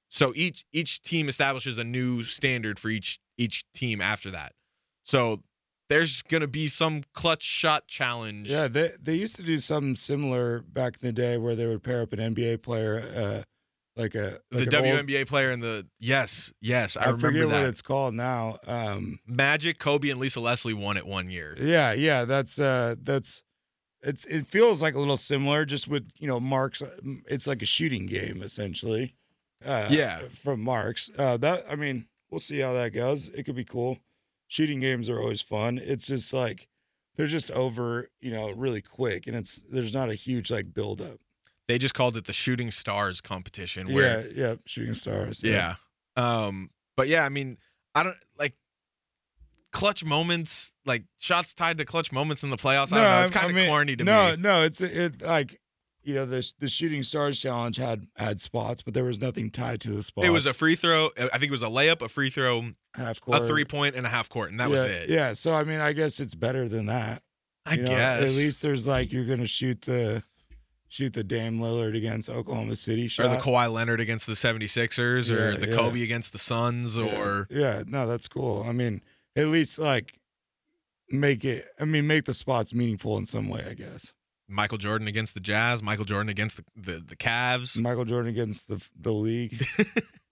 So 0.10 0.34
each 0.36 0.66
each 0.74 1.02
team 1.04 1.28
establishes 1.30 1.78
a 1.78 1.84
new 1.84 2.24
standard 2.24 2.80
for 2.80 2.90
each 2.90 3.20
each 3.38 3.66
team 3.74 4.02
after 4.02 4.32
that. 4.32 4.54
So 5.04 5.44
there's 5.90 6.22
going 6.24 6.42
to 6.42 6.48
be 6.48 6.68
some 6.68 7.04
clutch 7.14 7.44
shot 7.44 7.88
challenge. 7.88 8.50
Yeah, 8.50 8.68
they 8.68 8.92
they 9.02 9.16
used 9.16 9.36
to 9.38 9.44
do 9.44 9.60
something 9.60 9.96
similar 9.96 10.60
back 10.62 10.96
in 11.02 11.08
the 11.08 11.14
day 11.14 11.38
where 11.38 11.56
they 11.56 11.68
would 11.68 11.84
pair 11.84 12.02
up 12.02 12.14
an 12.14 12.20
NBA 12.36 12.62
player, 12.64 13.04
uh, 13.16 13.44
like 13.96 14.16
a 14.16 14.40
like 14.52 14.70
the 14.70 14.78
an 14.78 14.86
old- 14.98 15.08
WNBA 15.08 15.28
player 15.28 15.52
and 15.52 15.62
the 15.64 15.88
yes, 16.00 16.54
yes, 16.62 16.98
I, 16.98 17.02
I, 17.02 17.06
remember 17.06 17.28
forget 17.28 17.50
that. 17.50 17.60
what 17.62 17.70
it's 17.70 17.82
called 17.82 18.14
now. 18.14 18.58
Um, 18.68 19.20
Magic, 19.28 19.80
Kobe, 19.80 20.10
and 20.10 20.20
Lisa 20.20 20.40
Leslie 20.42 20.74
won 20.74 20.98
it 20.98 21.06
one 21.06 21.30
year. 21.30 21.56
yeah, 21.60 21.94
yeah, 21.94 22.26
that's 22.26 22.58
uh, 22.60 22.96
that's 23.02 23.44
it's 24.02 24.26
it 24.26 24.48
feels 24.48 24.82
like 24.82 24.96
a 24.96 25.00
little 25.00 25.18
similar, 25.18 25.66
just 25.66 25.88
with 25.88 26.08
you 26.18 26.28
know 26.28 26.40
marks. 26.40 26.82
It's 27.28 27.48
like 27.48 27.62
a 27.62 27.66
shooting 27.66 28.06
game 28.06 28.42
essentially. 28.44 29.16
Uh, 29.66 29.88
Yeah. 29.90 30.20
from 30.44 30.62
marks. 30.62 31.10
Uh, 31.18 31.38
that 31.38 31.66
I 31.70 31.76
mean, 31.76 32.06
we'll 32.30 32.40
see 32.40 32.60
how 32.60 32.74
that 32.74 32.92
goes. 32.94 33.30
It 33.30 33.44
could 33.44 33.56
be 33.56 33.64
cool. 33.64 33.98
Shooting 34.48 34.80
games 34.80 35.10
are 35.10 35.20
always 35.20 35.42
fun. 35.42 35.80
It's 35.82 36.08
just 36.08 36.34
like 36.34 36.68
they're 37.16 37.28
just 37.28 37.52
over, 37.52 38.10
you 38.22 38.32
know, 38.32 38.52
really 38.52 38.82
quick, 38.82 39.28
and 39.28 39.36
it's 39.36 39.64
there's 39.72 39.94
not 39.94 40.10
a 40.10 40.16
huge 40.16 40.52
like 40.52 40.74
build 40.74 41.02
up. 41.02 41.20
They 41.68 41.78
just 41.78 41.96
called 41.96 42.16
it 42.16 42.26
the 42.26 42.34
Shooting 42.34 42.70
Stars 42.72 43.22
competition. 43.22 43.92
Where 43.94 44.28
Yeah, 44.28 44.34
yeah, 44.36 44.56
shooting 44.66 44.94
stars. 44.94 45.42
Yeah. 45.42 45.76
Um, 46.16 46.70
but 46.96 47.08
yeah, 47.08 47.26
I 47.26 47.30
mean, 47.30 47.58
I 47.96 48.04
don't 48.04 48.18
like 48.38 48.54
clutch 49.72 50.06
moments, 50.06 50.74
like 50.86 51.04
shots 51.18 51.54
tied 51.54 51.78
to 51.80 51.86
clutch 51.86 52.12
moments 52.12 52.44
in 52.44 52.50
the 52.50 52.58
playoffs. 52.58 52.94
I 52.94 52.98
don't 52.98 53.04
know. 53.04 53.22
It's 53.24 53.32
I 53.36 53.40
kind 53.40 53.50
of 53.50 53.56
mean, 53.56 53.68
corny 53.68 53.96
to 53.96 54.04
no, 54.04 54.32
me. 54.32 54.38
No, 54.38 54.60
no, 54.60 54.64
it's 54.64 54.80
it 54.80 55.22
like 55.22 55.60
you 56.04 56.14
know 56.14 56.26
the 56.26 56.50
the 56.60 56.70
shooting 56.70 57.04
stars 57.04 57.40
challenge 57.40 57.78
had 57.78 58.08
had 58.16 58.40
spots, 58.40 58.82
but 58.82 58.94
there 58.94 59.04
was 59.04 59.20
nothing 59.20 59.50
tied 59.50 59.82
to 59.82 59.92
the 59.92 60.04
spots. 60.04 60.28
It 60.28 60.32
was 60.32 60.46
a 60.46 60.54
free 60.54 60.76
throw. 60.76 61.10
I 61.18 61.38
think 61.38 61.46
it 61.46 61.52
was 61.52 61.64
a 61.64 61.68
layup, 61.68 62.02
a 62.02 62.08
free 62.08 62.30
throw, 62.30 62.72
half 62.96 63.22
court, 63.22 63.42
a 63.42 63.48
three 63.48 63.66
point, 63.66 63.96
and 63.96 64.06
a 64.06 64.10
half 64.10 64.30
court, 64.30 64.52
and 64.52 64.60
that 64.60 64.70
yeah, 64.70 64.74
was 64.74 64.84
it. 64.84 65.10
Yeah, 65.10 65.34
so 65.34 65.54
I 65.54 65.64
mean, 65.64 65.80
I 65.80 65.94
guess 65.94 66.20
it's 66.20 66.36
better 66.36 66.68
than 66.68 66.88
that. 66.88 67.22
I 67.66 67.76
you 67.76 67.84
know? 67.84 67.90
guess. 67.90 68.22
at 68.24 68.30
least 68.38 68.62
there's 68.62 68.86
like 68.86 69.12
you're 69.12 69.26
gonna 69.26 69.48
shoot 69.48 69.82
the 69.82 70.24
shoot 70.88 71.14
the 71.14 71.24
Dame 71.24 71.60
Lillard 71.60 71.98
against 71.98 72.30
Oklahoma 72.30 72.76
City 72.76 73.08
shot. 73.08 73.26
or 73.26 73.30
the 73.30 73.38
Kawhi 73.38 73.72
Leonard 73.72 74.00
against 74.00 74.28
the 74.28 74.34
76ers, 74.34 75.30
or 75.30 75.58
the 75.58 75.70
yeah. 75.70 75.76
Kobe 75.76 76.04
against 76.04 76.32
the 76.32 76.40
Suns, 76.40 76.98
Yeah, 76.98 77.20
or 77.20 77.48
yeah, 77.50 77.84
no, 77.88 78.08
that's 78.08 78.28
cool. 78.28 78.64
I 78.68 78.72
mean, 78.72 79.02
at 79.36 79.48
least 79.48 79.80
like 79.80 80.20
make 81.10 81.44
it. 81.44 81.68
I 81.80 81.86
mean, 81.86 82.08
make 82.08 82.26
the 82.26 82.34
spots 82.34 82.74
meaningful 82.74 83.18
in 83.18 83.26
some 83.26 83.50
way. 83.50 83.66
I 83.68 83.74
guess 83.74 84.14
Michael 84.48 84.78
Jordan 84.78 85.08
against 85.08 85.34
the 85.34 85.40
Jazz, 85.40 85.82
Michael 85.82 86.06
Jordan 86.06 86.30
against 86.30 86.58
the 86.58 86.64
the, 86.76 87.00
the 87.00 87.16
Cavs. 87.16 87.82
Michael 87.82 88.06
Jordan 88.06 88.30
against 88.30 88.68
the 88.68 88.82
the 89.00 89.12
league. 89.12 89.66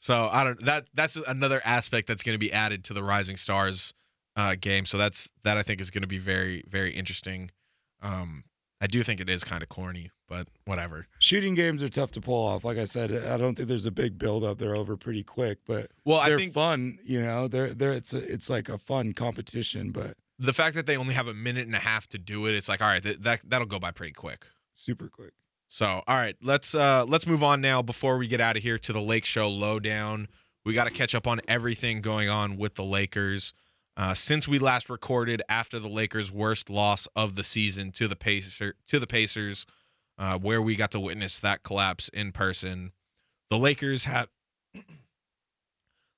So 0.00 0.28
I 0.32 0.44
don't 0.44 0.64
that 0.64 0.88
that's 0.94 1.14
another 1.16 1.60
aspect 1.64 2.08
that's 2.08 2.22
going 2.22 2.34
to 2.34 2.38
be 2.38 2.52
added 2.52 2.82
to 2.84 2.94
the 2.94 3.02
Rising 3.04 3.36
Stars 3.36 3.94
uh, 4.34 4.56
game. 4.60 4.86
So 4.86 4.98
that's 4.98 5.30
that 5.44 5.56
I 5.58 5.62
think 5.62 5.80
is 5.80 5.90
going 5.90 6.02
to 6.02 6.08
be 6.08 6.18
very 6.18 6.64
very 6.66 6.90
interesting. 6.90 7.50
Um, 8.02 8.44
I 8.80 8.86
do 8.86 9.02
think 9.02 9.20
it 9.20 9.28
is 9.28 9.44
kind 9.44 9.62
of 9.62 9.68
corny, 9.68 10.10
but 10.26 10.48
whatever. 10.64 11.04
Shooting 11.18 11.54
games 11.54 11.82
are 11.82 11.90
tough 11.90 12.12
to 12.12 12.20
pull 12.22 12.46
off. 12.46 12.64
Like 12.64 12.78
I 12.78 12.86
said, 12.86 13.12
I 13.12 13.36
don't 13.36 13.54
think 13.54 13.68
there's 13.68 13.84
a 13.84 13.90
big 13.90 14.18
build 14.18 14.42
up. 14.42 14.56
They're 14.56 14.74
over 14.74 14.96
pretty 14.96 15.22
quick, 15.22 15.58
but 15.66 15.90
Well, 16.06 16.16
I 16.18 16.30
they're 16.30 16.38
think 16.38 16.54
fun. 16.54 16.98
You 17.04 17.20
know, 17.20 17.46
they're 17.46 17.74
they're 17.74 17.92
it's 17.92 18.14
a, 18.14 18.32
it's 18.32 18.48
like 18.48 18.70
a 18.70 18.78
fun 18.78 19.12
competition, 19.12 19.90
but 19.90 20.16
the 20.38 20.54
fact 20.54 20.76
that 20.76 20.86
they 20.86 20.96
only 20.96 21.12
have 21.12 21.28
a 21.28 21.34
minute 21.34 21.66
and 21.66 21.76
a 21.76 21.80
half 21.80 22.06
to 22.08 22.18
do 22.18 22.46
it, 22.46 22.54
it's 22.54 22.70
like 22.70 22.80
all 22.80 22.88
right, 22.88 23.02
that, 23.02 23.22
that 23.22 23.40
that'll 23.46 23.66
go 23.66 23.78
by 23.78 23.90
pretty 23.90 24.14
quick. 24.14 24.46
super 24.72 25.08
quick. 25.08 25.34
So, 25.72 26.02
all 26.08 26.16
right, 26.16 26.34
let's 26.42 26.74
uh 26.74 27.04
let's 27.06 27.28
move 27.28 27.44
on 27.44 27.60
now 27.60 27.80
before 27.80 28.18
we 28.18 28.26
get 28.26 28.40
out 28.40 28.56
of 28.56 28.62
here 28.64 28.76
to 28.76 28.92
the 28.92 29.00
Lake 29.00 29.24
Show 29.24 29.48
lowdown. 29.48 30.26
We 30.64 30.74
got 30.74 30.88
to 30.88 30.92
catch 30.92 31.14
up 31.14 31.28
on 31.28 31.40
everything 31.46 32.02
going 32.02 32.28
on 32.28 32.56
with 32.56 32.74
the 32.74 32.82
Lakers. 32.82 33.54
Uh, 33.96 34.12
since 34.12 34.48
we 34.48 34.58
last 34.58 34.90
recorded 34.90 35.42
after 35.48 35.78
the 35.78 35.88
Lakers' 35.88 36.32
worst 36.32 36.70
loss 36.70 37.06
of 37.14 37.36
the 37.36 37.44
season 37.44 37.92
to 37.92 38.08
the 38.08 38.16
Pacer 38.16 38.74
to 38.88 38.98
the 38.98 39.06
Pacers, 39.06 39.64
uh, 40.18 40.36
where 40.38 40.60
we 40.60 40.74
got 40.74 40.90
to 40.90 40.98
witness 40.98 41.38
that 41.38 41.62
collapse 41.62 42.08
in 42.08 42.32
person, 42.32 42.90
the 43.48 43.56
Lakers 43.56 44.04
have 44.06 44.28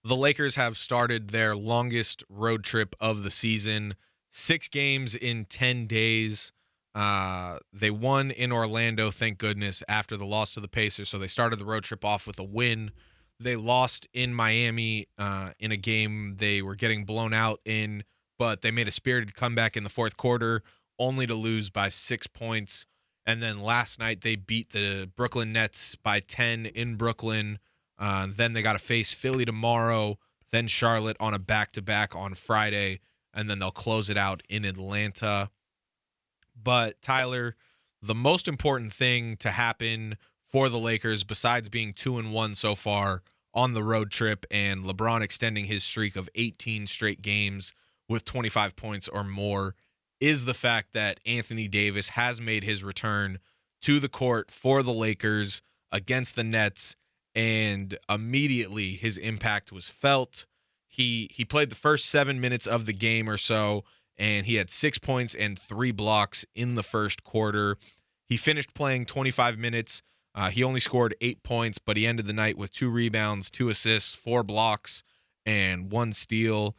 the 0.03 0.17
Lakers 0.17 0.57
have 0.57 0.79
started 0.79 1.29
their 1.29 1.55
longest 1.55 2.25
road 2.31 2.65
trip 2.65 2.97
of 2.99 3.23
the 3.23 3.31
season, 3.31 3.97
six 4.31 4.67
games 4.67 5.15
in 5.15 5.45
ten 5.45 5.87
days. 5.87 6.53
Uh, 6.95 7.59
they 7.73 7.91
won 7.91 8.31
in 8.31 8.53
Orlando, 8.53 9.11
thank 9.11 9.39
goodness, 9.39 9.83
after 9.89 10.17
the 10.17 10.27
loss 10.27 10.53
to 10.55 10.61
the 10.61 10.69
Pacers. 10.69 11.09
So 11.09 11.19
they 11.19 11.27
started 11.27 11.59
the 11.59 11.65
road 11.65 11.85
trip 11.85 12.05
off 12.05 12.27
with 12.27 12.39
a 12.39 12.45
win. 12.45 12.91
They 13.41 13.57
lost 13.57 14.07
in 14.13 14.35
Miami 14.35 15.07
uh, 15.19 15.51
in 15.59 15.73
a 15.73 15.77
game 15.77 16.37
they 16.39 16.61
were 16.63 16.75
getting 16.75 17.05
blown 17.05 17.33
out 17.33 17.61
in, 17.65 18.05
but 18.39 18.63
they 18.63 18.71
made 18.71 18.89
a 18.89 18.93
spirited 18.93 19.35
comeback 19.35 19.77
in 19.77 19.85
the 19.85 19.91
fourth 19.91 20.17
quarter, 20.17 20.63
only 20.99 21.27
to 21.27 21.35
lose 21.35 21.71
by 21.71 21.89
six 21.89 22.27
points. 22.27 22.87
And 23.25 23.43
then 23.43 23.63
last 23.63 23.99
night 23.99 24.21
they 24.21 24.37
beat 24.37 24.71
the 24.71 25.11
Brooklyn 25.17 25.53
Nets 25.53 25.95
by 25.97 26.21
10 26.21 26.67
in 26.67 26.97
Brooklyn. 26.97 27.59
Uh, 27.99 28.29
then 28.35 28.53
they 28.53 28.63
got 28.63 28.73
to 28.75 28.79
face 28.79 29.13
Philly 29.13 29.45
tomorrow, 29.45 30.19
then 30.51 30.67
Charlotte 30.67 31.17
on 31.21 31.33
a 31.33 31.39
back 31.39 31.73
to 31.73 31.83
back 31.83 32.15
on 32.15 32.35
Friday, 32.35 33.01
and 33.33 33.49
then 33.49 33.61
they'll 33.61 33.71
close 33.71 34.11
it 34.11 34.17
out 34.17 34.43
in 34.49 34.65
Atlanta. 34.65 35.51
But 36.61 37.01
Tyler, 37.03 37.57
the 38.01 38.15
most 38.15 38.49
important 38.49 38.93
thing 38.93 39.37
to 39.39 39.51
happen 39.51 40.17
for 40.45 40.69
the 40.69 40.79
Lakers, 40.79 41.25
besides 41.25 41.69
being 41.69 41.93
two 41.93 42.19
and 42.19 42.33
one 42.33 42.55
so 42.55 42.75
far, 42.75 43.23
on 43.55 43.75
the 43.75 43.83
road 43.83 44.11
trip 44.11 44.47
and 44.51 44.85
LeBron 44.85 45.23
extending 45.23 45.67
his 45.67 45.85
streak 45.85 46.17
of 46.17 46.29
18 46.35 46.87
straight 46.87 47.23
games 47.23 47.75
with 48.09 48.25
25 48.25 48.77
points 48.77 49.09
or 49.09 49.25
more 49.25 49.75
is 50.21 50.45
the 50.45 50.55
fact 50.55 50.93
that 50.93 51.21
Anthony 51.27 51.69
Davis 51.69 52.11
has 52.11 52.41
made 52.41 52.65
his 52.65 52.85
return 52.85 53.39
to 53.83 53.99
the 53.99 54.09
court 54.09 54.51
for 54.51 54.83
the 54.83 54.93
Lakers 54.93 55.61
against 55.91 56.37
the 56.37 56.45
Nets 56.45 56.97
and 57.35 57.99
immediately 58.09 58.93
his 58.93 59.19
impact 59.19 59.73
was 59.73 59.89
felt. 59.89 60.47
He 60.87 61.31
he 61.33 61.45
played 61.45 61.71
the 61.71 61.77
first 61.77 62.07
7 62.07 62.41
minutes 62.41 62.67
of 62.67 62.87
the 62.87 62.93
game 62.93 63.29
or 63.29 63.39
so 63.39 63.85
and 64.23 64.47
he 64.47 64.55
had 64.55 64.71
6 64.71 64.99
points 65.01 65.35
and 65.35 65.59
3 65.59 65.91
blocks 65.91 66.47
in 66.55 66.77
the 66.77 66.83
first 66.83 67.25
quarter. 67.25 67.77
He 68.27 68.39
finished 68.39 68.73
playing 68.73 69.05
25 69.05 69.59
minutes 69.59 70.01
uh, 70.35 70.51
he 70.51 70.65
only 70.65 70.81
scored 70.81 71.15
eight 71.21 71.43
points, 71.43 71.79
but 71.79 71.97
he 71.97 72.07
ended 72.07 72.27
the 72.27 72.33
night 72.33 72.57
with 72.57 72.73
two 72.73 72.89
rebounds, 72.89 73.51
two 73.51 73.69
assists, 73.69 74.15
four 74.15 74.43
blocks, 74.43 75.03
and 75.45 75.91
one 75.91 76.13
steal. 76.13 76.77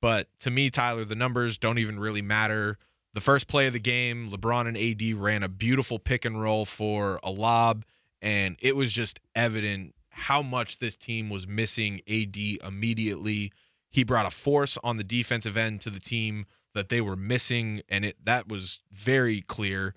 But 0.00 0.28
to 0.40 0.50
me, 0.50 0.70
Tyler, 0.70 1.04
the 1.04 1.14
numbers 1.14 1.58
don't 1.58 1.78
even 1.78 2.00
really 2.00 2.22
matter. 2.22 2.78
The 3.12 3.20
first 3.20 3.46
play 3.46 3.66
of 3.66 3.72
the 3.72 3.78
game, 3.78 4.30
LeBron 4.30 4.66
and 4.66 4.76
AD 4.76 5.18
ran 5.18 5.42
a 5.42 5.48
beautiful 5.48 5.98
pick 5.98 6.24
and 6.24 6.40
roll 6.40 6.64
for 6.64 7.20
a 7.22 7.30
lob, 7.30 7.84
and 8.22 8.56
it 8.60 8.74
was 8.74 8.92
just 8.92 9.20
evident 9.34 9.94
how 10.08 10.42
much 10.42 10.78
this 10.78 10.96
team 10.96 11.28
was 11.28 11.46
missing 11.46 12.00
AD 12.08 12.36
immediately. 12.64 13.52
He 13.90 14.02
brought 14.02 14.26
a 14.26 14.30
force 14.30 14.78
on 14.82 14.96
the 14.96 15.04
defensive 15.04 15.56
end 15.56 15.80
to 15.82 15.90
the 15.90 16.00
team 16.00 16.46
that 16.74 16.88
they 16.88 17.00
were 17.00 17.16
missing, 17.16 17.82
and 17.88 18.04
it 18.04 18.16
that 18.24 18.48
was 18.48 18.80
very 18.92 19.40
clear 19.40 19.94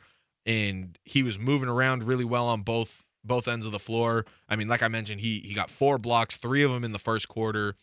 and 0.47 0.97
he 1.03 1.21
was 1.21 1.37
moving 1.37 1.67
around 1.67 2.03
really 2.03 2.25
well 2.25 2.47
on 2.47 2.61
both 2.61 3.03
both 3.23 3.47
ends 3.47 3.65
of 3.65 3.73
the 3.73 3.79
floor. 3.79 4.25
I 4.47 4.55
mean, 4.55 4.69
like 4.69 4.81
I 4.81 4.87
mentioned, 4.87 5.19
he 5.19 5.41
he 5.41 5.53
got 5.53 5.69
four 5.69 5.99
blocks, 5.99 6.37
three 6.37 6.63
of 6.63 6.71
them 6.71 6.83
in 6.83 6.93
the 6.93 6.99
first 6.99 7.27
quarter. 7.27 7.75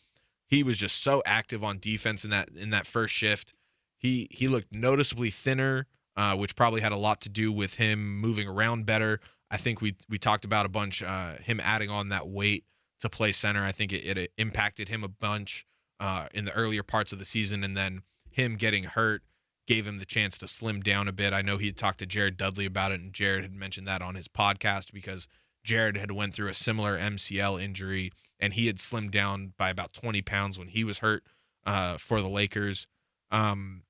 He 0.48 0.62
was 0.62 0.78
just 0.78 1.02
so 1.02 1.22
active 1.26 1.62
on 1.62 1.78
defense 1.78 2.24
in 2.24 2.30
that 2.30 2.48
in 2.48 2.70
that 2.70 2.86
first 2.86 3.14
shift. 3.14 3.52
He 3.98 4.28
he 4.30 4.48
looked 4.48 4.74
noticeably 4.74 5.30
thinner, 5.30 5.86
uh, 6.16 6.36
which 6.36 6.56
probably 6.56 6.80
had 6.80 6.92
a 6.92 6.96
lot 6.96 7.20
to 7.20 7.28
do 7.28 7.52
with 7.52 7.74
him 7.74 8.18
moving 8.18 8.48
around 8.48 8.86
better. 8.86 9.20
I 9.50 9.58
think 9.58 9.82
we 9.82 9.96
we 10.08 10.18
talked 10.18 10.46
about 10.46 10.64
a 10.64 10.70
bunch 10.70 11.02
uh, 11.02 11.34
him 11.34 11.60
adding 11.62 11.90
on 11.90 12.08
that 12.08 12.26
weight 12.26 12.64
to 13.00 13.10
play 13.10 13.32
center. 13.32 13.62
I 13.62 13.72
think 13.72 13.92
it, 13.92 14.16
it 14.16 14.32
impacted 14.38 14.88
him 14.88 15.04
a 15.04 15.08
bunch 15.08 15.66
uh, 16.00 16.28
in 16.32 16.46
the 16.46 16.52
earlier 16.52 16.82
parts 16.82 17.12
of 17.12 17.18
the 17.18 17.26
season, 17.26 17.62
and 17.62 17.76
then 17.76 18.02
him 18.34 18.56
getting 18.56 18.84
hurt 18.84 19.22
gave 19.66 19.86
him 19.86 19.98
the 19.98 20.04
chance 20.04 20.36
to 20.38 20.48
slim 20.48 20.80
down 20.80 21.08
a 21.08 21.12
bit. 21.12 21.32
I 21.32 21.42
know 21.42 21.56
he 21.56 21.66
had 21.66 21.76
talked 21.76 22.00
to 22.00 22.06
Jared 22.06 22.36
Dudley 22.36 22.66
about 22.66 22.92
it, 22.92 23.00
and 23.00 23.12
Jared 23.12 23.42
had 23.42 23.54
mentioned 23.54 23.88
that 23.88 24.02
on 24.02 24.14
his 24.14 24.28
podcast 24.28 24.92
because 24.92 25.26
Jared 25.62 25.96
had 25.96 26.12
went 26.12 26.34
through 26.34 26.48
a 26.48 26.54
similar 26.54 26.98
MCL 26.98 27.62
injury, 27.62 28.12
and 28.38 28.54
he 28.54 28.66
had 28.66 28.76
slimmed 28.76 29.10
down 29.10 29.54
by 29.56 29.70
about 29.70 29.92
20 29.94 30.20
pounds 30.22 30.58
when 30.58 30.68
he 30.68 30.84
was 30.84 30.98
hurt 30.98 31.22
uh, 31.64 31.96
for 31.96 32.20
the 32.20 32.28
Lakers. 32.28 32.86
Um, 33.30 33.84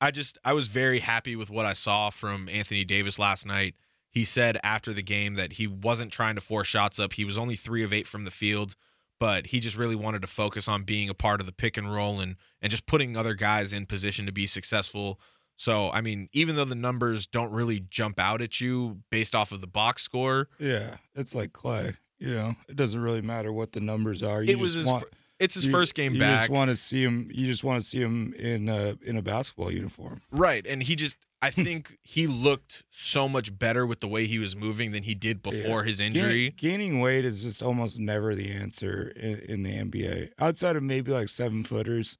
I 0.00 0.10
just 0.10 0.38
I 0.44 0.52
was 0.52 0.68
very 0.68 1.00
happy 1.00 1.36
with 1.36 1.50
what 1.50 1.66
I 1.66 1.72
saw 1.72 2.10
from 2.10 2.48
Anthony 2.48 2.84
Davis 2.84 3.18
last 3.18 3.46
night. 3.46 3.74
He 4.10 4.24
said 4.24 4.58
after 4.62 4.92
the 4.92 5.02
game 5.02 5.34
that 5.34 5.54
he 5.54 5.66
wasn't 5.66 6.12
trying 6.12 6.36
to 6.36 6.40
force 6.40 6.68
shots 6.68 6.98
up. 6.98 7.14
He 7.14 7.24
was 7.24 7.36
only 7.36 7.56
three 7.56 7.82
of 7.82 7.92
eight 7.92 8.06
from 8.06 8.24
the 8.24 8.30
field, 8.30 8.74
but 9.18 9.46
he 9.48 9.60
just 9.60 9.76
really 9.76 9.96
wanted 9.96 10.20
to 10.22 10.28
focus 10.28 10.68
on 10.68 10.82
being 10.84 11.08
a 11.08 11.14
part 11.14 11.40
of 11.40 11.46
the 11.46 11.52
pick 11.52 11.76
and 11.76 11.92
roll 11.92 12.20
and 12.20 12.36
and 12.62 12.70
just 12.70 12.86
putting 12.86 13.16
other 13.16 13.34
guys 13.34 13.72
in 13.72 13.86
position 13.86 14.26
to 14.26 14.32
be 14.32 14.46
successful. 14.46 15.20
So, 15.58 15.90
I 15.90 16.02
mean, 16.02 16.28
even 16.32 16.54
though 16.56 16.66
the 16.66 16.74
numbers 16.74 17.26
don't 17.26 17.50
really 17.50 17.80
jump 17.80 18.18
out 18.20 18.42
at 18.42 18.60
you 18.60 19.00
based 19.10 19.34
off 19.34 19.52
of 19.52 19.60
the 19.62 19.66
box 19.66 20.02
score, 20.02 20.48
Yeah, 20.58 20.96
it's 21.14 21.34
like 21.34 21.52
Klay. 21.52 21.96
You 22.18 22.34
know, 22.34 22.54
it 22.68 22.76
doesn't 22.76 23.00
really 23.00 23.22
matter 23.22 23.52
what 23.52 23.72
the 23.72 23.80
numbers 23.80 24.22
are. 24.22 24.42
You 24.42 24.50
it 24.52 24.58
was 24.58 24.70
just 24.74 24.78
his 24.78 24.86
want, 24.86 25.04
it's 25.38 25.54
his 25.54 25.66
you- 25.66 25.72
first 25.72 25.94
game 25.94 26.14
you 26.14 26.20
back. 26.20 26.40
just 26.40 26.50
want 26.50 26.70
to 26.70 26.76
see 26.76 27.02
him. 27.02 27.28
You 27.32 27.46
just 27.46 27.62
want 27.64 27.82
to 27.82 27.88
see 27.88 27.98
him 28.00 28.34
in 28.38 28.68
a 28.68 28.98
in 29.02 29.16
a 29.16 29.22
basketball 29.22 29.70
uniform. 29.70 30.20
Right. 30.30 30.66
And 30.66 30.82
he 30.82 30.94
just 30.96 31.16
I 31.42 31.50
think 31.50 31.98
he 32.02 32.26
looked 32.26 32.82
so 32.90 33.28
much 33.28 33.56
better 33.56 33.86
with 33.86 34.00
the 34.00 34.08
way 34.08 34.26
he 34.26 34.38
was 34.38 34.56
moving 34.56 34.92
than 34.92 35.02
he 35.02 35.14
did 35.14 35.42
before 35.42 35.84
his 35.84 35.98
Gain- 35.98 36.08
injury. 36.16 36.50
gaining 36.50 37.00
weight 37.00 37.24
is 37.24 37.42
just 37.42 37.62
almost 37.62 37.98
never 38.00 38.34
the 38.34 38.50
answer 38.50 39.12
in, 39.14 39.38
in 39.40 39.62
the 39.62 39.72
NBA. 39.72 40.30
Outside 40.38 40.76
of 40.76 40.82
maybe 40.82 41.12
like 41.12 41.28
seven 41.28 41.62
footers, 41.62 42.18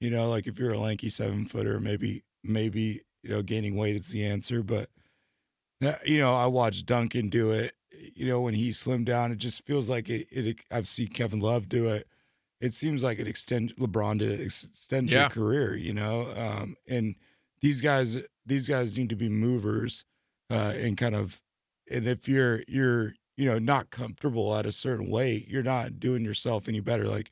you 0.00 0.10
know, 0.10 0.30
like 0.30 0.46
if 0.46 0.58
you're 0.58 0.72
a 0.72 0.78
lanky 0.78 1.10
seven 1.10 1.44
footer, 1.46 1.80
maybe 1.80 2.22
maybe 2.44 3.02
you 3.22 3.30
know 3.30 3.42
gaining 3.42 3.76
weight 3.76 3.96
is 3.96 4.08
the 4.08 4.24
answer. 4.24 4.62
But 4.62 4.88
you 6.04 6.18
know, 6.18 6.34
I 6.34 6.46
watched 6.46 6.86
Duncan 6.86 7.28
do 7.28 7.50
it. 7.50 7.72
You 8.14 8.26
know, 8.26 8.40
when 8.40 8.54
he 8.54 8.70
slimmed 8.70 9.04
down, 9.04 9.32
it 9.32 9.38
just 9.38 9.64
feels 9.66 9.88
like 9.88 10.08
it. 10.08 10.28
it 10.30 10.58
I've 10.70 10.88
seen 10.88 11.08
Kevin 11.08 11.40
Love 11.40 11.68
do 11.68 11.88
it. 11.88 12.06
It 12.60 12.74
seems 12.74 13.02
like 13.02 13.18
it 13.18 13.26
extend 13.26 13.74
LeBron 13.76 14.18
did 14.18 14.30
it 14.30 14.40
extend 14.40 15.10
Yeah. 15.10 15.22
your 15.22 15.30
career. 15.30 15.76
You 15.76 15.94
know, 15.94 16.32
um, 16.36 16.76
and 16.88 17.16
these 17.60 17.80
guys 17.80 18.18
these 18.46 18.68
guys 18.68 18.96
need 18.96 19.08
to 19.10 19.16
be 19.16 19.28
movers 19.28 20.04
uh, 20.50 20.74
and 20.76 20.96
kind 20.96 21.14
of 21.14 21.40
and 21.90 22.06
if 22.06 22.28
you're 22.28 22.62
you're 22.68 23.14
you 23.36 23.44
know 23.46 23.58
not 23.58 23.90
comfortable 23.90 24.54
at 24.54 24.66
a 24.66 24.72
certain 24.72 25.08
weight 25.10 25.48
you're 25.48 25.62
not 25.62 25.98
doing 25.98 26.24
yourself 26.24 26.68
any 26.68 26.80
better 26.80 27.06
like 27.06 27.30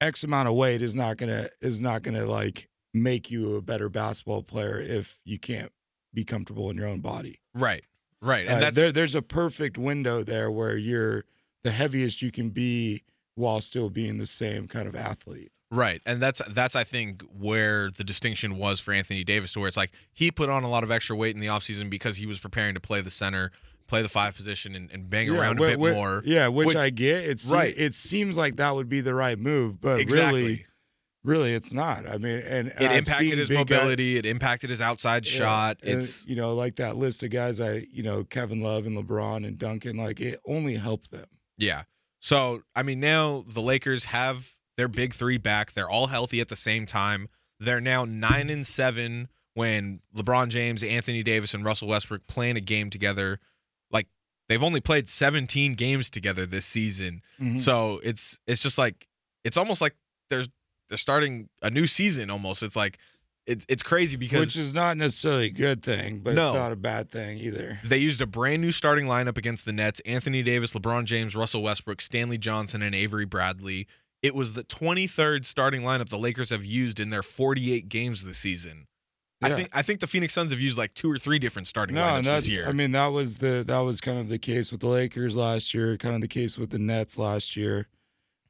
x 0.00 0.24
amount 0.24 0.48
of 0.48 0.54
weight 0.54 0.82
is 0.82 0.94
not 0.94 1.16
gonna 1.16 1.48
is 1.60 1.80
not 1.80 2.02
gonna 2.02 2.24
like 2.24 2.68
make 2.94 3.30
you 3.30 3.56
a 3.56 3.62
better 3.62 3.88
basketball 3.88 4.42
player 4.42 4.80
if 4.80 5.18
you 5.24 5.38
can't 5.38 5.72
be 6.14 6.24
comfortable 6.24 6.70
in 6.70 6.76
your 6.76 6.86
own 6.86 7.00
body 7.00 7.38
Right. 7.54 7.84
Right. 8.22 8.46
And 8.46 8.56
Uh, 8.56 8.60
that's 8.60 8.76
there, 8.76 8.92
there's 8.92 9.14
a 9.14 9.22
perfect 9.22 9.76
window 9.78 10.22
there 10.22 10.50
where 10.50 10.76
you're 10.76 11.24
the 11.64 11.70
heaviest 11.70 12.22
you 12.22 12.30
can 12.30 12.50
be 12.50 13.02
while 13.34 13.60
still 13.60 13.90
being 13.90 14.18
the 14.18 14.26
same 14.26 14.66
kind 14.66 14.88
of 14.88 14.96
athlete 14.96 15.50
Right. 15.70 16.00
And 16.06 16.22
that's 16.22 16.40
that's 16.48 16.74
I 16.74 16.84
think 16.84 17.22
where 17.38 17.90
the 17.90 18.04
distinction 18.04 18.56
was 18.56 18.80
for 18.80 18.92
Anthony 18.92 19.22
Davis 19.24 19.52
to 19.52 19.60
where 19.60 19.68
it's 19.68 19.76
like 19.76 19.90
he 20.12 20.30
put 20.30 20.48
on 20.48 20.62
a 20.64 20.68
lot 20.70 20.82
of 20.82 20.90
extra 20.90 21.14
weight 21.14 21.34
in 21.34 21.40
the 21.40 21.48
offseason 21.48 21.90
because 21.90 22.16
he 22.16 22.24
was 22.26 22.38
preparing 22.38 22.74
to 22.74 22.80
play 22.80 23.00
the 23.02 23.10
center, 23.10 23.52
play 23.86 24.00
the 24.00 24.08
five 24.08 24.34
position 24.34 24.74
and, 24.74 24.90
and 24.90 25.10
bang 25.10 25.28
around 25.28 25.58
a 25.58 25.62
bit 25.62 25.78
more. 25.78 26.22
yeah 26.24 26.48
which, 26.48 26.68
which- 26.68 26.76
i 26.76 26.88
get 26.90 27.24
it's 27.24 27.50
Right. 27.50 27.74
it 27.76 27.94
seems 27.94 28.36
like 28.36 28.56
that 28.56 28.74
would 28.74 28.88
be 28.88 29.00
the 29.02 29.14
right 29.14 29.38
move 29.38 29.80
but 29.80 30.00
exactly. 30.00 30.42
really 30.42 30.66
really 31.24 31.52
it's 31.52 31.72
not 31.72 32.08
i 32.08 32.16
mean 32.16 32.42
and 32.46 32.68
it 32.68 32.80
I've 32.82 32.98
impacted 32.98 33.38
his 33.38 33.48
guy- 33.50 33.56
mobility, 33.56 34.16
it 34.16 34.24
impacted 34.24 34.70
his 34.70 34.80
outside 34.80 35.26
Yeah, 35.26 35.32
shot. 35.32 35.78
It's 35.82 36.26
you 36.26 36.36
know 36.36 36.54
like 36.54 36.76
that 36.76 36.96
list 36.96 37.22
of 37.22 37.30
guys 37.30 37.60
i 37.60 37.86
you 37.92 38.02
know 38.02 38.24
kevin 38.24 38.60
love 38.62 38.86
and 38.86 38.96
lebron 38.96 39.46
and 39.46 39.58
duncan 39.58 39.96
like 39.98 40.20
it 40.20 40.38
only 40.46 40.76
helped 40.76 41.10
them 41.10 41.26
Yeah. 41.58 41.82
So, 42.20 42.62
I 42.74 42.82
mean, 42.82 42.98
now 43.00 43.44
the 43.46 43.60
Lakers 43.62 44.06
have 44.06 44.56
their 44.78 44.88
big 44.88 45.12
three 45.12 45.36
back. 45.36 45.72
They're 45.74 45.90
all 45.90 46.06
healthy 46.06 46.40
at 46.40 46.48
the 46.48 46.56
same 46.56 46.86
time. 46.86 47.28
They're 47.60 47.80
now 47.80 48.06
nine 48.06 48.48
and 48.48 48.66
seven 48.66 49.28
when 49.52 50.00
LeBron 50.16 50.48
James, 50.48 50.82
Anthony 50.84 51.22
Davis, 51.22 51.52
and 51.52 51.64
Russell 51.64 51.88
Westbrook 51.88 52.26
playing 52.28 52.56
a 52.56 52.60
game 52.60 52.88
together. 52.88 53.40
Like 53.90 54.06
they've 54.48 54.62
only 54.62 54.80
played 54.80 55.08
17 55.10 55.74
games 55.74 56.08
together 56.08 56.46
this 56.46 56.64
season. 56.64 57.20
Mhm. 57.40 57.60
So 57.60 58.00
it's 58.04 58.38
it's 58.46 58.62
just 58.62 58.78
like 58.78 59.08
it's 59.44 59.56
almost 59.56 59.80
like 59.82 59.94
they're 60.30 60.44
they're 60.88 60.96
starting 60.96 61.48
a 61.60 61.68
new 61.70 61.86
season 61.88 62.30
almost. 62.30 62.62
It's 62.62 62.76
like 62.76 62.98
it's 63.46 63.66
it's 63.68 63.82
crazy 63.82 64.16
because 64.16 64.40
which 64.40 64.56
is 64.56 64.72
not 64.72 64.96
necessarily 64.96 65.46
a 65.46 65.50
good 65.50 65.82
thing 65.82 66.18
but 66.20 66.34
No. 66.34 66.50
it's 66.50 66.54
not 66.58 66.70
a 66.70 66.76
bad 66.76 67.10
thing 67.10 67.38
either 67.38 67.80
They 67.82 67.96
used 67.96 68.20
a 68.20 68.26
brand 68.26 68.60
new 68.62 68.70
starting 68.72 69.06
lineup 69.06 69.38
against 69.38 69.64
the 69.64 69.72
Nets 69.72 70.00
Anthony 70.06 70.42
Davis, 70.42 70.74
LeBron 70.74 71.04
James, 71.06 71.34
Russell 71.34 71.62
Westbrook, 71.62 72.00
Stanley 72.02 72.36
Johnson, 72.38 72.82
and 72.82 72.94
Avery 72.94 73.24
Bradley. 73.24 73.86
It 74.22 74.34
was 74.34 74.54
the 74.54 74.64
23rd 74.64 75.44
starting 75.44 75.82
lineup 75.82 76.08
the 76.08 76.18
Lakers 76.18 76.50
have 76.50 76.64
used 76.64 76.98
in 76.98 77.10
their 77.10 77.22
48 77.22 77.88
games 77.88 78.24
this 78.24 78.38
season. 78.38 78.86
I 79.40 79.50
think 79.50 79.68
I 79.72 79.82
think 79.82 80.00
the 80.00 80.08
Phoenix 80.08 80.34
Suns 80.34 80.50
have 80.50 80.58
used 80.60 80.76
like 80.76 80.94
two 80.94 81.08
or 81.08 81.16
three 81.16 81.38
different 81.38 81.68
starting 81.68 81.94
no 81.94 82.02
lineups 82.02 82.24
this 82.24 82.48
year. 82.48 82.66
i 82.66 82.72
mean 82.72 82.90
that 82.90 83.06
was 83.08 83.36
the 83.36 83.62
that 83.68 83.78
was 83.78 84.00
kind 84.00 84.18
of 84.18 84.28
the 84.28 84.38
case 84.38 84.72
with 84.72 84.80
the 84.80 84.88
lakers 84.88 85.36
last 85.36 85.72
year 85.72 85.96
kind 85.96 86.16
of 86.16 86.20
the 86.20 86.26
case 86.26 86.58
with 86.58 86.70
the 86.70 86.78
nets 86.80 87.16
last 87.16 87.54
year 87.56 87.86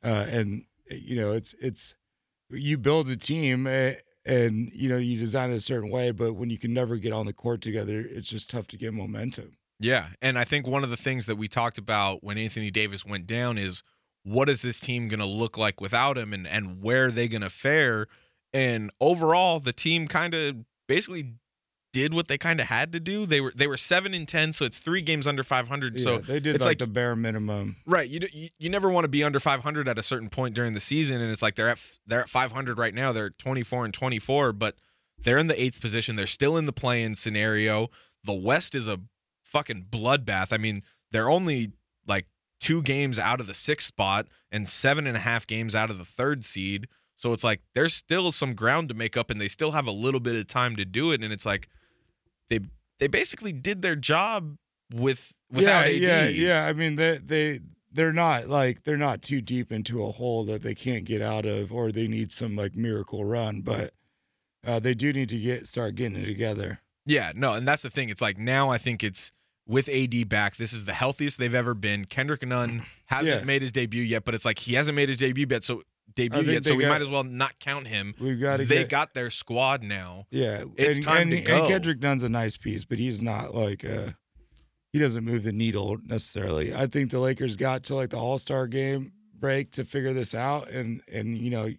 uh 0.02 0.24
and 0.30 0.64
you 0.90 1.14
know 1.14 1.32
it's 1.32 1.54
it's 1.60 1.94
you 2.48 2.78
build 2.78 3.10
a 3.10 3.16
team 3.16 3.66
eh, 3.66 3.96
and 4.24 4.70
you 4.72 4.88
know 4.88 4.96
you 4.96 5.18
design 5.18 5.50
it 5.50 5.56
a 5.56 5.60
certain 5.60 5.90
way 5.90 6.10
but 6.10 6.32
when 6.32 6.48
you 6.48 6.56
can 6.56 6.72
never 6.72 6.96
get 6.96 7.12
on 7.12 7.26
the 7.26 7.34
court 7.34 7.60
together 7.60 8.02
it's 8.08 8.30
just 8.30 8.48
tough 8.48 8.66
to 8.68 8.78
get 8.78 8.94
momentum 8.94 9.58
Yeah, 9.78 10.06
and 10.22 10.38
I 10.38 10.44
think 10.44 10.66
one 10.66 10.84
of 10.84 10.88
the 10.90 10.96
things 10.96 11.26
that 11.26 11.36
we 11.36 11.48
talked 11.48 11.76
about 11.76 12.24
when 12.24 12.38
Anthony 12.38 12.70
Davis 12.70 13.04
went 13.04 13.26
down 13.26 13.58
is 13.58 13.82
what 14.28 14.48
is 14.48 14.62
this 14.62 14.80
team 14.80 15.08
going 15.08 15.20
to 15.20 15.26
look 15.26 15.56
like 15.56 15.80
without 15.80 16.18
him 16.18 16.32
and 16.32 16.46
and 16.46 16.82
where 16.82 17.06
are 17.06 17.10
they 17.10 17.28
going 17.28 17.42
to 17.42 17.50
fare? 17.50 18.06
And 18.52 18.90
overall, 19.00 19.60
the 19.60 19.72
team 19.72 20.08
kind 20.08 20.34
of 20.34 20.56
basically 20.86 21.34
did 21.92 22.12
what 22.12 22.28
they 22.28 22.36
kind 22.36 22.60
of 22.60 22.66
had 22.66 22.92
to 22.92 23.00
do. 23.00 23.26
They 23.26 23.40
were 23.40 23.52
they 23.54 23.66
were 23.66 23.76
7 23.76 24.12
and 24.14 24.28
10, 24.28 24.52
so 24.52 24.64
it's 24.64 24.78
3 24.78 25.00
games 25.02 25.26
under 25.26 25.42
500. 25.42 25.96
yeah, 25.96 26.04
so 26.04 26.18
they 26.18 26.40
did 26.40 26.54
it's 26.54 26.64
like, 26.64 26.72
like 26.72 26.78
the 26.78 26.86
bare 26.86 27.16
minimum 27.16 27.76
Right, 27.86 28.08
you, 28.08 28.20
you 28.32 28.48
you 28.58 28.68
never 28.70 28.90
want 28.90 29.04
to 29.04 29.08
be 29.08 29.24
under 29.24 29.40
500 29.40 29.88
at 29.88 29.98
a 29.98 30.02
certain 30.02 30.28
point 30.28 30.54
during 30.54 30.74
the 30.74 30.80
season, 30.80 31.20
and 31.20 31.32
it's 31.32 31.42
like 31.42 31.56
they're 31.56 31.68
at 31.68 31.80
they're 32.06 32.20
at 32.20 32.28
500 32.28 32.78
right 32.78 32.94
now. 32.94 33.12
They're 33.12 33.30
24 33.30 33.86
and 33.86 33.94
24, 33.94 34.52
but 34.52 34.76
they're 35.18 35.38
in 35.38 35.46
the 35.46 35.60
eighth 35.60 35.80
position. 35.80 36.16
They're 36.16 36.26
still 36.26 36.56
in 36.56 36.66
the 36.66 36.72
play-in 36.72 37.14
scenario. 37.14 37.88
The 38.24 38.34
West 38.34 38.74
is 38.74 38.88
a 38.88 39.00
fucking 39.42 39.86
bloodbath. 39.90 40.52
I 40.52 40.58
mean, 40.58 40.82
they're 41.10 41.30
only 41.30 41.72
like 42.06 42.26
two 42.60 42.82
games 42.82 43.18
out 43.18 43.40
of 43.40 43.46
the 43.46 43.54
sixth 43.54 43.88
spot 43.88 44.26
and 44.50 44.66
seven 44.68 45.06
and 45.06 45.16
a 45.16 45.20
half 45.20 45.46
games 45.46 45.74
out 45.74 45.90
of 45.90 45.98
the 45.98 46.04
third 46.04 46.44
seed. 46.44 46.88
So 47.16 47.32
it's 47.32 47.44
like 47.44 47.62
there's 47.74 47.94
still 47.94 48.30
some 48.32 48.54
ground 48.54 48.88
to 48.90 48.94
make 48.94 49.16
up, 49.16 49.30
and 49.30 49.40
they 49.40 49.48
still 49.48 49.72
have 49.72 49.86
a 49.86 49.92
little 49.92 50.20
bit 50.20 50.36
of 50.36 50.46
time 50.46 50.76
to 50.76 50.84
do 50.84 51.10
it. 51.10 51.22
And 51.22 51.32
it's 51.32 51.46
like 51.46 51.68
they 52.48 52.60
they 52.98 53.08
basically 53.08 53.52
did 53.52 53.82
their 53.82 53.96
job 53.96 54.56
with 54.94 55.32
without 55.50 55.92
yeah, 55.94 56.20
AD. 56.20 56.34
yeah, 56.34 56.62
yeah. 56.62 56.66
I 56.66 56.72
mean, 56.72 56.96
they 56.96 57.18
they 57.18 57.60
they're 57.92 58.12
not 58.12 58.48
like 58.48 58.84
they're 58.84 58.96
not 58.96 59.22
too 59.22 59.40
deep 59.40 59.72
into 59.72 60.04
a 60.04 60.12
hole 60.12 60.44
that 60.44 60.62
they 60.62 60.74
can't 60.74 61.04
get 61.04 61.20
out 61.20 61.44
of, 61.44 61.72
or 61.72 61.90
they 61.90 62.06
need 62.06 62.32
some 62.32 62.54
like 62.54 62.76
miracle 62.76 63.24
run. 63.24 63.62
But 63.62 63.92
uh, 64.66 64.78
they 64.78 64.94
do 64.94 65.12
need 65.12 65.28
to 65.30 65.38
get 65.38 65.66
start 65.66 65.94
getting 65.94 66.22
it 66.22 66.26
together. 66.26 66.80
Yeah, 67.04 67.32
no, 67.34 67.54
and 67.54 67.66
that's 67.66 67.82
the 67.82 67.90
thing. 67.90 68.10
It's 68.10 68.22
like 68.22 68.38
now 68.38 68.68
I 68.68 68.78
think 68.78 69.02
it's 69.02 69.32
with 69.68 69.88
AD 69.88 70.28
back, 70.28 70.56
this 70.56 70.72
is 70.72 70.86
the 70.86 70.94
healthiest 70.94 71.38
they've 71.38 71.54
ever 71.54 71.74
been. 71.74 72.06
Kendrick 72.06 72.44
Nunn 72.44 72.82
hasn't 73.06 73.40
Yeah. 73.40 73.44
made 73.44 73.62
his 73.62 73.70
debut 73.70 74.02
yet, 74.02 74.24
but 74.24 74.34
it's 74.34 74.44
like 74.44 74.58
he 74.58 74.74
hasn't 74.74 74.96
made 74.96 75.08
his 75.08 75.18
debut 75.18 75.46
yet, 75.48 75.62
so 75.62 75.82
debut 76.16 76.42
yet, 76.52 76.64
so 76.64 76.74
we 76.74 76.82
got- 76.82 76.88
might 76.88 77.02
as 77.02 77.08
well 77.08 77.22
not 77.22 77.58
count 77.60 77.86
him. 77.86 78.14
We've 78.18 78.40
got 78.40 78.56
They 78.58 78.64
get 78.64 78.88
got 78.88 79.14
their 79.14 79.30
squad 79.30 79.82
now. 79.84 80.26
yeah. 80.30 80.64
it's 80.76 80.96
and, 80.96 81.04
time 81.06 81.32
and, 81.32 81.44
to 81.46 81.52
and. 81.52 81.68
Kendrick 81.68 82.00
Nunn's 82.00 82.22
a 82.24 82.28
nice 82.28 82.56
piece, 82.56 82.84
but 82.84 82.98
he's 82.98 83.20
not 83.22 83.54
like 83.54 83.84
uh 83.84 84.12
he 84.92 84.98
doesn't 84.98 85.22
move 85.22 85.42
the 85.44 85.52
needle 85.52 85.98
necessarily. 86.02 86.74
I 86.74 86.86
think 86.86 87.10
the 87.10 87.18
Lakers 87.20 87.56
got 87.56 87.84
to 87.84 87.94
like 87.94 88.08
the 88.10 88.16
All 88.16 88.38
Star 88.38 88.66
game 88.66 89.12
break 89.38 89.70
to 89.72 89.84
figure 89.84 90.14
this 90.14 90.34
out, 90.34 90.70
and 90.70 91.02
and 91.12 91.36
you 91.36 91.50
know. 91.50 91.70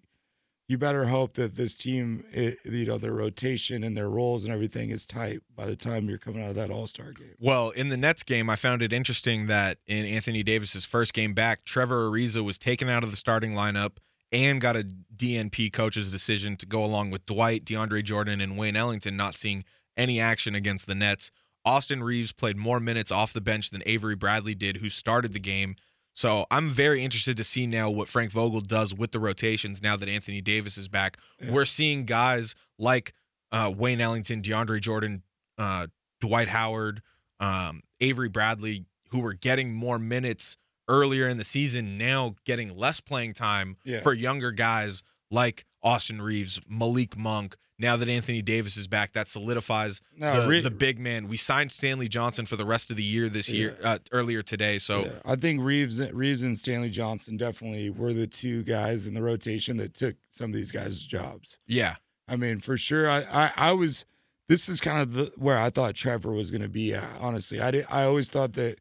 You 0.70 0.78
better 0.78 1.06
hope 1.06 1.34
that 1.34 1.56
this 1.56 1.74
team, 1.74 2.24
it, 2.32 2.60
you 2.64 2.86
know, 2.86 3.00
their 3.00 3.14
rotation 3.14 3.84
and 3.84 3.98
their 3.98 4.08
roles 4.08 4.44
and 4.44 4.54
everything 4.54 4.92
is 4.92 5.08
tight 5.08 5.40
by 5.56 5.66
the 5.66 5.76
time 5.76 6.08
you're 6.08 6.20
coming 6.20 6.44
out 6.44 6.52
of 6.52 6.56
that 6.58 6.70
All 6.70 6.86
Star 6.86 7.12
game. 7.12 7.34
Well, 7.40 7.72
in 7.72 7.90
the 7.90 7.98
Nets 7.98 8.22
game, 8.22 8.52
I 8.52 8.56
found 8.56 8.84
it 8.84 8.94
interesting 8.94 9.48
that 9.48 9.80
in 9.88 10.06
Anthony 10.06 10.44
Davis's 10.44 10.86
first 10.86 11.16
game 11.16 11.34
back, 11.34 11.66
Trevor 11.66 12.08
Ariza 12.08 12.46
was 12.46 12.60
taken 12.60 12.88
out 12.88 13.04
of 13.04 13.10
the 13.10 13.18
starting 13.18 13.54
lineup 13.54 13.94
and 14.32 14.62
got 14.62 14.78
a 14.78 14.88
DNP 15.16 15.74
coach's 15.74 16.12
decision 16.12 16.56
to 16.58 16.68
go 16.68 16.86
along 16.86 17.10
with 17.10 17.26
Dwight, 17.26 17.66
DeAndre 17.66 18.04
Jordan, 18.04 18.40
and 18.40 18.56
Wayne 18.56 18.76
Ellington 18.76 19.18
not 19.18 19.34
seeing 19.34 19.66
any 19.98 20.20
action 20.22 20.54
against 20.54 20.86
the 20.86 20.94
Nets. 20.94 21.32
Austin 21.66 22.04
Reaves 22.04 22.32
played 22.32 22.58
more 22.58 22.80
minutes 22.80 23.12
off 23.12 23.34
the 23.34 23.42
bench 23.42 23.72
than 23.72 23.82
Avery 23.88 24.16
Bradley 24.16 24.54
did, 24.54 24.78
who 24.78 24.90
started 24.90 25.34
the 25.34 25.40
game. 25.40 25.78
So 26.20 26.46
I'm 26.52 26.70
very 26.70 27.02
interested 27.02 27.38
to 27.38 27.46
see 27.46 27.66
now 27.66 27.90
what 27.90 28.10
Frank 28.10 28.34
Vogel 28.34 28.60
does 28.60 28.94
with 28.94 29.14
the 29.14 29.22
rotations 29.22 29.82
now 29.82 29.96
that 29.96 30.10
Anthony 30.10 30.42
Davis 30.42 30.78
is 30.78 30.90
back. 30.90 31.16
We're 31.50 31.64
seeing 31.64 32.04
guys 32.04 32.56
like 32.78 33.14
uh, 33.54 33.72
Wayne 33.74 34.02
Ellington, 34.02 34.42
DeAndre 34.42 34.82
Jordan, 34.82 35.24
uh, 35.58 35.88
Dwight 36.20 36.50
Howard, 36.50 37.02
um, 37.40 37.80
Avery 38.02 38.28
Bradley, 38.28 38.84
who 39.12 39.20
were 39.22 39.34
getting 39.34 39.72
more 39.74 39.98
minutes 39.98 40.58
earlier 40.90 41.26
in 41.30 41.38
the 41.38 41.46
season, 41.46 41.98
now 41.98 42.36
getting 42.44 42.76
less 42.76 43.00
playing 43.00 43.34
time 43.34 43.78
Yeah. 43.86 44.02
for 44.02 44.12
younger 44.12 44.52
guys 44.52 45.04
like 45.32 45.66
Austin 45.82 46.22
Reaves, 46.22 46.60
Malik 46.68 47.16
Monk. 47.18 47.56
Now 47.80 47.96
that 47.96 48.10
Anthony 48.10 48.42
Davis 48.42 48.76
is 48.76 48.88
back, 48.88 49.14
that 49.14 49.28
solidifies 49.30 50.02
No, 50.16 50.42
the, 50.44 50.48
Re- 50.50 50.62
the 50.62 50.70
big 50.70 51.00
man. 51.00 51.28
We 51.30 51.38
signed 51.38 51.72
Stanley 51.72 52.10
Johnson 52.10 52.46
for 52.46 52.58
the 52.58 52.66
rest 52.66 52.92
of 52.92 52.98
the 52.98 53.04
year 53.04 53.30
this 53.30 53.50
year, 53.50 53.78
uh, 53.84 54.00
earlier 54.12 54.44
today. 54.44 54.78
So 54.80 55.06
Yeah, 55.06 55.12
I 55.26 55.36
think 55.38 55.62
Reaves, 55.62 56.00
Reaves 56.12 56.44
and 56.44 56.58
Stanley 56.58 56.90
Johnson 56.90 57.38
definitely 57.38 57.90
were 57.90 58.14
the 58.14 58.28
two 58.28 58.64
guys 58.64 59.08
in 59.08 59.14
the 59.14 59.22
rotation 59.24 59.78
that 59.78 59.94
took 59.94 60.18
some 60.30 60.50
of 60.52 60.56
these 60.56 60.72
guys' 60.74 61.04
jobs. 61.04 61.58
yeah, 61.68 61.96
I 62.28 62.36
mean, 62.36 62.60
for 62.60 62.78
sure. 62.78 63.10
I, 63.10 63.20
I, 63.32 63.52
I 63.56 63.72
was. 63.72 64.06
This 64.50 64.68
is 64.68 64.82
kind 64.82 65.02
of 65.02 65.14
the 65.14 65.32
where 65.38 65.58
I 65.58 65.70
thought 65.70 65.96
Trevor 65.96 66.32
was 66.32 66.52
going 66.52 66.64
to 66.64 66.70
be 66.70 66.94
at. 66.94 67.08
Honestly, 67.22 67.62
I 67.62 67.72
did, 67.72 67.86
I 67.90 68.04
always 68.04 68.30
thought 68.30 68.54
that 68.54 68.80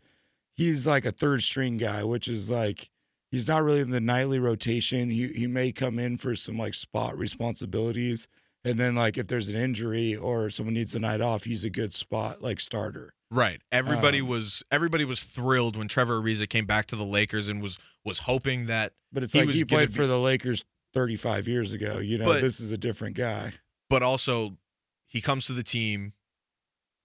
he's 0.54 0.86
like 0.86 1.04
a 1.04 1.12
third 1.12 1.42
string 1.42 1.76
guy, 1.76 2.02
which 2.04 2.26
is 2.26 2.50
like 2.50 2.90
he's 3.30 3.46
not 3.46 3.62
really 3.62 3.80
in 3.80 3.90
the 3.90 4.00
nightly 4.00 4.38
rotation. 4.38 5.08
He 5.10 5.28
he 5.28 5.46
may 5.46 5.70
come 5.72 5.98
in 5.98 6.16
for 6.16 6.34
some 6.36 6.56
like 6.58 6.72
spot 6.74 7.16
responsibilities, 7.16 8.28
and 8.64 8.78
then 8.78 8.94
like 8.94 9.16
if 9.18 9.26
there's 9.26 9.48
an 9.48 9.56
injury 9.56 10.16
or 10.16 10.50
someone 10.50 10.74
needs 10.74 10.94
a 10.94 10.98
night 11.00 11.20
off, 11.20 11.44
he's 11.44 11.64
a 11.64 11.70
good 11.70 11.92
spot 11.92 12.42
like 12.42 12.60
starter. 12.60 13.10
Right. 13.30 13.60
Everybody 13.70 14.20
Um, 14.20 14.28
was 14.28 14.62
everybody 14.70 15.04
was 15.04 15.22
thrilled 15.22 15.76
when 15.76 15.86
Trevor 15.88 16.20
Ariza 16.20 16.48
came 16.48 16.64
back 16.66 16.86
to 16.86 16.96
the 16.96 17.04
Lakers 17.04 17.48
and 17.48 17.60
was 17.62 17.78
was 18.04 18.20
hoping 18.20 18.66
that 18.66 18.92
But 19.12 19.22
it's 19.22 19.32
He 19.32 19.40
like 19.40 19.50
he 19.50 19.64
played 19.64 19.88
be- 19.90 19.94
for 19.94 20.06
the 20.06 20.18
Lakers 20.18 20.64
35 20.94 21.46
years 21.46 21.72
ago. 21.72 21.98
You 21.98 22.18
know, 22.18 22.24
But- 22.24 22.40
this 22.40 22.60
is 22.60 22.70
a 22.72 22.78
different 22.78 23.16
guy. 23.16 23.52
but 23.90 24.02
also 24.02 24.56
he 25.06 25.20
comes 25.20 25.46
to 25.46 25.52
the 25.52 25.62
team 25.62 26.12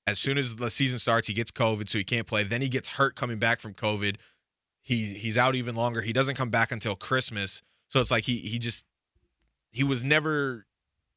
as 0.08 0.20
soon 0.20 0.38
as 0.38 0.58
the 0.58 0.70
season 0.70 1.00
starts 1.00 1.28
he 1.30 1.34
gets 1.34 1.50
covid 1.52 1.88
so 1.90 1.98
he 1.98 2.04
can't 2.04 2.28
play 2.28 2.44
then 2.44 2.62
he 2.62 2.68
gets 2.68 2.90
hurt 2.90 3.16
coming 3.16 3.38
back 3.40 3.62
from 3.62 3.74
covid 3.74 4.18
he's 4.82 5.12
he's 5.12 5.38
out 5.38 5.56
even 5.56 5.76
longer 5.76 6.02
he 6.02 6.12
doesn't 6.12 6.36
come 6.36 6.50
back 6.50 6.74
until 6.74 6.94
christmas 6.98 7.62
so 7.88 8.02
it's 8.02 8.12
like 8.12 8.26
he 8.26 8.40
he 8.40 8.60
just 8.60 8.84
he 9.72 9.82
was 9.82 10.04
never 10.04 10.66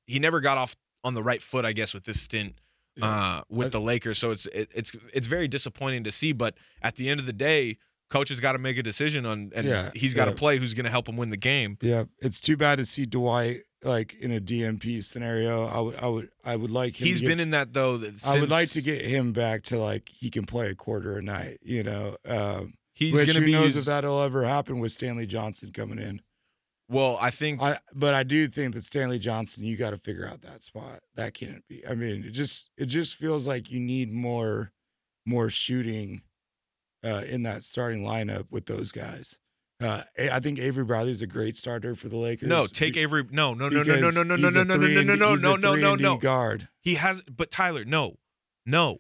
he 0.07 0.19
never 0.19 0.41
got 0.41 0.59
off 0.59 0.77
on 1.05 1.15
the 1.15 1.23
right 1.23 1.43
foot 1.43 1.65
i 1.65 1.73
guess 1.73 1.93
with 1.95 2.05
this 2.05 2.21
stint 2.21 2.55
uh 3.03 3.43
with 3.51 3.73
the 3.73 3.81
lakers 3.81 4.19
so 4.19 4.31
it's 4.31 4.47
it, 4.47 4.71
it's 4.75 4.93
it's 5.13 5.27
very 5.27 5.47
disappointing 5.49 6.03
to 6.05 6.11
see 6.11 6.33
but 6.33 6.55
at 6.83 6.97
the 6.97 7.09
end 7.11 7.21
of 7.21 7.27
the 7.27 7.33
day 7.33 7.77
coach 8.09 8.29
has 8.31 8.41
got 8.41 8.53
to 8.53 8.59
make 8.59 8.79
a 8.79 8.83
decision 8.83 9.27
on 9.27 9.51
and 9.55 9.67
Yeah, 9.67 9.91
he's 9.95 10.15
got 10.15 10.27
to 10.27 10.31
yeah. 10.31 10.37
play 10.37 10.59
who's 10.59 10.73
going 10.75 10.85
to 10.85 10.91
help 10.91 11.09
him 11.09 11.17
win 11.17 11.29
the 11.31 11.37
game 11.37 11.77
Yeah, 11.83 12.05
it's 12.21 12.41
too 12.41 12.57
bad 12.57 12.77
to 12.77 12.87
see 12.87 13.05
Dwight 13.05 13.63
like 13.83 14.15
in 14.15 14.33
a 14.33 14.41
DNP 14.41 15.05
scenario. 15.05 15.67
I 15.67 15.81
would, 15.81 15.95
I 15.97 16.09
would, 16.09 16.29
I 16.45 16.57
would 16.57 16.71
like 16.71 16.99
him. 17.01 17.07
he's 17.07 17.21
to 17.21 17.27
been 17.27 17.37
to- 17.39 17.43
in 17.43 17.51
that 17.51 17.73
though 17.73 17.99
that 17.99 18.27
I 18.27 18.41
would 18.41 18.51
like 18.51 18.71
to 18.71 18.81
get 18.81 19.03
him 19.03 19.33
back 19.33 19.63
to 19.65 19.79
like 19.79 20.09
he 20.09 20.31
can 20.31 20.47
play 20.47 20.71
a 20.71 20.75
quarter 20.75 21.19
a 21.19 21.23
night. 21.23 21.59
You 21.63 21.83
know, 21.83 22.17
um, 22.27 22.75
he's 22.95 23.13
which 23.15 23.33
to 23.35 23.39
who 23.41 23.45
be 23.45 23.53
knows 23.53 23.67
used, 23.67 23.79
if 23.79 23.85
that'll 23.85 24.23
ever 24.23 24.45
happen 24.45 24.79
with 24.81 24.93
Stanley 24.93 25.27
Johnson 25.27 25.71
coming 25.73 25.99
in. 25.99 26.21
Well 26.89 27.19
i 27.21 27.31
think 27.31 27.61
I, 27.63 27.79
but 27.95 28.15
I 28.15 28.23
do 28.23 28.47
think 28.49 28.75
that 28.75 28.85
Stanley 28.85 29.19
Johnson, 29.19 29.65
you 29.65 29.77
got 29.77 29.91
to 29.91 29.99
figure 29.99 30.29
out 30.29 30.43
that 30.43 30.63
spot. 30.63 31.01
That 31.15 31.35
can't 31.35 31.67
be. 31.69 31.87
I 31.87 31.95
mean, 31.95 32.25
it 32.25 32.31
just, 32.31 32.71
it 32.77 32.87
just 32.87 33.17
feels 33.17 33.47
like 33.47 33.71
you 33.71 33.81
need 33.81 34.13
more, 34.13 34.73
more 35.25 35.51
shooting 35.51 36.23
uh, 37.05 37.23
in 37.29 37.43
that 37.45 37.63
starting 37.65 38.05
lineup 38.05 38.47
with 38.51 38.67
those 38.67 38.93
guys. 38.93 39.39
Uh, 39.81 40.03
I 40.33 40.41
think 40.41 40.59
Avery 40.59 40.85
Bradley 40.85 41.13
is 41.13 41.23
a 41.23 41.27
great 41.27 41.57
starter 41.57 41.95
for 41.95 42.09
the 42.09 42.17
Lakers. 42.17 42.49
No, 42.49 42.67
take 42.67 42.97
Avery. 42.97 43.25
No, 43.31 43.53
no, 43.55 43.69
no, 43.69 43.83
no, 43.83 43.95
no, 43.99 44.11
no, 44.11 44.23
no, 44.23 44.37
no, 44.37 44.49
no, 44.49 44.63
no, 44.63 44.63
no, 44.63 44.87
no, 44.87 45.03
no, 45.03 45.15
no, 45.15 45.35
no, 45.37 45.57
no, 45.57 45.75
no, 45.75 45.95
no. 45.95 46.17
Guard. 46.17 46.69
He 46.81 46.95
has, 46.95 47.21
but 47.23 47.51
Tyler, 47.51 47.85
no, 47.85 48.17
no. 48.65 48.99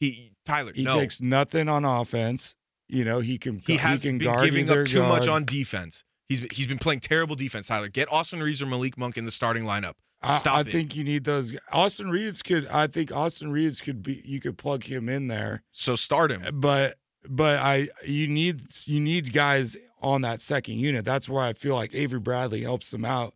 He 0.00 0.32
Tyler, 0.44 0.72
He 0.74 0.84
no. 0.84 0.98
takes 0.98 1.20
nothing 1.20 1.68
on 1.68 1.84
offense. 1.84 2.56
You 2.88 3.04
know, 3.04 3.20
he 3.20 3.38
can 3.38 3.62
he 3.64 3.76
has 3.76 4.02
can 4.02 4.18
been 4.18 4.26
guard 4.26 4.44
giving 4.44 4.68
up 4.68 4.86
too 4.86 5.02
much 5.02 5.28
on 5.28 5.44
defense. 5.44 6.04
He's 6.30 6.46
he's 6.52 6.66
been 6.68 6.78
playing 6.78 7.00
terrible 7.00 7.34
defense. 7.34 7.66
Tyler, 7.66 7.88
get 7.88 8.10
Austin 8.10 8.40
Reaves 8.40 8.62
or 8.62 8.66
Malik 8.66 8.96
Monk 8.96 9.18
in 9.18 9.24
the 9.24 9.32
starting 9.32 9.64
lineup. 9.64 9.94
I, 10.22 10.38
Stop 10.38 10.56
I 10.56 10.60
it. 10.60 10.68
think 10.70 10.94
you 10.94 11.02
need 11.02 11.24
those. 11.24 11.52
Austin 11.72 12.08
Reaves 12.08 12.40
could. 12.40 12.66
I 12.68 12.86
think 12.86 13.10
Austin 13.10 13.50
Reaves 13.50 13.80
could 13.80 14.00
be. 14.00 14.22
You 14.24 14.38
could 14.38 14.56
plug 14.56 14.84
him 14.84 15.08
in 15.08 15.26
there, 15.26 15.64
so 15.72 15.96
start 15.96 16.30
him. 16.30 16.42
but 16.60 16.94
but 17.28 17.58
I 17.58 17.88
you 18.06 18.28
need 18.28 18.60
you 18.86 19.00
need 19.00 19.32
guys 19.32 19.76
on 20.00 20.22
that 20.22 20.40
second 20.40 20.78
unit. 20.78 21.04
That's 21.04 21.28
where 21.28 21.42
I 21.42 21.52
feel 21.52 21.74
like 21.74 21.94
Avery 21.94 22.20
Bradley 22.20 22.62
helps 22.62 22.92
them 22.92 23.04
out. 23.04 23.34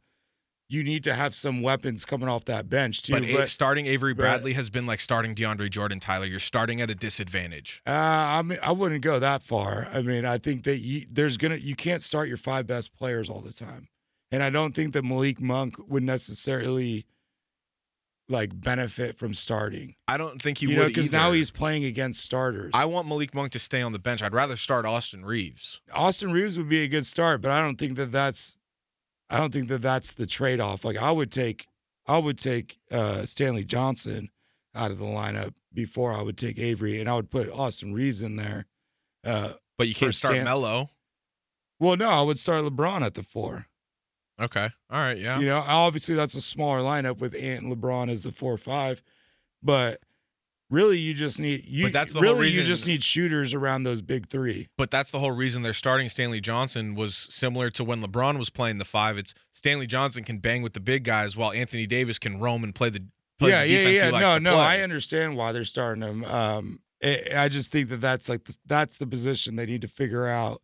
You 0.69 0.83
need 0.83 1.05
to 1.05 1.15
have 1.15 1.35
some 1.35 1.61
weapons 1.61 2.05
coming 2.05 2.29
off 2.29 2.47
that 2.47 2.69
bench 2.71 3.03
too. 3.03 3.12
But, 3.12 3.23
A- 3.25 3.47
starting 3.47 3.87
Avery 3.87 4.15
but- 4.15 4.23
Bradley 4.23 4.55
has 4.55 4.71
been 4.71 4.87
like 4.87 5.01
starting 5.01 5.35
DeAndre 5.35 5.71
Jordan. 5.71 6.01
Tyler, 6.01 6.25
you're 6.27 6.41
starting 6.41 6.81
at 6.81 6.91
a 6.91 6.95
disadvantage. 6.95 7.83
Uh, 7.87 7.91
I 7.93 8.43
mean, 8.43 8.59
I 8.62 8.73
wouldn't 8.73 9.03
go 9.03 9.19
that 9.19 9.43
far. 9.45 9.89
I 9.93 10.03
mean, 10.03 10.25
I 10.25 10.39
think 10.39 10.65
that 10.65 10.79
you, 10.79 11.07
there's 11.11 11.37
gonna 11.37 11.57
you 11.57 11.77
can't 11.77 12.03
start 12.03 12.29
your 12.29 12.39
five 12.39 12.67
best 12.67 12.97
players 12.97 13.29
all 13.29 13.41
the 13.43 13.53
time, 13.53 13.89
and 14.33 14.43
I 14.43 14.51
don't 14.51 14.75
think 14.75 14.95
that 14.95 15.05
Malik 15.05 15.41
Monk 15.41 15.77
would 15.87 16.03
necessarily 16.03 17.05
like 18.29 18.59
benefit 18.59 19.19
from 19.19 19.35
starting. 19.35 19.95
I 20.09 20.17
don't 20.17 20.41
think 20.41 20.59
he 20.59 20.67
you 20.67 20.79
would 20.79 20.89
because 20.89 21.12
now 21.12 21.33
he's 21.33 21.51
playing 21.51 21.85
against 21.85 22.25
starters. 22.25 22.71
I 22.73 22.87
want 22.87 23.07
Malik 23.07 23.35
Monk 23.35 23.53
to 23.53 23.59
stay 23.59 23.83
on 23.83 23.93
the 23.93 23.99
bench. 23.99 24.23
I'd 24.23 24.33
rather 24.33 24.57
start 24.57 24.87
Austin 24.87 25.25
Reaves. 25.25 25.83
Austin 25.93 26.33
Reaves 26.33 26.57
would 26.57 26.69
be 26.69 26.83
a 26.83 26.89
good 26.89 27.05
start, 27.05 27.43
but 27.43 27.51
I 27.51 27.61
don't 27.61 27.77
think 27.77 27.97
that 27.97 28.12
that's 28.12 28.59
I 29.31 29.39
don't 29.39 29.53
think 29.53 29.68
that 29.68 29.83
that's 29.83 30.12
the 30.12 30.27
trade 30.27 30.61
off. 30.61 30.85
Like 30.85 30.97
I 30.97 31.11
would 31.11 31.31
take 31.33 31.66
I 32.07 32.18
would 32.18 32.39
take 32.39 32.79
uh, 32.91 33.25
Stanley 33.27 33.64
Johnson 33.64 34.29
out 34.75 34.91
of 34.91 34.99
the 34.99 35.05
lineup 35.07 35.55
before 35.72 36.12
I 36.12 36.20
would 36.22 36.37
take 36.37 36.59
Avery, 36.59 37.01
and 37.01 37.09
I 37.09 37.14
would 37.14 37.31
put 37.31 37.51
Austin 37.51 37.95
Reaves 37.95 38.20
in 38.20 38.37
there. 38.37 38.66
Uh, 39.25 39.55
But 39.79 39.89
you 39.89 39.95
can't 39.95 40.14
start 40.14 40.35
Stan- 40.35 40.45
Melo. 40.45 40.91
well, 41.81 41.97
no, 41.97 42.09
I 42.11 42.22
would 42.22 42.39
start 42.39 42.64
LeBron 42.64 43.03
at 43.03 43.14
the 43.14 43.22
four. 43.22 43.66
Okay. 44.41 44.68
All 44.91 44.99
right. 45.01 45.16
Yeah. 45.16 45.39
You 45.39 45.47
know, 45.47 45.64
obviously 45.66 46.14
that's 46.14 46.35
a 46.35 46.41
smaller 46.43 46.81
lineup 46.81 47.18
with 47.18 47.35
Ant 47.35 47.64
and 47.64 47.72
LeBron 47.72 48.11
as 48.11 48.25
the 48.25 48.33
four 48.33 48.53
or 48.53 48.59
five, 48.59 49.03
but 49.62 50.01
really 50.71 50.99
you 50.99 51.15
just 51.15 51.41
need 51.41 51.67
you. 51.67 51.87
But 51.87 51.93
that's 51.93 52.12
the 52.12 52.21
whole 52.21 52.35
really 52.35 52.51
you 52.51 52.62
just 52.62 52.87
need 52.87 53.03
shooters 53.03 53.55
around 53.55 53.85
those 53.85 54.01
big 54.01 54.29
three. 54.29 54.69
But 54.77 54.91
that's 54.91 55.11
the 55.11 55.19
whole 55.19 55.33
reason 55.33 55.62
they're 55.62 55.75
starting 55.75 56.09
Stanley 56.09 56.41
Johnson 56.41 56.95
was 56.95 57.17
similar 57.17 57.71
to 57.71 57.85
when 57.85 58.03
LeBron 58.03 58.39
was 58.39 58.51
playing 58.51 58.79
the 58.79 58.85
five. 58.85 59.19
It's 59.19 59.35
Stanley 59.53 59.87
Johnson 59.87 60.25
can 60.25 60.39
bang 60.39 60.62
with 60.62 60.73
the 60.73 60.81
big 60.81 61.05
guys 61.05 61.37
while 61.37 61.53
Anthony 61.53 61.87
Davis 61.87 62.19
can 62.19 62.41
roam 62.41 62.65
and 62.65 62.75
play 62.75 62.91
the 62.91 63.07
play 63.39 63.51
yeah, 63.51 63.62
the 63.62 63.69
yeah, 63.69 63.89
yeah. 63.89 64.11
he 64.11 64.19
No, 64.19 64.39
no. 64.39 64.59
I 64.59 64.81
understand 64.81 65.37
why 65.37 65.53
they're 65.53 65.65
starting 65.65 66.03
him. 66.03 66.25
Um, 66.25 66.81
I 67.03 67.23
I 67.37 67.49
just 67.49 67.71
think 67.71 67.89
that 67.91 68.01
that's 68.01 68.29
like 68.29 68.45
the, 68.45 68.57
that's 68.67 68.97
the 68.97 69.07
position 69.07 69.57
they 69.57 69.67
need 69.67 69.83
to 69.83 69.89
figure 69.89 70.27
out 70.27 70.62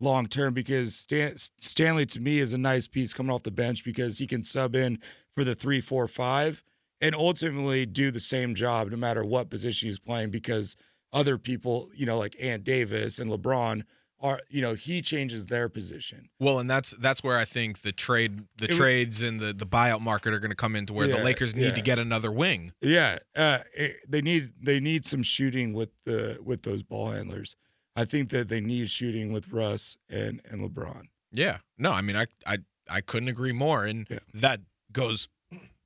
long 0.00 0.26
term 0.26 0.52
because 0.52 0.94
Stan, 0.94 1.36
Stanley 1.36 2.06
to 2.06 2.20
me 2.20 2.38
is 2.38 2.52
a 2.52 2.58
nice 2.58 2.88
piece 2.88 3.14
coming 3.14 3.32
off 3.32 3.42
the 3.42 3.50
bench 3.50 3.84
because 3.84 4.18
he 4.18 4.26
can 4.26 4.42
sub 4.42 4.74
in 4.74 4.98
for 5.34 5.44
the 5.44 5.54
three, 5.54 5.80
four, 5.80 6.08
five, 6.08 6.62
and 7.02 7.14
ultimately 7.14 7.84
do 7.84 8.10
the 8.10 8.20
same 8.20 8.54
job 8.54 8.90
no 8.90 8.96
matter 8.96 9.24
what 9.24 9.50
position 9.50 9.88
he's 9.88 9.98
playing 9.98 10.30
because 10.30 10.76
other 11.12 11.36
people, 11.36 11.90
you 11.94 12.06
know, 12.06 12.16
like 12.16 12.34
Ant 12.42 12.64
Davis 12.64 13.18
and 13.18 13.30
LeBron 13.30 13.82
are, 14.20 14.38
you 14.48 14.62
know, 14.62 14.72
he 14.72 15.02
changes 15.02 15.44
their 15.46 15.68
position. 15.68 16.28
Well, 16.38 16.60
and 16.60 16.70
that's 16.70 16.92
that's 17.00 17.22
where 17.24 17.36
I 17.36 17.44
think 17.44 17.82
the 17.82 17.90
trade, 17.92 18.44
the 18.56 18.66
It 18.66 18.70
trades 18.76 19.20
and 19.20 19.40
the 19.40 19.52
the 19.52 19.66
buyout 19.66 20.00
market 20.00 20.32
are 20.32 20.38
going 20.38 20.52
to 20.52 20.56
come 20.56 20.76
into 20.76 20.92
where 20.92 21.08
Yeah, 21.08 21.16
the 21.16 21.24
Lakers 21.24 21.54
need 21.56 21.64
yeah. 21.64 21.74
to 21.74 21.82
get 21.82 21.98
another 21.98 22.30
wing. 22.30 22.72
Yeah, 22.80 23.18
uh, 23.36 23.58
it, 23.74 23.96
they 24.08 24.22
need 24.22 24.52
they 24.62 24.78
need 24.78 25.04
some 25.04 25.24
shooting 25.24 25.72
with 25.74 25.90
the 26.04 26.38
with 26.42 26.62
those 26.62 26.82
ball 26.84 27.10
handlers. 27.10 27.56
I 27.96 28.04
think 28.06 28.30
that 28.30 28.48
they 28.48 28.60
need 28.60 28.88
shooting 28.88 29.32
with 29.32 29.48
Russ 29.52 29.98
and 30.08 30.40
and 30.48 30.62
LeBron. 30.62 31.08
Yeah. 31.32 31.58
No, 31.76 31.90
I 31.90 32.00
mean, 32.00 32.16
I 32.16 32.26
I 32.46 32.58
I 32.88 33.00
couldn't 33.00 33.28
agree 33.28 33.52
more, 33.52 33.84
and 33.84 34.06
Yeah. 34.08 34.20
that 34.34 34.60
goes 34.92 35.28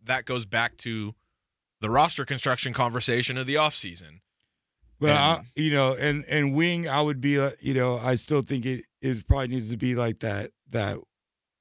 that 0.07 0.25
goes 0.25 0.45
back 0.45 0.77
to 0.79 1.15
the 1.81 1.91
roster 1.91 2.25
construction 2.25 2.73
conversation 2.73 3.37
of 3.37 3.47
the 3.47 3.55
offseason. 3.55 4.21
But 4.99 5.11
I, 5.11 5.43
you 5.55 5.71
know, 5.71 5.95
and 5.95 6.25
and 6.25 6.55
wing, 6.55 6.89
I 6.89 7.03
would 7.03 7.21
be, 7.21 7.39
uh, 7.39 7.51
you 7.61 7.75
know, 7.75 7.99
I 7.99 8.15
still 8.15 8.43
think 8.43 8.65
it 8.65 8.85
it 9.03 9.27
probably 9.29 9.49
needs 9.49 9.71
to 9.71 9.77
be 9.77 9.95
like 9.95 10.21
that 10.21 10.53
that 10.71 10.99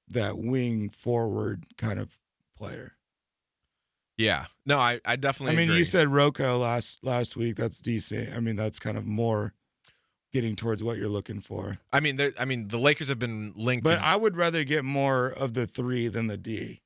that 0.10 0.38
wing 0.38 0.90
forward 0.90 1.66
kind 1.78 2.00
of 2.00 2.18
player. 2.58 2.94
Yeah. 4.18 4.46
No, 4.66 4.80
I 4.80 5.02
I 5.04 5.18
definitely. 5.18 5.54
I 5.54 5.58
mean, 5.58 5.70
agree. 5.70 5.80
you 5.80 5.84
said 5.84 6.08
Rocco 6.08 6.58
last 6.58 7.00
last 7.04 7.36
week. 7.36 7.58
That's 7.58 7.80
decent. 7.80 8.34
I 8.34 8.40
mean, 8.40 8.56
that's 8.56 8.80
kind 8.80 8.98
of 8.98 9.06
more 9.06 9.54
getting 10.32 10.56
towards 10.56 10.84
what 10.84 10.98
you're 10.98 11.10
looking 11.10 11.42
for. 11.42 11.78
I 11.92 12.00
mean, 12.00 12.20
I 12.40 12.46
mean, 12.46 12.70
the 12.70 12.80
Lakers 12.80 13.10
have 13.10 13.20
been 13.20 13.54
linked. 13.56 13.84
But 13.84 13.96
to, 13.96 14.06
I 14.06 14.16
would 14.16 14.38
rather 14.38 14.64
get 14.64 14.86
more 14.86 15.28
of 15.28 15.54
the 15.54 15.68
three 15.68 16.08
than 16.08 16.28
the 16.28 16.38
D. 16.38 16.82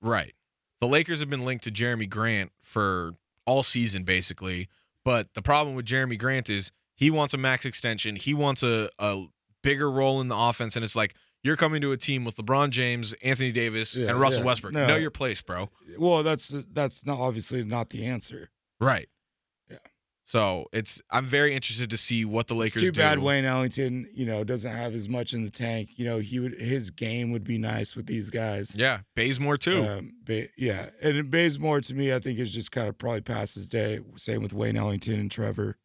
Right. 0.00 0.34
The 0.80 0.86
Lakers 0.88 1.20
have 1.20 1.30
been 1.30 1.44
linked 1.44 1.64
to 1.64 1.70
Jerami 1.70 2.08
Grant 2.08 2.52
for 2.62 3.14
all 3.46 3.62
season, 3.62 4.04
basically. 4.04 4.68
But 5.04 5.34
the 5.34 5.42
problem 5.42 5.74
with 5.74 5.86
Jerami 5.86 6.18
Grant 6.18 6.50
is 6.50 6.70
he 6.94 7.10
wants 7.10 7.34
a 7.34 7.38
max 7.38 7.64
extension. 7.64 8.16
He 8.16 8.34
wants 8.34 8.62
a, 8.62 8.90
a 8.98 9.24
bigger 9.62 9.90
role 9.90 10.20
in 10.20 10.28
the 10.28 10.36
offense. 10.36 10.76
And 10.76 10.84
it's 10.84 10.96
like, 10.96 11.14
you're 11.42 11.56
coming 11.56 11.80
to 11.82 11.92
a 11.92 11.96
team 11.96 12.24
with 12.24 12.36
LeBron 12.36 12.70
James, 12.70 13.14
Anthony 13.22 13.52
Davis, 13.52 13.96
Yeah, 13.96 14.10
and 14.10 14.20
Russell 14.20 14.42
yeah. 14.42 14.46
Westbrook. 14.46 14.74
No. 14.74 14.86
Know 14.86 14.96
your 14.96 15.10
place, 15.10 15.40
bro. 15.40 15.70
Well, 15.96 16.22
that's 16.22 16.48
that's 16.72 17.06
not 17.06 17.18
obviously 17.20 17.64
not 17.64 17.90
the 17.90 18.06
answer. 18.06 18.50
Right. 18.80 19.08
So 20.28 20.66
it's 20.74 21.00
I'm 21.10 21.24
very 21.24 21.54
interested 21.54 21.88
to 21.88 21.96
see 21.96 22.26
what 22.26 22.48
the 22.48 22.54
Lakers 22.54 22.82
it's 22.82 22.82
too 22.82 22.92
do. 22.92 23.00
bad 23.00 23.18
Wayne 23.20 23.46
Ellington, 23.46 24.06
you 24.12 24.26
know, 24.26 24.44
doesn't 24.44 24.70
have 24.70 24.94
as 24.94 25.08
much 25.08 25.32
in 25.32 25.42
the 25.42 25.50
tank. 25.50 25.92
You 25.96 26.04
know, 26.04 26.18
he 26.18 26.38
would 26.38 26.60
his 26.60 26.90
game 26.90 27.30
would 27.32 27.44
be 27.44 27.56
nice 27.56 27.96
with 27.96 28.04
these 28.04 28.28
guys. 28.28 28.74
Yeah, 28.76 28.98
Bazemore 29.16 29.56
too. 29.56 29.82
Um, 29.82 30.12
ba- 30.24 30.48
yeah, 30.58 30.90
and 31.00 31.30
Bazemore 31.30 31.80
to 31.80 31.94
me, 31.94 32.12
I 32.12 32.18
think 32.18 32.38
is 32.38 32.52
just 32.52 32.70
kind 32.72 32.88
of 32.88 32.98
probably 32.98 33.22
past 33.22 33.54
his 33.54 33.70
day. 33.70 34.00
Same 34.16 34.42
with 34.42 34.52
Wayne 34.52 34.76
Ellington 34.76 35.18
and 35.18 35.30
Trevor, 35.30 35.78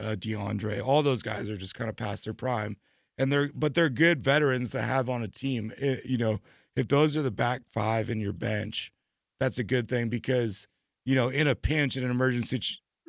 uh, 0.00 0.16
DeAndre. 0.18 0.84
All 0.84 1.04
those 1.04 1.22
guys 1.22 1.48
are 1.48 1.56
just 1.56 1.76
kind 1.76 1.88
of 1.88 1.94
past 1.94 2.24
their 2.24 2.34
prime, 2.34 2.76
and 3.16 3.32
they're 3.32 3.52
but 3.54 3.74
they're 3.74 3.88
good 3.90 4.24
veterans 4.24 4.72
to 4.72 4.82
have 4.82 5.08
on 5.08 5.22
a 5.22 5.28
team. 5.28 5.72
It- 5.78 6.04
you 6.04 6.18
know, 6.18 6.40
if 6.74 6.88
those 6.88 7.16
are 7.16 7.22
the 7.22 7.30
back 7.30 7.62
five 7.72 8.10
in 8.10 8.18
your 8.18 8.32
bench, 8.32 8.90
that's 9.38 9.60
a 9.60 9.64
good 9.64 9.86
thing 9.86 10.08
because 10.08 10.66
you 11.04 11.14
know 11.14 11.28
in 11.28 11.46
a 11.46 11.54
pinch 11.54 11.96
in 11.96 12.02
an 12.02 12.10
emergency 12.10 12.58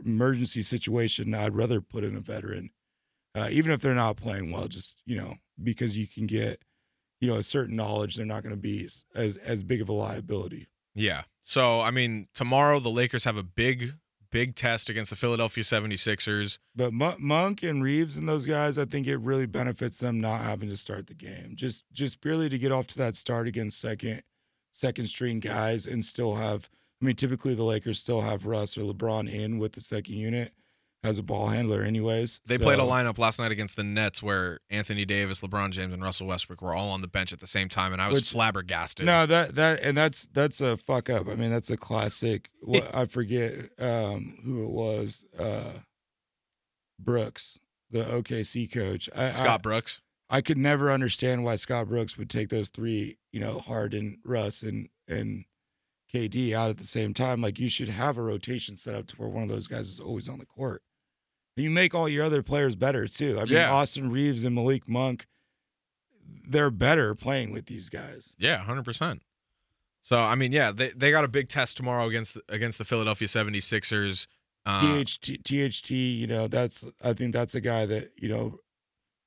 emergency 0.04 0.62
situation, 0.62 1.34
I'd 1.34 1.56
rather 1.56 1.82
put 1.82 2.04
in 2.04 2.16
a 2.16 2.22
veteran, 2.22 2.72
uh, 3.36 3.50
even 3.52 3.72
if 3.72 3.82
they're 3.82 3.96
not 3.96 4.18
playing 4.18 4.52
well. 4.52 4.68
Just 4.68 5.02
you 5.06 5.18
know 5.18 5.36
because 5.64 5.98
you 5.98 6.08
can 6.08 6.26
get 6.26 6.62
you 7.22 7.30
know 7.30 7.38
a 7.38 7.44
certain 7.44 7.76
knowledge 7.76 8.16
they're 8.16 8.26
not 8.26 8.44
going 8.44 8.56
to 8.56 8.62
be 8.62 8.86
as, 8.86 9.06
as 9.16 9.38
as 9.38 9.64
big 9.64 9.82
of 9.82 9.90
a 9.90 9.94
liability. 9.94 10.68
Yeah. 10.96 11.24
So, 11.42 11.82
I 11.82 11.92
mean, 11.92 12.28
tomorrow 12.34 12.80
the 12.80 12.90
Lakers 12.90 13.26
have 13.26 13.38
a 13.38 13.44
big, 13.44 13.96
big 14.32 14.56
test 14.56 14.90
against 14.90 15.10
the 15.10 15.18
Philadelphia 15.18 15.64
76ers. 15.64 16.58
But 16.76 16.94
Mon- 16.94 17.18
Monk 17.20 17.62
and 17.64 17.84
Reaves 17.84 18.18
and 18.18 18.28
those 18.28 18.46
guys, 18.46 18.78
I 18.78 18.86
think 18.86 19.06
it 19.06 19.18
really 19.18 19.46
benefits 19.46 20.00
them 20.00 20.20
not 20.20 20.42
having 20.42 20.70
to 20.70 20.78
start 20.78 21.08
the 21.08 21.14
game. 21.14 21.52
Just 21.54 21.84
just 21.92 22.22
purely 22.22 22.50
to 22.50 22.58
get 22.58 22.72
off 22.72 22.88
to 22.88 22.98
that 23.00 23.16
start 23.16 23.48
against 23.48 23.80
second 23.80 24.24
second 24.72 25.08
string 25.08 25.40
guys 25.40 25.86
and 25.86 26.04
still 26.04 26.36
have. 26.36 26.70
I 27.02 27.06
mean, 27.06 27.16
typically 27.16 27.56
the 27.56 27.64
Lakers 27.64 28.00
still 28.00 28.22
have 28.22 28.46
Russ 28.46 28.78
or 28.78 28.82
LeBron 28.82 29.32
in 29.32 29.60
with 29.60 29.74
the 29.74 29.82
second 29.82 30.16
unit 30.16 30.54
as 31.04 31.18
a 31.20 31.24
ball 31.24 31.48
handler, 31.48 31.84
anyways. 31.84 32.42
They 32.46 32.58
played 32.58 32.80
a 32.80 32.84
lineup 32.84 33.20
last 33.20 33.40
night 33.40 33.52
against 33.52 33.76
the 33.76 33.84
Nets 33.84 34.24
where 34.24 34.60
Anthony 34.70 35.06
Davis, 35.06 35.42
LeBron 35.42 35.70
James, 35.72 35.94
and 35.94 36.02
Russell 36.02 36.28
Westbrook 36.28 36.62
were 36.62 36.74
all 36.74 36.90
on 36.90 37.02
the 37.02 37.08
bench 37.08 37.32
at 37.32 37.40
the 37.40 37.48
same 37.48 37.70
time, 37.70 37.94
and 37.94 38.02
I 38.02 38.08
was 38.10 38.22
Which- 38.22 38.32
flabbergasted. 38.32 39.06
No, 39.06 39.26
that 39.26 39.56
that 39.56 39.82
and 39.82 39.98
that's 39.98 40.28
that's 40.34 40.62
a 40.62 40.78
fuck 40.78 41.10
up. 41.10 41.28
I 41.28 41.36
mean, 41.36 41.52
that's 41.52 41.70
a 41.70 41.78
classic. 41.78 42.50
What 42.62 42.94
I 42.96 43.06
forget 43.06 43.70
um, 43.80 44.40
who 44.44 44.64
it 44.64 44.72
was. 44.72 45.26
Uh, 45.38 45.74
Brooks, 46.98 47.60
the 47.92 48.04
OKC 48.04 48.72
coach. 48.72 49.10
I, 49.16 49.32
Scott 49.32 49.48
I, 49.48 49.58
Brooks. 49.58 50.02
I 50.30 50.42
could 50.42 50.58
never 50.58 50.92
understand 50.92 51.44
why 51.44 51.56
Scott 51.58 51.88
Brooks 51.88 52.18
would 52.18 52.30
take 52.30 52.50
those 52.50 52.70
three, 52.70 53.18
you 53.32 53.40
know, 53.40 53.60
Harden, 53.60 54.20
Russ, 54.24 54.64
and 54.64 54.90
and 55.08 55.46
KD 56.16 56.54
out 56.54 56.70
at 56.70 56.78
the 56.78 56.84
same 56.86 57.14
time. 57.14 57.42
Like 57.42 57.60
you 57.60 57.70
should 57.70 57.90
have 57.90 58.18
a 58.18 58.22
rotation 58.22 58.78
set 58.78 58.96
up 58.96 59.08
to 59.08 59.16
where 59.18 59.30
one 59.30 59.44
of 59.44 59.50
those 59.50 59.68
guys 59.68 59.90
is 59.90 60.00
always 60.00 60.30
on 60.30 60.40
the 60.40 60.46
court. 60.46 60.82
And 61.58 61.64
you 61.64 61.70
make 61.70 61.94
all 61.94 62.10
your 62.10 62.24
other 62.26 62.44
players 62.44 62.76
better 62.76 63.08
too. 63.08 63.38
I 63.40 63.44
mean, 63.46 63.54
Yeah. 63.54 63.72
Austin 63.72 64.10
Reaves 64.12 64.44
and 64.44 64.56
Malik 64.56 64.88
Monk, 64.88 65.26
they're 66.48 66.72
better 66.72 67.16
playing 67.16 67.52
with 67.52 67.66
these 67.66 67.90
guys. 67.90 68.34
Yeah, 68.38 68.58
hundred 68.58 68.86
percent. 68.86 69.22
So 70.02 70.20
I 70.20 70.36
mean, 70.36 70.52
yeah, 70.52 70.72
they, 70.72 70.90
they 70.90 71.12
got 71.12 71.24
a 71.24 71.28
big 71.30 71.50
test 71.50 71.78
tomorrow 71.78 72.08
against 72.08 72.38
against 72.50 72.78
the 72.78 72.86
Philadelphia 72.86 73.28
76ers. 73.28 74.28
Uh, 74.68 75.04
THT, 75.04 75.44
THT, 75.44 75.92
you 75.92 76.28
know, 76.28 76.48
that's 76.48 76.86
I 77.04 77.14
think 77.14 77.34
that's 77.34 77.56
a 77.56 77.62
guy 77.62 77.86
that 77.86 78.12
you 78.18 78.30
know, 78.30 78.58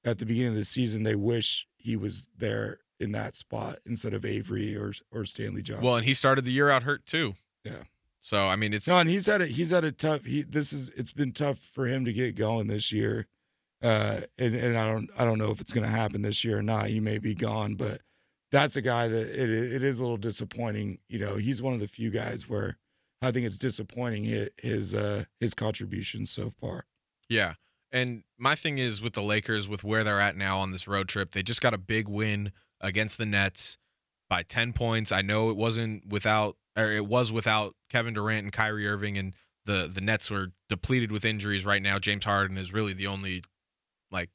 at 0.05 0.19
the 0.19 0.27
beginning 0.27 0.51
of 0.53 0.57
the 0.57 0.65
season 0.65 1.03
they 1.03 1.15
wish 1.15 1.67
he 1.77 1.97
was 1.97 2.29
there 2.37 2.81
in 3.01 3.13
that 3.13 3.35
spot 3.35 3.79
instead 3.87 4.15
of 4.15 4.25
Avery 4.25 4.77
or 4.77 4.93
or 5.13 5.25
Stanley 5.25 5.63
Johnson. 5.63 5.85
well, 5.85 5.97
and 5.97 6.07
he 6.07 6.15
started 6.15 6.45
the 6.45 6.53
year 6.53 6.71
out 6.71 6.83
hurt 6.83 7.07
too. 7.07 7.35
Yeah. 7.65 7.85
So 8.21 8.47
I 8.47 8.57
mean, 8.57 8.75
it's 8.75 8.89
no, 8.89 8.99
and 8.99 9.09
he's 9.09 9.27
had 9.27 9.43
a 9.43 9.47
he's 9.47 9.71
had 9.71 9.85
a 9.85 9.93
tough. 9.93 10.25
He 10.25 10.43
this 10.43 10.73
is 10.73 10.91
it's 10.97 11.13
been 11.13 11.33
tough 11.33 11.59
for 11.59 11.87
him 11.87 12.05
to 12.05 12.13
get 12.13 12.35
going 12.35 12.67
this 12.67 12.93
year, 12.93 13.27
uh, 13.83 14.21
and 14.39 14.55
and 14.55 14.77
I 14.77 14.87
don't 14.87 15.09
I 15.19 15.25
don't 15.25 15.39
know 15.39 15.51
if 15.51 15.61
it's 15.61 15.73
going 15.73 15.87
to 15.87 15.91
happen 15.91 16.23
this 16.23 16.45
year 16.45 16.59
or 16.59 16.63
not. 16.63 16.87
He 16.89 17.01
may 17.01 17.19
be 17.19 17.35
gone, 17.35 17.75
but 17.75 18.01
that's 18.51 18.77
a 18.77 18.83
guy 18.83 19.09
that 19.09 19.29
it 19.29 19.51
it 19.51 19.83
is 19.83 19.99
a 19.99 20.03
little 20.03 20.17
disappointing. 20.17 20.99
You 21.09 21.21
know, 21.21 21.37
he's 21.37 21.63
one 21.63 21.75
of 21.75 21.81
the 21.81 21.89
few 21.89 22.11
guys 22.11 22.49
where 22.49 22.77
I 23.23 23.31
think 23.31 23.47
it's 23.47 23.59
disappointing 23.59 24.25
his 24.25 24.51
his 24.59 24.95
uh 24.95 25.25
his 25.41 25.55
contributions 25.55 26.31
so 26.31 26.53
far. 26.61 26.85
Yeah. 27.29 27.55
And 27.91 28.25
my 28.37 28.55
thing 28.55 28.77
is 28.77 29.01
with 29.01 29.15
the 29.15 29.23
Lakers, 29.23 29.67
with 29.67 29.83
where 29.83 30.05
they're 30.05 30.21
at 30.21 30.37
now 30.37 30.59
on 30.59 30.73
this 30.73 30.87
road 30.87 31.09
trip, 31.09 31.31
they 31.31 31.43
just 31.43 31.63
got 31.63 31.73
a 31.73 31.79
big 31.79 32.07
win 32.07 32.53
against 32.81 33.19
the 33.19 33.27
Nets 33.27 33.79
by 34.29 34.43
10 34.43 34.73
points. 34.73 35.11
I 35.13 35.23
know 35.23 35.51
it 35.51 35.57
wasn't 35.57 36.07
without, 36.09 36.57
or 36.77 36.93
it 36.93 37.07
was 37.07 37.33
without 37.33 37.75
Kevin 37.91 38.15
Durant 38.15 38.45
and 38.45 38.53
Kyrie 38.53 38.87
Irving, 38.89 39.17
and 39.19 39.35
the, 39.65 39.91
the 39.93 40.01
Nets 40.01 40.31
were 40.31 40.53
depleted 40.69 41.11
with 41.13 41.25
injuries 41.25 41.65
right 41.65 41.83
now. 41.83 41.99
James 41.99 42.25
Harden 42.25 42.57
is 42.59 42.73
really 42.73 42.93
the 42.93 43.07
only, 43.07 43.43
like, 44.11 44.31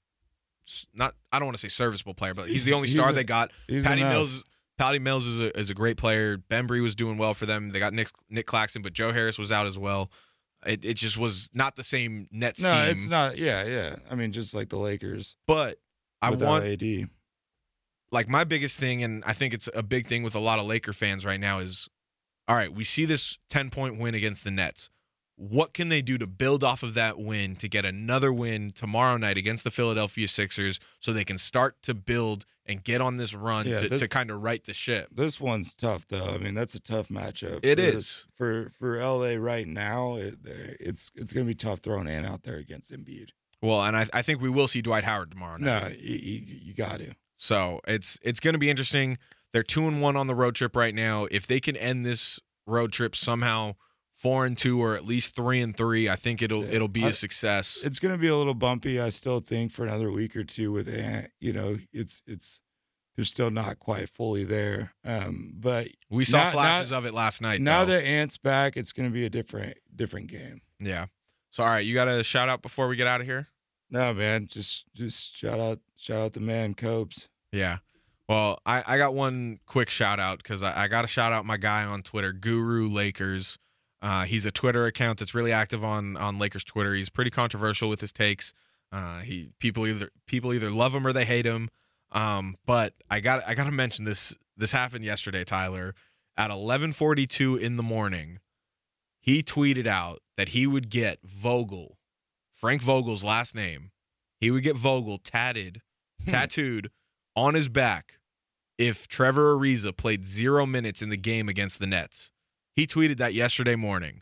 not, 0.93 1.13
I 1.31 1.39
don't 1.39 1.45
want 1.47 1.57
to 1.57 1.61
say 1.61 1.67
serviceable 1.67 2.13
player, 2.13 2.33
but 2.33 2.47
he's 2.47 2.63
the 2.63 2.73
only 2.73 2.87
He's 2.87 2.95
star 2.95 3.09
a- 3.09 3.13
they 3.13 3.23
got. 3.23 3.51
Patty 3.69 4.01
enough. 4.01 4.13
Mills. 4.13 4.43
Patty 4.77 4.97
Mills 4.99 5.25
is 5.27 5.39
a, 5.39 5.57
is 5.59 5.69
a 5.69 5.73
great 5.75 5.97
player. 5.97 6.37
Bembry 6.37 6.81
was 6.81 6.95
doing 6.95 7.17
well 7.17 7.33
for 7.35 7.45
them. 7.45 7.69
They 7.71 7.79
got 7.79 7.93
Nick 7.93 8.09
Nick 8.29 8.47
Claxton, 8.47 8.81
but 8.81 8.91
Joe 8.93 9.11
Harris 9.11 9.37
was 9.37 9.51
out 9.51 9.67
as 9.67 9.77
well. 9.77 10.09
It, 10.65 10.83
it 10.83 10.93
just 10.95 11.15
was 11.17 11.49
not 11.53 11.75
the 11.75 11.83
same 11.83 12.27
Nets 12.31 12.63
No, 12.63 12.71
team. 12.71 12.91
it's 12.91 13.07
not. 13.07 13.37
Yeah, 13.37 13.65
yeah. 13.65 13.95
I 14.09 14.15
mean, 14.15 14.31
just 14.31 14.53
like 14.55 14.69
the 14.69 14.77
Lakers. 14.77 15.35
But 15.45 15.77
I 16.23 16.31
want 16.31 16.65
AD. 16.65 16.81
Like 18.13 18.29
my 18.29 18.43
biggest 18.43 18.79
thing, 18.79 19.03
and 19.03 19.23
I 19.25 19.33
think 19.33 19.53
it's 19.53 19.67
a 19.73 19.83
big 19.83 20.07
thing 20.07 20.23
with 20.23 20.35
a 20.35 20.39
lot 20.39 20.59
of 20.59 20.65
Laker 20.65 20.93
fans 20.93 21.25
right 21.25 21.39
now 21.39 21.59
is, 21.59 21.89
all 22.47 22.55
right, 22.55 22.71
we 22.73 22.83
see 22.83 23.05
this 23.05 23.37
ten 23.49 23.69
point 23.69 23.97
win 23.99 24.13
against 24.15 24.43
the 24.43 24.51
Nets. 24.51 24.89
What 25.35 25.73
can 25.73 25.89
they 25.89 26.03
do 26.03 26.19
to 26.19 26.27
build 26.27 26.63
off 26.63 26.83
of 26.83 26.93
that 26.93 27.17
win 27.17 27.55
to 27.55 27.67
get 27.67 27.85
another 27.85 28.31
win 28.31 28.69
tomorrow 28.69 29.17
night 29.17 29.35
against 29.35 29.63
the 29.63 29.71
Philadelphia 29.71 30.27
Sixers 30.27 30.79
so 30.99 31.11
they 31.11 31.25
can 31.25 31.39
start 31.39 31.81
to 31.81 31.95
build 31.95 32.45
and 32.67 32.83
get 32.83 33.01
on 33.01 33.17
this 33.17 33.33
run 33.33 33.67
Yeah, 33.67 33.79
to, 33.81 33.89
this- 33.89 34.01
to 34.01 34.07
kind 34.07 34.29
of 34.29 34.43
right 34.43 34.63
the 34.63 34.73
ship? 34.75 35.07
This 35.11 35.41
one's 35.41 35.73
tough 35.73 36.05
though. 36.07 36.27
I 36.27 36.37
mean, 36.37 36.53
that's 36.53 36.75
a 36.75 36.79
tough 36.79 37.07
matchup. 37.09 37.57
It 37.63 37.65
It 37.65 37.79
is 37.79 37.95
is. 37.95 38.25
for 38.35 38.69
for 38.69 38.99
LA 39.03 39.33
right 39.39 39.67
now. 39.67 40.15
It, 40.17 40.37
it's 40.45 41.11
it's 41.15 41.33
gonna 41.33 41.47
be 41.47 41.55
tough 41.55 41.79
throwing 41.79 42.07
Ant 42.07 42.27
out 42.27 42.43
there 42.43 42.57
against 42.57 42.91
Embiid. 42.93 43.29
Well, 43.61 43.81
and 43.83 43.97
I, 43.97 44.05
I 44.13 44.21
think 44.21 44.39
we 44.39 44.49
will 44.49 44.67
see 44.67 44.81
Dwight 44.83 45.03
Howard 45.05 45.31
tomorrow 45.31 45.57
night. 45.57 45.83
No, 45.83 45.87
you, 45.97 46.15
you, 46.15 46.41
you 46.65 46.73
got 46.75 46.99
to. 46.99 47.15
So 47.43 47.81
it's 47.85 48.17
it's 48.21 48.39
going 48.39 48.53
to 48.53 48.57
be 48.57 48.69
interesting. 48.69 49.17
They're 49.51 49.63
two 49.63 49.85
and 49.85 50.01
one 50.01 50.15
on 50.15 50.27
the 50.27 50.33
road 50.33 50.55
trip 50.55 50.77
right 50.77 50.95
now. 50.95 51.27
If 51.29 51.45
they 51.45 51.59
can 51.59 51.75
end 51.75 52.05
this 52.05 52.39
road 52.65 52.93
trip 52.93 53.17
somehow 53.17 53.75
four 54.15 54.45
and 54.45 54.57
two 54.57 54.81
or 54.81 54.95
at 54.95 55.05
least 55.05 55.35
three 55.35 55.59
and 55.59 55.75
three, 55.75 56.07
I 56.07 56.15
think 56.15 56.41
it'll 56.41 56.63
it'll 56.63 56.87
be 56.87 57.03
I- 57.03 57.09
a 57.09 57.13
success. 57.13 57.81
It's 57.83 57.99
going 57.99 58.13
to 58.13 58.17
be 58.17 58.29
a 58.29 58.35
little 58.37 58.53
bumpy, 58.53 58.97
I 59.01 59.09
still 59.09 59.41
think, 59.41 59.73
for 59.73 59.83
another 59.85 60.09
week 60.09 60.37
or 60.37 60.45
two 60.45 60.71
with 60.71 60.87
Ant. 60.87 61.31
You 61.41 61.51
know, 61.51 61.75
it's 61.91 62.21
it's 62.25 62.61
they're 63.17 63.25
still 63.25 63.51
not 63.51 63.77
quite 63.77 64.07
fully 64.09 64.45
there. 64.45 64.93
Um, 65.03 65.51
but 65.59 65.89
We 66.09 66.23
saw 66.23 66.45
now- 66.45 66.51
flashes 66.51 66.91
now- 66.91 66.99
of 66.99 67.05
it 67.05 67.13
last 67.13 67.41
night. 67.41 67.59
now 67.59 67.83
though. 67.83 67.91
that 67.91 68.05
Ant's 68.05 68.37
back, 68.37 68.77
it's 68.77 68.93
going 68.93 69.09
to 69.09 69.13
be 69.13 69.25
a 69.25 69.29
different 69.29 69.77
different 69.93 70.27
game. 70.27 70.61
yeah. 70.79 71.07
So 71.51 71.61
all 71.63 71.69
right, 71.69 71.85
you 71.85 71.93
got 71.93 72.07
a 72.07 72.23
shout 72.23 72.47
out 72.47 72.61
before 72.61 72.87
we 72.87 72.95
get 72.95 73.05
out 73.05 73.19
of 73.19 73.27
here. 73.27 73.47
No, 73.89 74.13
man, 74.13 74.47
just 74.47 74.85
just 74.95 75.35
shout 75.37 75.59
out 75.59 75.79
shout 75.97 76.21
out 76.21 76.31
the 76.33 76.39
man 76.39 76.73
Copes. 76.73 77.27
Yeah. 77.53 77.77
Well, 78.27 78.59
I, 78.65 78.83
I 78.85 78.97
got 78.97 79.13
one 79.13 79.59
quick 79.67 79.89
shout 79.89 80.19
out 80.19 80.39
because 80.39 80.63
I, 80.63 80.83
I 80.83 80.87
got 80.87 81.03
to 81.03 81.07
shout 81.07 81.31
out 81.31 81.45
my 81.45 81.57
guy 81.57 81.83
on 81.83 82.01
Twitter, 82.01 82.33
Guru 82.33 82.87
Lakers. 82.89 83.59
Uh, 84.01 84.23
he's 84.23 84.45
a 84.45 84.51
Twitter 84.51 84.85
account 84.85 85.19
that's 85.19 85.35
really 85.35 85.51
active 85.53 85.83
on 85.83 86.17
on 86.17 86.39
Lakers 86.39 86.63
Twitter. 86.63 86.93
He's 86.93 87.09
pretty 87.09 87.31
controversial 87.31 87.89
with 87.89 88.01
his 88.01 88.11
takes. 88.11 88.53
Uh, 88.91 89.19
he 89.19 89.51
people 89.59 89.85
either 89.87 90.09
people 90.25 90.53
either 90.53 90.69
love 90.69 90.93
him 90.93 91.05
or 91.05 91.13
they 91.13 91.25
hate 91.25 91.45
him. 91.45 91.69
Um, 92.11 92.57
but 92.65 92.93
I 93.09 93.19
got 93.19 93.43
I 93.47 93.53
got 93.53 93.65
to 93.65 93.71
mention 93.71 94.05
this. 94.05 94.35
This 94.57 94.71
happened 94.71 95.05
yesterday, 95.05 95.43
Tyler, 95.43 95.93
at 96.35 96.49
11:42 96.49 97.59
in 97.59 97.77
the 97.77 97.83
morning. 97.83 98.39
He 99.19 99.41
tweeted 99.41 99.87
out 99.87 100.21
that 100.37 100.49
he 100.49 100.67
would 100.67 100.89
get 100.89 101.19
Vogel, 101.23 101.97
Frank 102.51 102.81
Vogel's 102.81 103.23
last 103.23 103.55
name. 103.55 103.91
He 104.39 104.51
would 104.51 104.63
get 104.63 104.75
Vogel 104.75 105.17
tatted, 105.17 105.81
tattooed 106.27 106.89
on 107.35 107.53
his 107.53 107.67
back 107.67 108.19
if 108.77 109.07
Trevor 109.07 109.55
Ariza 109.55 109.95
played 109.95 110.25
zero 110.25 110.65
minutes 110.65 111.01
in 111.01 111.09
the 111.09 111.17
game 111.17 111.47
against 111.47 111.79
the 111.79 111.87
Nets. 111.87 112.31
He 112.75 112.87
tweeted 112.87 113.17
that 113.17 113.33
yesterday 113.33 113.75
morning. 113.75 114.21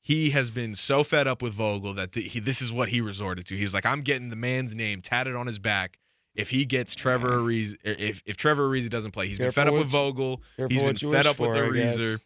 He 0.00 0.30
has 0.30 0.48
been 0.48 0.74
so 0.74 1.04
fed 1.04 1.26
up 1.26 1.42
with 1.42 1.52
Vogel 1.52 1.92
that 1.94 2.12
the, 2.12 2.22
he, 2.22 2.40
this 2.40 2.62
is 2.62 2.72
what 2.72 2.88
he 2.88 3.02
resorted 3.02 3.44
to. 3.46 3.56
He 3.56 3.62
was 3.62 3.74
like, 3.74 3.84
"I'm 3.84 4.00
getting 4.00 4.30
the 4.30 4.36
man's 4.36 4.74
name 4.74 5.02
tatted 5.02 5.34
on 5.34 5.46
his 5.46 5.58
back 5.58 5.98
if 6.34 6.48
he 6.48 6.64
gets 6.64 6.94
Trevor 6.94 7.42
Ariza. 7.42 7.76
If 7.84 8.22
if 8.24 8.38
Trevor 8.38 8.70
Ariza 8.70 8.88
doesn't 8.88 9.10
play, 9.10 9.26
he's 9.28 9.38
been 9.38 9.50
fed 9.50 9.68
up 9.68 9.74
with 9.74 9.88
Vogel. 9.88 10.40
He's 10.68 10.82
been 10.82 10.96
fed 10.96 11.26
up 11.26 11.38
with 11.38 11.50
for. 11.50 11.68
Ariza. 11.68 12.20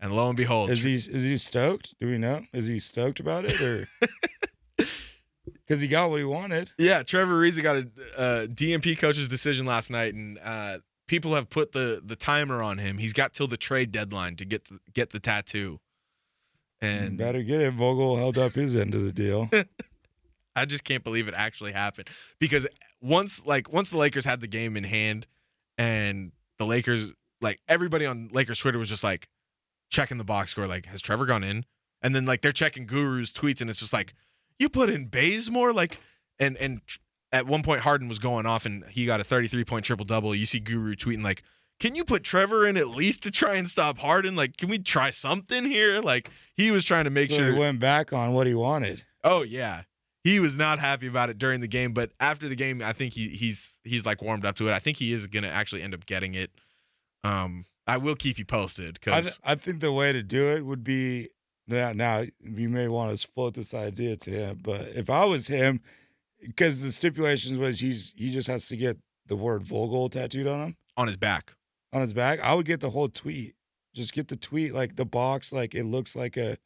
And 0.00 0.12
lo 0.12 0.28
and 0.28 0.36
behold, 0.36 0.70
Is 0.70 0.84
he 0.84 0.94
is 0.94 1.06
he 1.06 1.38
stoked? 1.38 1.98
Do 1.98 2.06
we 2.06 2.18
know? 2.18 2.42
Is 2.52 2.68
he 2.68 2.78
stoked 2.78 3.18
about 3.18 3.44
it 3.46 3.60
or? 3.60 3.88
Because 5.68 5.82
he 5.82 5.88
got 5.88 6.08
what 6.08 6.18
he 6.18 6.24
wanted. 6.24 6.72
Yeah, 6.78 7.02
Trevor 7.02 7.34
Ariza 7.42 7.62
got 7.62 7.76
a 7.76 7.88
uh, 8.18 8.46
DNP 8.46 8.98
coach's 8.98 9.28
decision 9.28 9.66
last 9.66 9.90
night, 9.90 10.14
and 10.14 10.38
uh, 10.42 10.78
people 11.08 11.34
have 11.34 11.50
put 11.50 11.72
the 11.72 12.00
the 12.02 12.16
timer 12.16 12.62
on 12.62 12.78
him. 12.78 12.98
He's 12.98 13.12
got 13.12 13.34
till 13.34 13.48
the 13.48 13.58
trade 13.58 13.92
deadline 13.92 14.36
to 14.36 14.44
get 14.46 14.66
the, 14.66 14.78
get 14.94 15.10
the 15.10 15.20
tattoo, 15.20 15.80
and 16.80 17.18
better 17.18 17.42
get 17.42 17.60
it. 17.60 17.74
Vogel 17.74 18.16
held 18.16 18.38
up 18.38 18.52
his 18.52 18.74
end 18.74 18.94
of 18.94 19.02
the 19.02 19.12
deal. 19.12 19.50
I 20.56 20.64
just 20.64 20.84
can't 20.84 21.04
believe 21.04 21.28
it 21.28 21.34
actually 21.36 21.72
happened 21.72 22.08
because 22.38 22.66
once 23.00 23.44
like 23.44 23.72
once 23.72 23.90
the 23.90 23.98
Lakers 23.98 24.24
had 24.24 24.40
the 24.40 24.46
game 24.46 24.76
in 24.76 24.84
hand, 24.84 25.26
and 25.76 26.32
the 26.58 26.66
Lakers 26.66 27.12
like 27.40 27.60
everybody 27.68 28.06
on 28.06 28.28
Lakers 28.32 28.58
Twitter 28.58 28.78
was 28.78 28.88
just 28.88 29.04
like 29.04 29.28
checking 29.90 30.16
the 30.16 30.24
box 30.24 30.52
score, 30.52 30.66
like 30.66 30.86
has 30.86 31.02
Trevor 31.02 31.26
gone 31.26 31.44
in? 31.44 31.64
And 32.00 32.14
then 32.14 32.24
like 32.26 32.42
they're 32.42 32.52
checking 32.52 32.86
Guru's 32.86 33.32
tweets, 33.32 33.60
and 33.60 33.68
it's 33.68 33.80
just 33.80 33.92
like 33.92 34.14
you 34.58 34.68
put 34.68 34.90
in 34.90 35.06
Bazemore, 35.06 35.72
like 35.72 35.98
and 36.38 36.56
and 36.56 36.80
at 37.32 37.46
one 37.46 37.62
point 37.62 37.80
Harden 37.80 38.08
was 38.08 38.18
going 38.18 38.46
off, 38.46 38.66
and 38.66 38.84
he 38.86 39.06
got 39.06 39.20
a 39.20 39.24
33 39.24 39.64
point 39.64 39.84
triple 39.84 40.04
double. 40.04 40.34
You 40.34 40.46
see 40.46 40.60
Guru 40.60 40.94
tweeting 40.94 41.24
like. 41.24 41.42
Can 41.80 41.94
you 41.94 42.04
put 42.04 42.24
Trevor 42.24 42.66
in 42.66 42.76
at 42.76 42.88
least 42.88 43.22
to 43.22 43.30
try 43.30 43.54
and 43.54 43.68
stop 43.68 43.98
Harden? 43.98 44.34
Like, 44.34 44.56
can 44.56 44.68
we 44.68 44.80
try 44.80 45.10
something 45.10 45.64
here? 45.64 46.00
Like, 46.00 46.28
he 46.56 46.72
was 46.72 46.84
trying 46.84 47.04
to 47.04 47.10
make 47.10 47.30
so 47.30 47.36
sure. 47.36 47.52
he 47.52 47.56
went 47.56 47.78
back 47.78 48.12
on 48.12 48.32
what 48.32 48.48
he 48.48 48.54
wanted. 48.54 49.04
Oh 49.22 49.42
yeah. 49.42 49.82
He 50.24 50.40
was 50.40 50.56
not 50.56 50.78
happy 50.78 51.06
about 51.06 51.30
it 51.30 51.38
during 51.38 51.60
the 51.60 51.68
game, 51.68 51.92
but 51.92 52.10
after 52.18 52.48
the 52.48 52.56
game, 52.56 52.82
I 52.82 52.92
think 52.92 53.14
he 53.14 53.28
he's 53.28 53.80
he's 53.84 54.04
like 54.04 54.20
warmed 54.20 54.44
up 54.44 54.56
to 54.56 54.68
it. 54.68 54.72
I 54.72 54.78
think 54.78 54.96
he 54.96 55.12
is 55.12 55.26
gonna 55.26 55.48
actually 55.48 55.82
end 55.82 55.94
up 55.94 56.04
getting 56.06 56.34
it. 56.34 56.50
Um, 57.24 57.64
I 57.86 57.96
will 57.96 58.14
keep 58.14 58.38
you 58.38 58.44
posted 58.44 58.88
I, 58.88 58.92
because 58.92 59.24
th- 59.24 59.40
I 59.44 59.54
think 59.54 59.80
the 59.80 59.92
way 59.92 60.12
to 60.12 60.22
do 60.22 60.48
it 60.48 60.66
would 60.66 60.84
be 60.84 61.28
now. 61.68 61.92
Now 61.92 62.24
you 62.42 62.68
may 62.68 62.88
want 62.88 63.16
to 63.16 63.28
float 63.28 63.54
this 63.54 63.74
idea 63.74 64.16
to 64.16 64.30
him, 64.30 64.60
but 64.62 64.80
if 64.94 65.10
I 65.10 65.24
was 65.24 65.46
him, 65.46 65.80
because 66.40 66.80
the 66.80 66.90
stipulations 66.92 67.58
was 67.58 67.80
he's 67.80 68.12
he 68.16 68.30
just 68.32 68.48
has 68.48 68.66
to 68.68 68.76
get 68.76 68.96
the 69.26 69.36
word 69.36 69.62
Vogel 69.62 70.08
tattooed 70.08 70.46
on 70.46 70.60
him 70.68 70.76
on 70.96 71.06
his 71.06 71.16
back. 71.16 71.52
on 71.92 72.00
his 72.00 72.12
back. 72.12 72.40
I 72.40 72.54
would 72.54 72.66
get 72.66 72.80
the 72.80 72.90
whole 72.90 73.08
tweet. 73.08 73.54
Just 73.94 74.12
get 74.12 74.28
the 74.28 74.36
tweet 74.36 74.72
like 74.74 74.96
the 74.96 75.04
box, 75.04 75.52
like 75.52 75.74
it 75.74 75.84
looks 75.84 76.14
like 76.16 76.36
a. 76.36 76.56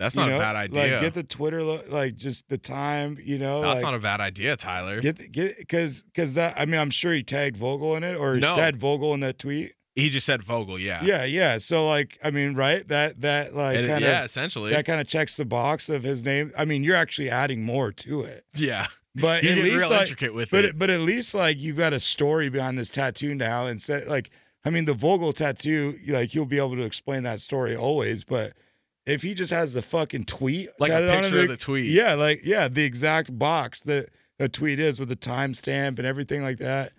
That's 0.00 0.16
not 0.16 0.28
know, 0.28 0.36
a 0.36 0.38
bad 0.40 0.56
idea. 0.56 0.92
Like 0.94 1.00
get 1.02 1.14
the 1.14 1.22
Twitter, 1.22 1.62
lo- 1.62 1.82
like 1.88 2.16
just 2.16 2.48
the 2.48 2.58
time, 2.58 3.16
you 3.22 3.38
know. 3.38 3.60
That's 3.60 3.76
like, 3.76 3.82
not 3.84 3.94
a 3.94 4.00
bad 4.00 4.20
idea, 4.20 4.56
Tyler. 4.56 5.00
Get 5.00 5.18
the- 5.18 5.28
get 5.28 5.56
because 5.56 6.02
because 6.02 6.34
that 6.34 6.54
I 6.58 6.66
mean 6.66 6.80
I'm 6.80 6.90
sure 6.90 7.12
he 7.12 7.22
tagged 7.22 7.56
Vogel 7.56 7.94
in 7.96 8.02
it 8.04 8.16
or 8.16 8.36
No. 8.36 8.56
said 8.56 8.76
Vogel 8.76 9.14
in 9.14 9.20
that 9.20 9.38
tweet. 9.38 9.74
He 9.94 10.08
just 10.10 10.26
said 10.26 10.42
Vogel, 10.42 10.78
yeah. 10.78 11.02
Yeah, 11.04 11.24
yeah. 11.24 11.58
So 11.58 11.86
like 11.86 12.18
I 12.22 12.30
mean 12.30 12.54
right 12.54 12.86
that 12.88 13.20
that 13.20 13.54
like 13.54 13.76
kind 13.86 14.02
yeah, 14.02 14.20
of 14.20 14.24
essentially. 14.26 14.72
that 14.72 14.84
kind 14.86 15.00
of 15.00 15.06
checks 15.06 15.36
the 15.36 15.44
box 15.44 15.88
of 15.88 16.02
his 16.02 16.24
name. 16.24 16.52
I 16.58 16.64
mean 16.64 16.82
you're 16.84 16.96
actually 16.96 17.30
adding 17.30 17.62
more 17.64 17.92
to 17.92 18.22
it, 18.22 18.44
yeah. 18.54 18.86
but 19.14 19.42
He's 19.42 19.52
at 19.52 19.58
least 19.58 19.76
real 19.76 19.90
like 19.90 20.00
intricate 20.02 20.34
with 20.34 20.50
but 20.50 20.64
it. 20.64 20.78
but 20.78 20.90
at 20.90 21.00
least 21.00 21.34
like 21.34 21.58
you've 21.58 21.76
got 21.76 21.92
a 21.92 22.00
story 22.00 22.48
behind 22.48 22.76
this 22.78 22.90
tattoo 22.90 23.34
now 23.34 23.66
and 23.66 23.80
said 23.80 24.06
like 24.08 24.30
I 24.64 24.70
mean 24.70 24.84
the 24.84 24.94
Vogel 24.94 25.32
tattoo 25.32 25.98
like 26.08 26.34
you'll 26.34 26.46
be 26.46 26.58
able 26.58 26.74
to 26.76 26.82
explain 26.82 27.22
that 27.24 27.40
story 27.40 27.76
always, 27.76 28.24
but 28.24 28.54
if 29.06 29.22
he 29.22 29.34
just 29.34 29.52
has 29.52 29.74
the 29.74 29.82
fucking 29.82 30.24
tweet 30.24 30.70
Like 30.80 30.90
a 30.90 31.02
him, 31.02 31.22
picture 31.22 31.40
of 31.42 31.48
the 31.48 31.56
tweet. 31.58 31.84
yeah, 31.86 32.14
like 32.14 32.40
yeah, 32.42 32.68
the 32.68 32.82
exact 32.84 33.38
box 33.38 33.80
that 33.82 34.08
a 34.40 34.48
tweet 34.48 34.80
is 34.80 34.98
with 34.98 35.10
the 35.10 35.16
timestamp 35.16 35.98
and 35.98 36.06
everything 36.06 36.42
like 36.42 36.56
that. 36.58 36.92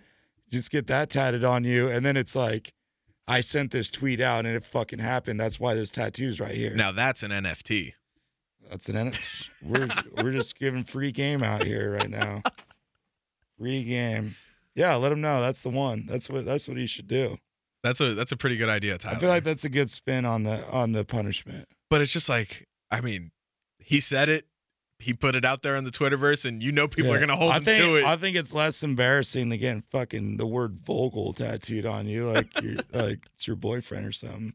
Just 0.50 0.70
get 0.70 0.86
that 0.86 1.10
tatted 1.10 1.42
on 1.44 1.64
you, 1.64 1.88
and 1.88 2.06
then 2.06 2.16
it's 2.16 2.36
like, 2.36 2.72
I 3.28 3.40
sent 3.40 3.72
this 3.72 3.90
tweet 3.90 4.20
out 4.20 4.46
and 4.46 4.56
it 4.56 4.64
fucking 4.64 5.00
happened. 5.00 5.40
That's 5.40 5.58
why 5.58 5.74
this 5.74 5.90
tattoo's 5.90 6.38
right 6.40 6.54
here. 6.54 6.74
Now 6.74 6.92
that's 6.92 7.22
an 7.22 7.30
NFT. 7.32 7.94
That's 8.70 8.88
an 8.88 8.94
NFT. 8.96 9.48
we're 9.62 9.88
we're 10.22 10.32
just 10.32 10.58
giving 10.58 10.84
free 10.84 11.12
game 11.12 11.42
out 11.42 11.64
here 11.64 11.92
right 11.94 12.10
now. 12.10 12.42
Free 13.58 13.84
game. 13.84 14.36
Yeah, 14.74 14.94
let 14.96 15.10
him 15.10 15.20
know 15.20 15.40
that's 15.40 15.62
the 15.62 15.70
one. 15.70 16.04
That's 16.06 16.28
what 16.28 16.44
that's 16.44 16.68
what 16.68 16.76
he 16.76 16.86
should 16.86 17.08
do. 17.08 17.38
That's 17.82 18.00
a 18.00 18.14
that's 18.14 18.32
a 18.32 18.36
pretty 18.36 18.56
good 18.56 18.68
idea, 18.68 18.98
Tyler. 18.98 19.16
I 19.16 19.20
feel 19.20 19.28
like 19.28 19.44
that's 19.44 19.64
a 19.64 19.68
good 19.68 19.88
spin 19.90 20.24
on 20.24 20.42
the 20.42 20.66
on 20.70 20.92
the 20.92 21.04
punishment. 21.04 21.68
but 21.88 22.00
it's 22.00 22.12
just 22.12 22.28
like, 22.28 22.66
I 22.90 23.00
mean, 23.00 23.30
he 23.78 24.00
said 24.00 24.28
it. 24.28 24.44
He 24.98 25.12
put 25.12 25.36
it 25.36 25.44
out 25.44 25.62
there 25.62 25.76
on 25.76 25.84
the 25.84 25.90
Twitterverse, 25.90 26.46
and 26.46 26.62
you 26.62 26.72
know 26.72 26.88
people 26.88 27.12
are 27.12 27.20
gonna 27.20 27.36
hold 27.36 27.52
I 27.52 27.58
him 27.58 27.64
think, 27.64 27.84
to 27.84 27.96
it. 27.96 28.04
I 28.06 28.16
think 28.16 28.34
it's 28.36 28.54
less 28.54 28.82
embarrassing 28.82 29.50
than 29.50 29.58
getting 29.58 29.82
fucking 29.90 30.38
the 30.38 30.46
word 30.46 30.78
Vogel 30.86 31.34
tattooed 31.34 31.84
on 31.84 32.06
you, 32.08 32.30
like 32.30 32.48
you're 32.62 32.76
like 32.92 33.20
it's 33.34 33.46
your 33.46 33.56
boyfriend 33.56 34.06
or 34.06 34.12
something. 34.12 34.54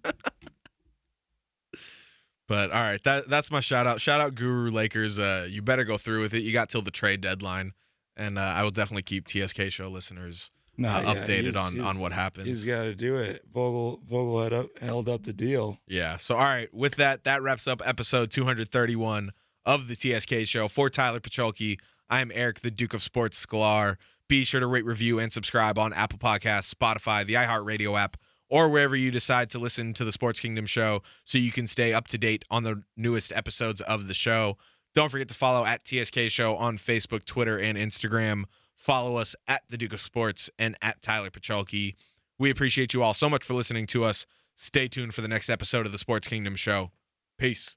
But 2.47 2.71
all 2.71 2.81
right, 2.81 3.01
that 3.03 3.29
that's 3.29 3.49
my 3.51 3.59
shout 3.61 3.87
out. 3.87 4.01
Shout 4.01 4.19
out 4.19 4.35
Guru 4.35 4.71
Lakers. 4.71 5.19
Uh, 5.19 5.47
you 5.49 5.61
better 5.61 5.83
go 5.85 5.97
through 5.97 6.21
with 6.21 6.33
it. 6.33 6.41
You 6.41 6.51
got 6.51 6.69
till 6.69 6.81
the 6.81 6.91
trade 6.91 7.21
deadline, 7.21 7.73
and 8.17 8.37
uh, 8.37 8.41
I 8.41 8.63
will 8.63 8.71
definitely 8.71 9.03
keep 9.03 9.27
TSK 9.27 9.69
show 9.69 9.87
listeners 9.87 10.51
No, 10.77 10.89
uh, 10.89 11.01
yeah, 11.01 11.13
updated 11.13 11.41
he's- 11.43 11.55
on 11.55 11.79
on 11.79 11.99
what 11.99 12.11
happens. 12.11 12.47
He's 12.47 12.65
got 12.65 12.83
to 12.83 12.95
do 12.95 13.15
it. 13.17 13.43
Vogel 13.53 14.01
Vogel 14.09 14.43
had 14.43 14.53
up, 14.53 14.79
held 14.79 15.07
up 15.07 15.23
the 15.23 15.33
deal. 15.33 15.77
Yeah. 15.87 16.17
So 16.17 16.35
all 16.35 16.41
right, 16.41 16.73
with 16.73 16.95
that, 16.95 17.23
that 17.23 17.41
wraps 17.41 17.67
up 17.67 17.81
episode 17.85 18.31
231 18.31 19.31
of 19.66 19.88
the 19.88 19.95
TSK 19.95 20.47
show. 20.47 20.68
For 20.68 20.89
Tyler 20.89 21.20
Pacholke, 21.20 21.80
I 22.09 22.22
am 22.22 22.32
Eric, 22.34 22.59
the 22.62 22.72
Duke 22.72 22.93
of 22.93 23.03
Sports 23.03 23.45
Sklar. 23.45 23.95
Be 24.28 24.43
sure 24.43 24.59
to 24.59 24.68
rate, 24.68 24.86
review, 24.86 25.20
and 25.20 25.32
subscribe 25.32 25.78
on 25.78 25.93
Apple 25.93 26.20
Podcasts, 26.20 26.74
Spotify, 26.74 27.26
the 27.26 27.34
iHeartRadio 27.34 27.99
app, 27.99 28.18
or 28.49 28.70
wherever 28.70 28.95
you 28.95 29.12
decide 29.12 29.49
to 29.49 29.59
listen 29.59 29.93
to 29.93 30.03
the 30.03 30.12
Sports 30.12 30.39
Kingdom 30.39 30.66
show 30.66 31.01
so 31.26 31.38
you 31.38 31.51
can 31.51 31.68
stay 31.68 31.93
up 31.93 32.07
to 32.09 32.18
date 32.18 32.45
on 32.49 32.64
the 32.64 32.84
newest 32.95 33.32
episodes 33.34 33.82
of 33.82 34.07
the 34.07 34.14
show. 34.14 34.57
Don't 34.93 35.09
forget 35.09 35.30
to 35.30 35.34
follow 35.34 35.66
at 35.66 35.88
TSK 35.88 36.30
Show 36.30 36.55
on 36.57 36.78
Facebook, 36.78 37.24
Twitter, 37.26 37.57
and 37.57 37.78
Instagram. 37.78 38.43
Follow 38.76 39.16
us 39.18 39.36
at 39.47 39.64
the 39.70 39.78
Duke 39.78 39.93
of 39.93 40.01
Sports 40.01 40.49
and 40.59 40.76
at 40.82 41.01
Tyler 41.01 41.30
Pacholke. 41.30 41.95
We 42.38 42.49
appreciate 42.49 42.93
you 42.93 43.03
all 43.03 43.14
so 43.14 43.30
much 43.30 43.45
for 43.45 43.53
listening 43.53 43.88
to 43.88 44.03
us. 44.03 44.26
Stay 44.55 44.88
tuned 44.88 45.14
for 45.14 45.22
the 45.22 45.28
next 45.28 45.49
episode 45.49 45.86
of 45.86 45.91
the 45.91 45.97
Sports 45.97 46.28
Kingdom 46.28 46.55
show. 46.55 46.91
Peace. 47.38 47.76